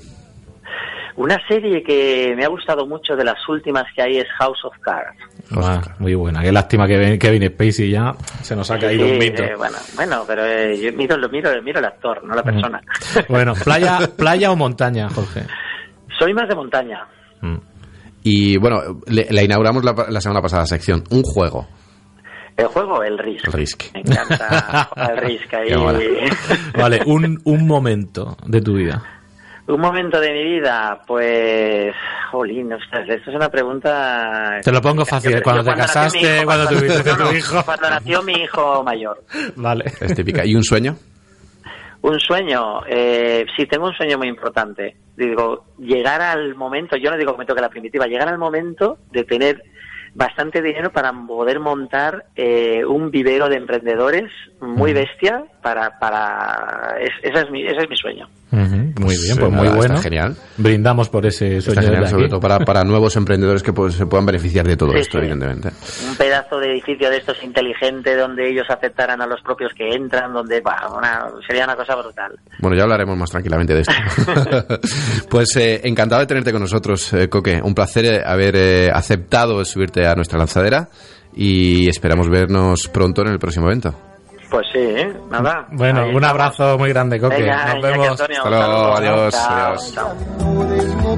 Una 1.17 1.37
serie 1.47 1.81
que 1.83 2.33
me 2.37 2.45
ha 2.45 2.47
gustado 2.47 2.85
mucho 2.85 3.15
de 3.15 3.23
las 3.25 3.37
últimas 3.49 3.83
que 3.95 4.01
hay 4.03 4.17
es 4.17 4.27
House 4.37 4.63
of 4.63 4.77
Cards. 4.81 5.17
Ah, 5.55 5.81
muy 5.99 6.13
buena. 6.13 6.41
Qué 6.41 6.51
lástima 6.51 6.87
que 6.87 7.17
Kevin 7.19 7.49
Spacey 7.49 7.89
ya 7.89 8.13
se 8.43 8.55
nos 8.55 8.69
ha 8.69 8.77
caído 8.77 9.05
Sí, 9.05 9.11
un 9.13 9.17
mito. 9.17 9.43
eh, 9.43 9.55
bueno, 9.57 9.77
bueno, 9.95 10.23
pero 10.27 10.45
eh, 10.45 10.79
yo 10.79 10.93
miro, 10.93 11.17
lo 11.17 11.27
miro, 11.29 11.49
miro 11.63 11.79
el 11.79 11.85
actor, 11.85 12.23
no 12.23 12.35
la 12.35 12.43
persona. 12.43 12.81
Bueno, 13.29 13.53
playa, 13.63 13.99
playa 14.17 14.51
o 14.51 14.55
montaña, 14.55 15.09
Jorge. 15.09 15.41
Soy 16.19 16.33
más 16.33 16.47
de 16.47 16.55
montaña. 16.55 17.07
Mm. 17.41 17.57
Y 18.23 18.57
bueno, 18.57 19.01
le- 19.07 19.27
la 19.31 19.41
inauguramos 19.43 19.83
la, 19.83 19.95
la 20.09 20.21
semana 20.21 20.41
pasada 20.41 20.65
sección. 20.67 21.03
Un 21.09 21.23
juego. 21.23 21.67
El 22.57 22.67
juego, 22.67 23.03
el 23.03 23.17
Risk. 23.17 23.45
El 23.47 23.53
Risk. 23.53 23.83
Me 23.93 23.99
encanta 24.01 24.81
al 24.95 25.17
Risk 25.17 25.53
ahí. 25.53 25.73
Vale, 26.77 27.01
un, 27.05 27.39
un 27.43 27.67
momento 27.67 28.35
de 28.45 28.61
tu 28.61 28.73
vida. 28.73 29.03
Un 29.67 29.81
momento 29.81 30.19
de 30.21 30.31
mi 30.31 30.43
vida, 30.55 31.01
pues, 31.05 31.93
jolín, 32.31 32.71
ostras, 32.71 33.07
esto 33.09 33.29
es 33.31 33.35
una 33.35 33.49
pregunta... 33.49 34.59
Te 34.63 34.71
lo 34.71 34.81
pongo 34.81 35.05
fácil, 35.05 35.33
Yo- 35.35 35.41
cuando 35.43 35.63
yo 35.63 35.71
te 35.71 35.77
nació 35.77 35.83
mi 35.83 35.87
casaste, 35.87 36.35
hijo, 36.37 36.45
cuando 36.45 36.67
tuviste 36.67 37.03
tu 37.15 37.35
hijo. 37.35 37.63
Cuando 37.65 37.89
nació 37.89 38.23
mi 38.23 38.33
hijo 38.33 38.83
mayor. 38.83 39.21
Vale. 39.57 39.85
Es 39.99 40.15
típica. 40.15 40.45
¿Y 40.45 40.55
un 40.55 40.63
sueño? 40.63 40.95
Un 42.01 42.17
sueño, 42.19 42.85
eh, 42.87 43.45
sí, 43.57 43.65
tengo 43.65 43.87
un 43.87 43.93
sueño 43.93 44.17
muy 44.17 44.29
importante. 44.29 44.95
Digo, 45.17 45.65
llegar 45.79 46.21
al 46.21 46.55
momento, 46.55 46.95
yo 46.95 47.09
no 47.11 47.17
digo 47.17 47.33
que 47.33 47.39
me 47.39 47.45
toque 47.45 47.59
la 47.61 47.69
primitiva, 47.69 48.05
llegar 48.05 48.29
al 48.29 48.37
momento 48.37 48.99
de 49.11 49.23
tener 49.25 49.61
bastante 50.13 50.61
dinero 50.61 50.91
para 50.91 51.11
poder 51.11 51.59
montar 51.59 52.25
eh, 52.35 52.85
un 52.85 53.11
vivero 53.11 53.49
de 53.49 53.57
emprendedores 53.57 54.31
muy 54.61 54.93
bestia 54.93 55.43
para... 55.61 55.99
para 55.99 56.95
es- 57.01 57.11
ese, 57.21 57.43
es 57.45 57.51
mi, 57.51 57.65
ese 57.65 57.77
es 57.83 57.89
mi 57.89 57.97
sueño. 57.97 58.29
Muy 59.07 59.15
Pues, 59.15 59.23
bien, 59.23 59.37
eh, 59.37 59.39
pues 59.41 59.51
muy 59.51 59.63
nada, 59.65 59.75
bueno. 59.77 59.93
está 59.95 60.03
genial. 60.03 60.35
Brindamos 60.57 61.09
por 61.09 61.25
ese 61.25 61.61
sueño 61.61 61.79
Está 61.79 61.81
genial, 61.93 62.09
sobre 62.09 62.23
aquí. 62.25 62.29
todo 62.31 62.39
para, 62.39 62.59
para 62.59 62.83
nuevos 62.83 63.15
emprendedores 63.15 63.63
que 63.63 63.73
pues, 63.73 63.95
se 63.95 64.05
puedan 64.05 64.25
beneficiar 64.25 64.67
de 64.67 64.77
todo 64.77 64.91
Sí, 64.91 64.99
esto, 64.99 65.11
sí. 65.13 65.17
evidentemente. 65.19 65.69
Un 66.07 66.15
pedazo 66.15 66.59
de 66.59 66.71
edificio 66.71 67.09
de 67.09 67.17
estos 67.17 67.41
inteligente 67.43 68.15
donde 68.15 68.49
ellos 68.49 68.65
aceptaran 68.69 69.21
a 69.21 69.25
los 69.27 69.41
propios 69.41 69.71
que 69.75 69.89
entran, 69.93 70.33
donde 70.33 70.61
bah, 70.61 70.89
una- 70.95 71.25
sería 71.47 71.63
una 71.63 71.75
cosa 71.75 71.95
brutal. 71.95 72.37
Bueno, 72.59 72.75
ya 72.77 72.83
hablaremos 72.83 73.17
más 73.17 73.29
tranquilamente 73.31 73.73
de 73.73 73.81
esto. 73.81 73.93
pues 75.29 75.55
eh, 75.57 75.81
encantado 75.83 76.21
de 76.21 76.27
tenerte 76.27 76.51
con 76.51 76.61
nosotros, 76.61 77.11
eh, 77.13 77.29
Coque. 77.29 77.61
Un 77.63 77.73
placer 77.73 78.05
eh, 78.05 78.21
haber 78.25 78.55
eh, 78.55 78.89
aceptado 78.93 79.63
subirte 79.65 80.05
a 80.05 80.13
nuestra 80.15 80.37
lanzadera 80.37 80.87
y 81.35 81.87
esperamos 81.89 82.29
vernos 82.29 82.87
pronto 82.87 83.21
en 83.21 83.29
el 83.29 83.39
próximo 83.39 83.67
evento. 83.67 83.93
Pues 84.49 84.65
sí, 84.71 84.79
¿eh? 84.79 85.13
nada. 85.29 85.65
Bueno, 85.71 86.01
Ahí 86.01 86.09
un 86.09 86.15
estamos. 86.23 86.29
abrazo 86.29 86.77
muy 86.77 86.89
grande, 86.89 87.19
Coque. 87.19 87.37
Venga, 87.41 87.73
Nos 87.73 87.83
vemos. 87.83 88.07
Antonio, 88.11 88.37
Hasta 88.37 88.49
luego, 88.49 88.65
saludo. 88.73 88.97
adiós, 88.97 89.33
Chao, 89.33 89.65
adiós. 89.65 89.93
chao. 89.93 91.17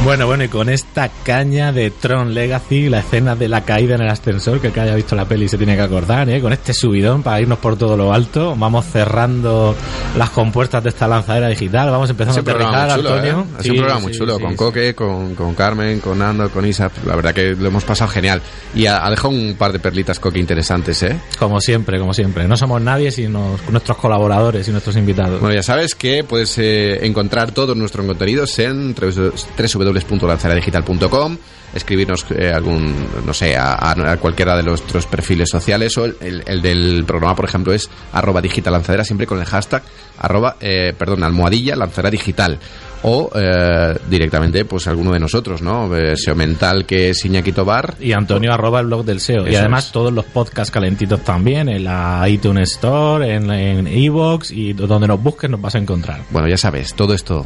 Bueno, 0.03 0.27
bueno, 0.27 0.43
y 0.43 0.49
con 0.49 0.69
esta 0.95 1.11
caña 1.25 1.73
de 1.73 1.91
Tron 1.91 2.35
Legacy, 2.35 2.89
la 2.89 3.01
escena 3.01 3.35
de 3.35 3.49
la 3.49 3.63
caída 3.65 3.97
en 3.97 4.03
el 4.03 4.09
ascensor, 4.09 4.61
que 4.61 4.69
el 4.69 4.73
que 4.73 4.79
haya 4.79 4.95
visto 4.95 5.17
la 5.17 5.25
peli 5.25 5.49
se 5.49 5.59
tiene 5.59 5.75
que 5.75 5.83
acordar, 5.83 6.29
¿eh? 6.31 6.41
con 6.41 6.53
este 6.53 6.73
subidón 6.73 7.25
para 7.25 7.41
irnos 7.41 7.59
por 7.59 7.77
todo 7.77 7.97
lo 7.97 8.13
alto, 8.15 8.55
vamos 8.57 8.85
cerrando 8.87 9.75
las 10.17 10.31
compuertas 10.31 10.85
de 10.85 10.91
esta 10.91 11.09
lanzadera 11.09 11.49
digital, 11.49 11.91
vamos 11.91 12.11
empezando 12.11 12.41
Es 12.41 12.47
a 12.47 12.51
aterrizar, 12.53 12.91
Antonio. 12.91 13.41
¿eh? 13.41 13.45
Es 13.59 13.65
Sí, 13.65 13.71
un 13.71 13.77
programa 13.79 14.01
sí, 14.03 14.07
muy 14.07 14.17
chulo, 14.17 14.37
sí, 14.37 14.43
con 14.43 14.51
sí. 14.53 14.57
Coque, 14.57 14.95
con, 14.95 15.35
con 15.35 15.55
Carmen, 15.57 15.99
con 15.99 16.17
Nando, 16.17 16.49
con 16.51 16.65
Isa. 16.65 16.89
La 17.05 17.17
verdad 17.17 17.35
que 17.35 17.57
lo 17.57 17.67
hemos 17.67 17.83
pasado 17.83 18.09
genial. 18.13 18.41
Y 18.77 18.87
ha, 18.87 19.05
ha 19.05 19.11
dejado 19.11 19.31
un 19.31 19.57
par 19.59 19.73
de 19.73 19.81
perlitas, 19.81 20.21
Coque, 20.21 20.39
interesantes, 20.39 21.03
¿eh? 21.03 21.17
Como 21.41 21.61
siempre, 21.61 21.99
como 21.99 22.15
siempre. 22.15 22.47
No 22.47 22.57
somos 22.57 22.81
nadie 22.81 23.11
sino 23.11 23.59
nuestros 23.69 23.99
colaboradores 23.99 24.69
y 24.69 24.71
nuestros 24.71 24.97
invitados. 24.97 25.41
Bueno, 25.41 25.57
ya 25.57 25.65
sabes 25.65 25.97
que 25.97 26.23
puedes 26.23 26.57
eh, 26.59 27.05
encontrar 27.05 27.51
todos 27.51 27.77
nuestros 27.77 28.07
contenidos 28.07 28.57
en 28.61 28.95
www.lanzaradigital.com 28.95 30.84
gmail.com, 30.85 31.37
escribirnos 31.75 32.25
eh, 32.31 32.53
algún, 32.55 32.95
no 33.27 33.35
sé, 33.35 33.57
a, 33.57 33.91
a- 33.91 34.17
cualquiera 34.19 34.57
de 34.57 34.63
nuestros 34.63 35.07
perfiles 35.07 35.49
sociales 35.51 35.97
o 35.99 36.05
el, 36.05 36.17
el- 36.21 36.43
el 36.47 36.63
del 36.63 37.05
programa, 37.07 37.35
por 37.35 37.47
ejemplo, 37.47 37.73
es 37.73 37.91
arroba 38.13 38.41
digital 38.41 38.73
lanzadera, 38.75 39.05
siempre 39.05 39.27
con 39.27 39.39
el 39.41 39.45
hashtag 39.47 39.83
arroba, 40.19 40.57
eh, 40.61 40.93
perdón, 40.97 41.25
almohadilla 41.25 41.75
lanzadera 41.77 42.11
digital. 42.11 42.59
O 43.07 43.31
eh, 43.35 43.99
directamente, 44.09 44.65
pues 44.65 44.87
alguno 44.87 45.13
de 45.13 45.19
nosotros, 45.21 45.61
¿no? 45.61 45.95
Eh, 45.95 46.17
SEO 46.17 46.35
Mental, 46.35 46.87
que 46.87 47.11
es 47.11 47.23
Iñaki 47.27 47.53
Tobar. 47.53 47.97
Y 48.01 48.13
Antonio 48.13 48.51
arroba 48.51 48.81
el 48.81 48.87
blog 48.87 49.05
del 49.05 49.21
SEO. 49.21 49.47
y 49.47 49.55
además 49.57 49.87
es. 49.89 49.93
todos 49.93 50.11
los 50.11 50.25
podcasts 50.25 50.71
calentitos 50.71 51.23
también, 51.23 51.69
en 51.69 51.85
la 51.85 52.27
iTunes 52.27 52.71
Store, 52.73 53.35
en, 53.35 53.51
en 53.51 53.87
Evox 53.89 54.51
y 54.53 54.73
donde 54.73 55.07
nos 55.07 55.23
busques 55.23 55.51
nos 55.51 55.61
vas 55.61 55.75
a 55.75 55.79
encontrar. 55.81 56.23
Bueno, 56.31 56.49
ya 56.49 56.57
sabes, 56.57 56.95
todo 56.95 57.13
esto 57.13 57.45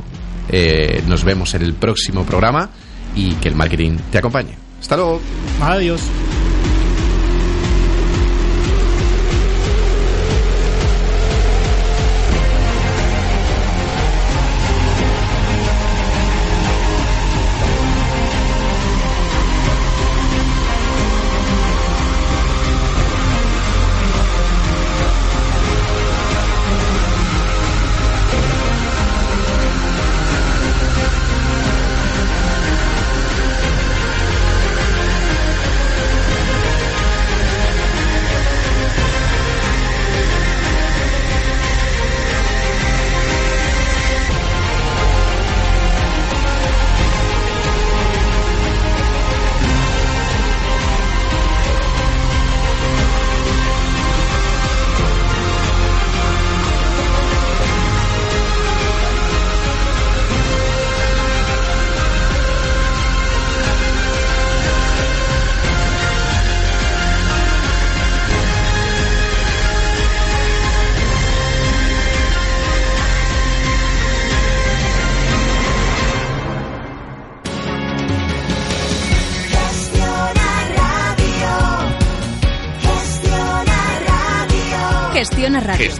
eh, 0.48 1.02
nos 1.08 1.24
vemos 1.24 1.52
en 1.54 1.62
el 1.62 1.74
próximo 1.74 2.24
programa 2.24 2.70
y 3.18 3.32
que 3.34 3.48
el 3.48 3.56
marketing 3.56 3.98
te 4.12 4.18
acompañe. 4.18 4.54
Hasta 4.80 4.96
luego. 4.96 5.20
Adiós. 5.60 6.00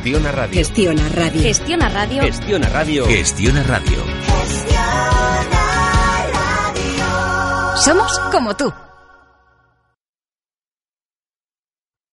Gestiona 0.09 0.32
radio. 0.32 0.56
Gestiona 0.62 1.09
radio. 1.11 1.42
Gestiona 1.42 1.88
radio. 1.90 2.22
Gestiona 2.22 2.68
radio. 2.70 3.06
Gestiona 3.06 3.62
radio. 3.62 4.04
Gestiona 4.06 5.61
radio. 6.32 7.76
Somos 7.76 8.18
como 8.32 8.56
tú. 8.56 8.72